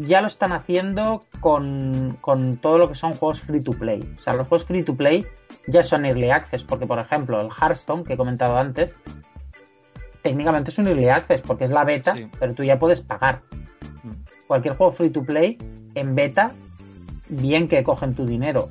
ya 0.00 0.20
lo 0.20 0.26
están 0.26 0.52
haciendo 0.52 1.24
con, 1.40 2.18
con, 2.20 2.56
todo 2.56 2.78
lo 2.78 2.88
que 2.88 2.94
son 2.94 3.12
juegos 3.12 3.40
free 3.40 3.62
to 3.62 3.72
play. 3.72 4.00
O 4.18 4.22
sea, 4.22 4.34
los 4.34 4.48
juegos 4.48 4.66
free 4.66 4.82
to 4.82 4.94
play 4.94 5.24
ya 5.68 5.82
son 5.82 6.04
early 6.04 6.30
access, 6.30 6.62
porque 6.62 6.86
por 6.86 6.98
ejemplo 6.98 7.40
el 7.40 7.48
Hearthstone 7.48 8.04
que 8.04 8.14
he 8.14 8.16
comentado 8.16 8.56
antes, 8.56 8.96
técnicamente 10.22 10.70
es 10.70 10.78
un 10.78 10.88
early 10.88 11.08
access 11.08 11.40
porque 11.42 11.64
es 11.64 11.70
la 11.70 11.84
beta, 11.84 12.14
pero 12.38 12.54
tú 12.54 12.64
ya 12.64 12.78
puedes 12.78 13.02
pagar. 13.02 13.42
Mm. 14.02 14.46
Cualquier 14.46 14.76
juego 14.76 14.92
free 14.92 15.10
to 15.10 15.22
play 15.22 15.58
en 15.94 16.14
beta, 16.14 16.52
bien 17.28 17.68
que 17.68 17.82
cogen 17.84 18.14
tu 18.14 18.26
dinero. 18.26 18.70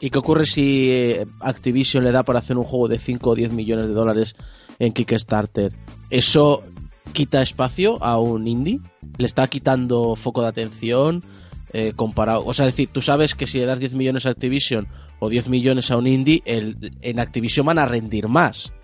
¿Y 0.00 0.10
qué 0.10 0.18
ocurre 0.18 0.46
si 0.46 0.90
eh, 0.90 1.26
Activision 1.40 2.02
le 2.02 2.10
da 2.10 2.24
para 2.24 2.40
hacer 2.40 2.58
un 2.58 2.64
juego 2.64 2.88
de 2.88 2.98
5 2.98 3.30
o 3.30 3.34
10 3.36 3.52
millones 3.52 3.86
de 3.86 3.94
dólares 3.94 4.34
en 4.80 4.92
Kickstarter? 4.92 5.72
¿Eso 6.10 6.64
quita 7.12 7.42
espacio 7.42 8.02
a 8.02 8.18
un 8.18 8.46
indie? 8.46 8.80
¿Le 9.18 9.26
está 9.26 9.46
quitando 9.48 10.16
foco 10.16 10.42
de 10.42 10.48
atención? 10.48 11.24
Eh, 11.74 11.94
comparado, 11.96 12.44
o 12.44 12.52
sea, 12.52 12.66
decir, 12.66 12.90
tú 12.92 13.00
sabes 13.00 13.34
que 13.34 13.46
si 13.46 13.58
le 13.58 13.64
das 13.64 13.78
10 13.78 13.94
millones 13.94 14.26
a 14.26 14.30
Activision 14.30 14.88
o 15.20 15.30
10 15.30 15.48
millones 15.48 15.90
a 15.90 15.96
un 15.96 16.06
indie, 16.06 16.42
el, 16.44 16.92
en 17.00 17.18
Activision 17.18 17.64
van 17.64 17.78
a 17.78 17.86
rendir 17.86 18.28
más 18.28 18.74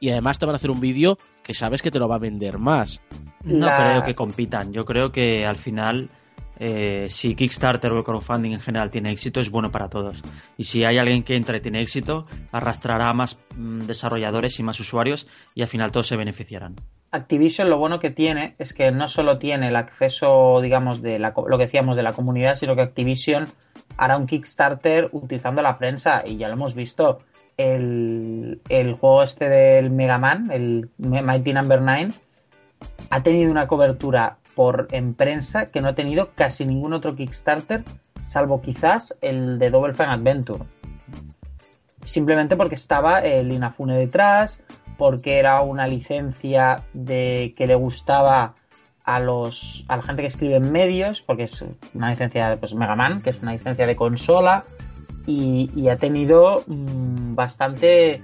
y 0.00 0.10
además 0.10 0.38
te 0.38 0.46
van 0.46 0.54
a 0.54 0.56
hacer 0.56 0.70
un 0.70 0.80
vídeo 0.80 1.18
que 1.42 1.54
sabes 1.54 1.82
que 1.82 1.90
te 1.90 1.98
lo 1.98 2.08
va 2.08 2.16
a 2.16 2.20
vender 2.20 2.58
más. 2.58 3.00
No 3.44 3.68
creo 3.68 4.02
que 4.02 4.14
compitan. 4.14 4.72
Yo 4.72 4.84
creo 4.84 5.12
que 5.12 5.44
al 5.44 5.56
final, 5.56 6.10
eh, 6.58 7.06
si 7.08 7.34
Kickstarter 7.34 7.92
o 7.92 7.98
el 7.98 8.04
crowdfunding 8.04 8.52
en 8.52 8.60
general 8.60 8.90
tiene 8.90 9.10
éxito, 9.10 9.40
es 9.40 9.50
bueno 9.50 9.70
para 9.70 9.88
todos. 9.88 10.22
Y 10.56 10.64
si 10.64 10.84
hay 10.84 10.98
alguien 10.98 11.22
que 11.22 11.36
entra 11.36 11.56
y 11.56 11.60
tiene 11.60 11.80
éxito, 11.80 12.26
arrastrará 12.52 13.10
a 13.10 13.14
más 13.14 13.40
mm, 13.56 13.80
desarrolladores 13.80 14.58
y 14.60 14.62
más 14.62 14.78
usuarios 14.80 15.28
y 15.54 15.62
al 15.62 15.68
final 15.68 15.92
todos 15.92 16.06
se 16.06 16.16
beneficiarán. 16.16 16.76
Activision 17.10 17.68
lo 17.68 17.78
bueno 17.78 18.00
que 18.00 18.10
tiene 18.10 18.54
es 18.58 18.72
que 18.72 18.90
no 18.90 19.08
solo 19.08 19.38
tiene 19.38 19.68
el 19.68 19.76
acceso, 19.76 20.60
digamos, 20.62 21.02
de 21.02 21.18
lo 21.18 21.58
que 21.58 21.64
decíamos 21.64 21.96
de 21.96 22.02
la 22.02 22.12
comunidad, 22.12 22.56
sino 22.56 22.74
que 22.74 22.82
Activision 22.82 23.46
hará 23.96 24.16
un 24.16 24.26
Kickstarter 24.26 25.10
utilizando 25.12 25.62
la 25.62 25.78
prensa 25.78 26.22
y 26.24 26.38
ya 26.38 26.48
lo 26.48 26.54
hemos 26.54 26.74
visto 26.74 27.18
el, 27.56 28.60
juego 28.98 29.22
este 29.22 29.48
del 29.48 29.90
Mega 29.90 30.18
Man, 30.18 30.50
el 30.50 30.88
Mighty 30.98 31.52
Number 31.52 31.80
no. 31.80 31.92
9, 31.92 32.08
ha 33.10 33.22
tenido 33.22 33.50
una 33.50 33.66
cobertura 33.66 34.38
por 34.54 34.88
en 34.92 35.14
prensa 35.14 35.66
que 35.66 35.80
no 35.80 35.88
ha 35.88 35.94
tenido 35.94 36.30
casi 36.34 36.64
ningún 36.64 36.92
otro 36.92 37.14
Kickstarter, 37.14 37.84
salvo 38.22 38.60
quizás 38.60 39.16
el 39.20 39.58
de 39.58 39.70
Double 39.70 39.94
Fine 39.94 40.10
Adventure. 40.10 40.64
Simplemente 42.04 42.56
porque 42.56 42.74
estaba 42.74 43.20
el 43.20 43.52
Inafune 43.52 43.96
detrás, 43.96 44.62
porque 44.98 45.38
era 45.38 45.62
una 45.62 45.86
licencia 45.86 46.82
de 46.92 47.54
que 47.56 47.66
le 47.66 47.74
gustaba 47.74 48.54
a 49.04 49.18
los 49.18 49.84
a 49.88 49.96
la 49.96 50.02
gente 50.02 50.22
que 50.22 50.28
escribe 50.28 50.56
en 50.56 50.70
medios, 50.70 51.22
porque 51.22 51.44
es 51.44 51.64
una 51.94 52.10
licencia 52.10 52.50
de 52.50 52.56
pues, 52.56 52.74
Mega 52.74 52.96
Man, 52.96 53.22
que 53.22 53.30
es 53.30 53.40
una 53.42 53.52
licencia 53.52 53.86
de 53.86 53.96
consola, 53.96 54.64
y, 55.26 55.88
ha 55.88 55.96
tenido 55.96 56.62
mm, 56.66 57.34
bastante 57.34 58.22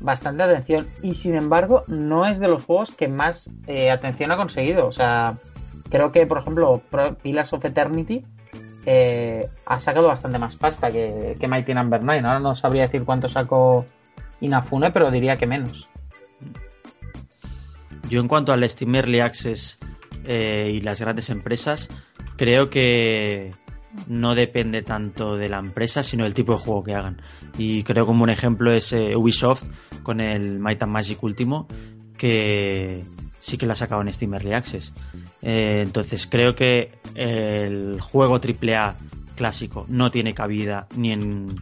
bastante 0.00 0.44
atención 0.44 0.86
y 1.02 1.14
sin 1.14 1.34
embargo 1.34 1.82
no 1.88 2.24
es 2.24 2.38
de 2.38 2.46
los 2.46 2.64
juegos 2.64 2.94
que 2.94 3.08
más 3.08 3.50
eh, 3.66 3.90
atención 3.90 4.30
ha 4.30 4.36
conseguido 4.36 4.86
o 4.86 4.92
sea 4.92 5.38
creo 5.90 6.12
que 6.12 6.26
por 6.26 6.38
ejemplo 6.38 6.82
Pillars 7.22 7.52
of 7.52 7.64
Eternity 7.64 8.24
eh, 8.86 9.48
ha 9.66 9.80
sacado 9.80 10.08
bastante 10.08 10.38
más 10.38 10.56
pasta 10.56 10.90
que, 10.90 11.36
que 11.38 11.48
Mighty 11.48 11.74
Number 11.74 12.00
no. 12.00 12.06
9 12.06 12.22
ahora 12.26 12.40
no 12.40 12.54
sabría 12.54 12.82
decir 12.82 13.04
cuánto 13.04 13.28
sacó 13.28 13.84
Inafune 14.40 14.90
pero 14.90 15.10
diría 15.10 15.36
que 15.36 15.46
menos 15.46 15.88
yo 18.08 18.20
en 18.20 18.28
cuanto 18.28 18.52
al 18.52 18.68
Steam 18.68 18.94
Early 18.94 19.20
Access 19.20 19.78
eh, 20.24 20.70
y 20.74 20.80
las 20.80 21.00
grandes 21.00 21.30
empresas 21.30 21.88
creo 22.36 22.70
que 22.70 23.52
no 24.06 24.34
depende 24.34 24.82
tanto 24.82 25.36
de 25.36 25.48
la 25.48 25.58
empresa, 25.58 26.02
sino 26.02 26.24
del 26.24 26.34
tipo 26.34 26.52
de 26.52 26.58
juego 26.58 26.82
que 26.82 26.94
hagan. 26.94 27.22
Y 27.56 27.82
creo 27.82 28.06
como 28.06 28.24
un 28.24 28.30
ejemplo 28.30 28.72
es 28.72 28.92
eh, 28.92 29.16
Ubisoft 29.16 29.68
con 30.02 30.20
el 30.20 30.58
Might 30.58 30.82
and 30.82 30.92
Magic 30.92 31.22
último, 31.22 31.66
que 32.16 33.04
sí 33.40 33.56
que 33.56 33.66
la 33.66 33.72
ha 33.72 33.76
sacado 33.76 34.00
en 34.02 34.12
Steam 34.12 34.34
Early 34.34 34.52
Access. 34.52 34.94
Eh, 35.42 35.80
entonces 35.82 36.26
creo 36.26 36.54
que 36.54 36.92
el 37.14 38.00
juego 38.00 38.40
AAA 38.40 38.96
clásico 39.36 39.86
no 39.88 40.10
tiene 40.10 40.34
cabida 40.34 40.88
ni 40.96 41.12
en, 41.12 41.54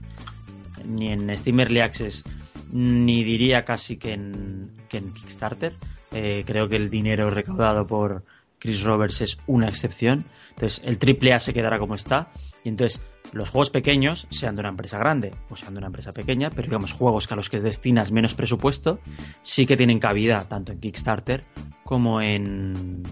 ni 0.85 1.13
en 1.13 1.37
Steam 1.37 1.61
Early 1.61 1.81
Access, 1.81 2.25
ni 2.73 3.23
diría 3.23 3.65
casi 3.65 3.97
que 3.97 4.15
en, 4.15 4.73
que 4.89 4.99
en 4.99 5.13
Kickstarter. 5.13 5.75
Eh, 6.13 6.45
creo 6.47 6.69
que 6.69 6.77
el 6.77 6.89
dinero 6.89 7.31
recaudado 7.31 7.87
por 7.87 8.25
Chris 8.59 8.83
Roberts 8.83 9.21
es 9.21 9.39
una 9.47 9.69
excepción. 9.69 10.25
Entonces, 10.51 10.81
el 10.85 10.99
AAA 10.99 11.41
se 11.41 11.53
quedará 11.53 11.79
como 11.79 11.95
está. 11.95 12.31
Y 12.65 12.71
entonces, 12.71 13.03
los 13.33 13.51
juegos 13.51 13.71
pequeños, 13.71 14.27
sean 14.31 14.57
de 14.57 14.61
una 14.61 14.71
empresa 14.71 14.99
grande 14.99 15.35
o 15.51 15.57
sean 15.57 15.75
de 15.75 15.79
una 15.79 15.89
empresa 15.89 16.13
pequeña, 16.13 16.51
pero 16.51 16.69
digamos, 16.69 16.93
juegos 16.93 17.31
a 17.31 17.37
los 17.37 17.51
que 17.51 17.61
destinas 17.61 18.11
menos 18.13 18.35
presupuesto, 18.35 19.01
sí 19.43 19.67
que 19.67 19.77
tienen 19.77 19.99
cabida 19.99 20.49
tanto 20.49 20.73
en 20.73 20.81
Kickstarter 20.81 21.45
como 21.85 22.23
en 22.23 23.03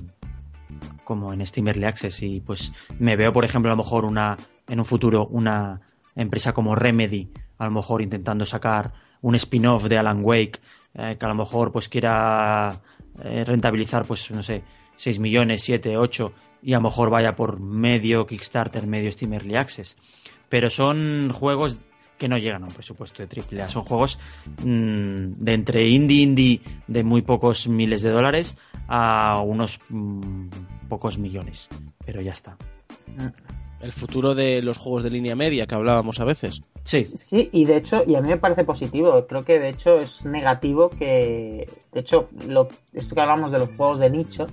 como 1.04 1.32
en 1.32 1.46
Steam 1.46 1.68
Early 1.68 1.84
Access. 1.84 2.22
Y 2.22 2.40
pues 2.40 2.72
me 2.98 3.16
veo, 3.16 3.32
por 3.32 3.44
ejemplo, 3.44 3.70
a 3.70 3.76
lo 3.76 3.82
mejor 3.82 4.04
una 4.04 4.36
en 4.68 4.78
un 4.78 4.84
futuro 4.84 5.26
una 5.26 5.80
empresa 6.14 6.52
como 6.52 6.74
Remedy, 6.74 7.30
a 7.58 7.64
lo 7.66 7.70
mejor 7.72 8.02
intentando 8.02 8.44
sacar 8.46 8.92
un 9.20 9.34
spin-off 9.34 9.84
de 9.84 9.98
Alan 9.98 10.20
Wake, 10.22 10.60
eh, 10.94 11.16
que 11.18 11.24
a 11.24 11.28
lo 11.28 11.34
mejor 11.34 11.72
pues 11.72 11.88
quiera 11.88 12.80
eh, 13.22 13.44
rentabilizar, 13.44 14.04
pues 14.04 14.30
no 14.30 14.42
sé, 14.42 14.62
6 14.96 15.18
millones, 15.18 15.62
7, 15.62 15.96
8 15.96 16.32
y 16.62 16.72
a 16.72 16.76
lo 16.76 16.82
mejor 16.82 17.10
vaya 17.10 17.34
por 17.34 17.60
medio 17.60 18.26
Kickstarter, 18.26 18.86
medio 18.86 19.10
Steam 19.12 19.34
Early 19.34 19.56
Access. 19.56 19.96
Pero 20.48 20.70
son 20.70 21.30
juegos 21.32 21.88
que 22.18 22.28
no 22.28 22.38
llegan 22.38 22.62
a 22.62 22.66
un 22.66 22.72
presupuesto 22.72 23.24
de 23.24 23.42
AAA. 23.60 23.68
Son 23.68 23.84
juegos 23.84 24.18
mm, 24.62 25.32
de 25.38 25.54
entre 25.54 25.88
indie 25.88 26.22
indie 26.22 26.60
de 26.86 27.04
muy 27.04 27.22
pocos 27.22 27.68
miles 27.68 28.02
de 28.02 28.10
dólares 28.10 28.56
a 28.88 29.40
unos 29.40 29.78
mm, 29.88 30.48
pocos 30.88 31.18
millones. 31.18 31.68
Pero 32.04 32.20
ya 32.20 32.32
está. 32.32 32.56
El 33.80 33.92
futuro 33.92 34.34
de 34.34 34.62
los 34.62 34.78
juegos 34.78 35.02
de 35.02 35.10
línea 35.10 35.36
media 35.36 35.66
que 35.66 35.74
hablábamos 35.74 36.20
a 36.20 36.24
veces. 36.24 36.62
Sí. 36.84 37.04
Sí, 37.04 37.50
y 37.52 37.64
de 37.64 37.76
hecho, 37.76 38.02
y 38.06 38.14
a 38.14 38.20
mí 38.20 38.28
me 38.28 38.38
parece 38.38 38.64
positivo. 38.64 39.26
Creo 39.26 39.42
que 39.42 39.58
de 39.58 39.70
hecho 39.70 40.00
es 40.00 40.24
negativo 40.24 40.90
que. 40.90 41.68
De 41.92 42.00
hecho, 42.00 42.28
lo, 42.48 42.68
esto 42.92 43.14
que 43.14 43.20
hablamos 43.20 43.52
de 43.52 43.58
los 43.58 43.70
juegos 43.76 43.98
de 43.98 44.10
nicho, 44.10 44.46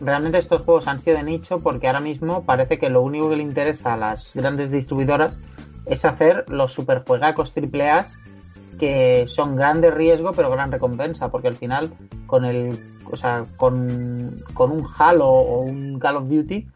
realmente 0.00 0.38
estos 0.38 0.62
juegos 0.62 0.88
han 0.88 1.00
sido 1.00 1.16
de 1.16 1.22
nicho 1.22 1.58
porque 1.58 1.86
ahora 1.86 2.00
mismo 2.00 2.44
parece 2.44 2.78
que 2.78 2.88
lo 2.88 3.02
único 3.02 3.28
que 3.28 3.36
le 3.36 3.42
interesa 3.42 3.94
a 3.94 3.96
las 3.96 4.34
grandes 4.34 4.70
distribuidoras 4.70 5.38
es 5.86 6.04
hacer 6.04 6.44
los 6.48 6.72
superjuegacos 6.72 7.52
triple 7.52 7.90
A 7.90 8.04
que 8.78 9.26
son 9.28 9.56
grande 9.56 9.90
riesgo 9.90 10.32
pero 10.32 10.50
gran 10.50 10.72
recompensa 10.72 11.30
porque 11.30 11.48
al 11.48 11.54
final 11.54 11.90
con 12.26 12.44
el 12.44 12.78
o 13.10 13.16
sea 13.16 13.44
con, 13.56 14.36
con 14.54 14.70
un 14.70 14.86
Halo 14.98 15.28
o 15.28 15.60
un 15.60 15.98
Call 15.98 16.16
of 16.16 16.28
Duty 16.28 16.66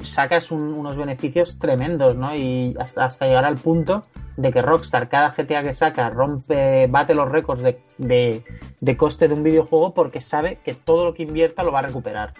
sacas 0.00 0.50
unos 0.50 0.96
beneficios 0.96 1.58
tremendos 1.58 2.16
no 2.16 2.34
y 2.34 2.76
hasta, 2.78 3.04
hasta 3.04 3.26
llegar 3.26 3.44
al 3.44 3.56
punto 3.56 4.04
de 4.36 4.52
que 4.52 4.62
Rockstar 4.62 5.08
cada 5.08 5.30
GTA 5.30 5.62
que 5.62 5.74
saca 5.74 6.10
rompe 6.10 6.86
bate 6.88 7.14
los 7.14 7.28
récords 7.28 7.62
de, 7.62 7.80
de, 7.98 8.42
de 8.80 8.96
coste 8.96 9.28
de 9.28 9.34
un 9.34 9.42
videojuego 9.42 9.94
porque 9.94 10.20
sabe 10.20 10.58
que 10.64 10.74
todo 10.74 11.04
lo 11.04 11.14
que 11.14 11.22
invierta 11.22 11.62
lo 11.62 11.70
va 11.70 11.80
a 11.80 11.82
recuperar. 11.82 12.34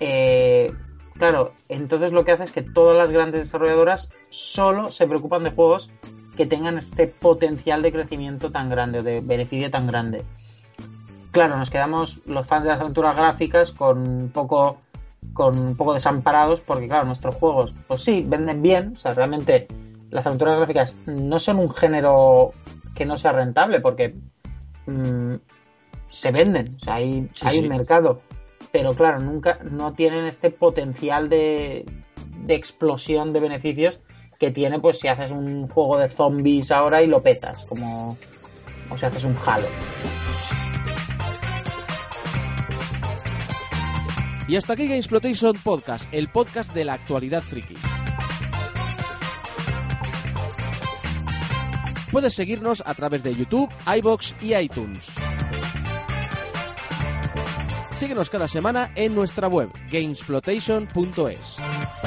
Eh, 0.00 0.72
claro, 1.18 1.52
entonces 1.68 2.12
lo 2.12 2.24
que 2.24 2.32
hace 2.32 2.44
es 2.44 2.52
que 2.52 2.62
todas 2.62 2.96
las 2.96 3.10
grandes 3.10 3.44
desarrolladoras 3.44 4.10
solo 4.30 4.92
se 4.92 5.06
preocupan 5.06 5.44
de 5.44 5.50
juegos 5.50 5.90
que 6.36 6.46
tengan 6.46 6.78
este 6.78 7.06
potencial 7.06 7.82
de 7.82 7.92
crecimiento 7.92 8.50
tan 8.50 8.68
grande 8.68 9.00
o 9.00 9.02
de 9.02 9.20
beneficio 9.20 9.70
tan 9.70 9.86
grande. 9.86 10.22
Claro, 11.32 11.58
nos 11.58 11.70
quedamos 11.70 12.20
los 12.26 12.46
fans 12.46 12.64
de 12.64 12.70
las 12.70 12.80
aventuras 12.80 13.16
gráficas 13.16 13.72
con 13.72 13.98
un 13.98 14.30
poco 14.30 14.78
con 15.32 15.58
un 15.58 15.76
poco 15.76 15.94
desamparados 15.94 16.60
porque 16.60 16.88
claro, 16.88 17.06
nuestros 17.06 17.34
juegos 17.34 17.74
pues 17.86 18.02
sí, 18.02 18.24
venden 18.26 18.62
bien, 18.62 18.94
o 18.96 18.98
sea, 18.98 19.12
realmente 19.12 19.66
las 20.10 20.26
aventuras 20.26 20.56
gráficas 20.56 20.94
no 21.06 21.38
son 21.40 21.58
un 21.58 21.70
género 21.70 22.52
que 22.94 23.04
no 23.04 23.18
sea 23.18 23.32
rentable 23.32 23.80
porque 23.80 24.14
mm, 24.86 25.34
se 26.10 26.30
venden, 26.30 26.76
o 26.76 26.78
sea, 26.78 26.94
hay, 26.94 27.28
hay 27.42 27.58
un 27.58 27.68
mercado, 27.68 28.22
pero 28.76 28.92
claro, 28.92 29.20
nunca 29.20 29.58
no 29.62 29.94
tienen 29.94 30.26
este 30.26 30.50
potencial 30.50 31.30
de, 31.30 31.86
de 32.40 32.54
explosión 32.54 33.32
de 33.32 33.40
beneficios 33.40 33.98
que 34.38 34.50
tiene 34.50 34.78
pues 34.80 34.98
si 34.98 35.08
haces 35.08 35.30
un 35.30 35.66
juego 35.66 35.96
de 35.96 36.10
zombies 36.10 36.70
ahora 36.70 37.02
y 37.02 37.06
lo 37.06 37.18
petas, 37.18 37.66
como 37.70 38.18
o 38.90 38.98
si 38.98 39.06
haces 39.06 39.24
un 39.24 39.34
Halo. 39.46 39.66
Y 44.46 44.56
hasta 44.56 44.74
aquí 44.74 44.88
Gamesploitation 44.88 45.56
Podcast, 45.64 46.12
el 46.12 46.28
podcast 46.28 46.74
de 46.74 46.84
la 46.84 46.92
actualidad 46.92 47.40
friki. 47.40 47.76
Puedes 52.12 52.34
seguirnos 52.34 52.82
a 52.84 52.92
través 52.92 53.22
de 53.22 53.34
YouTube, 53.34 53.70
iBox 53.86 54.34
y 54.42 54.54
iTunes. 54.54 55.16
Síguenos 57.98 58.28
cada 58.28 58.46
semana 58.46 58.90
en 58.94 59.14
nuestra 59.14 59.48
web, 59.48 59.70
gamesploitation.es. 59.90 62.05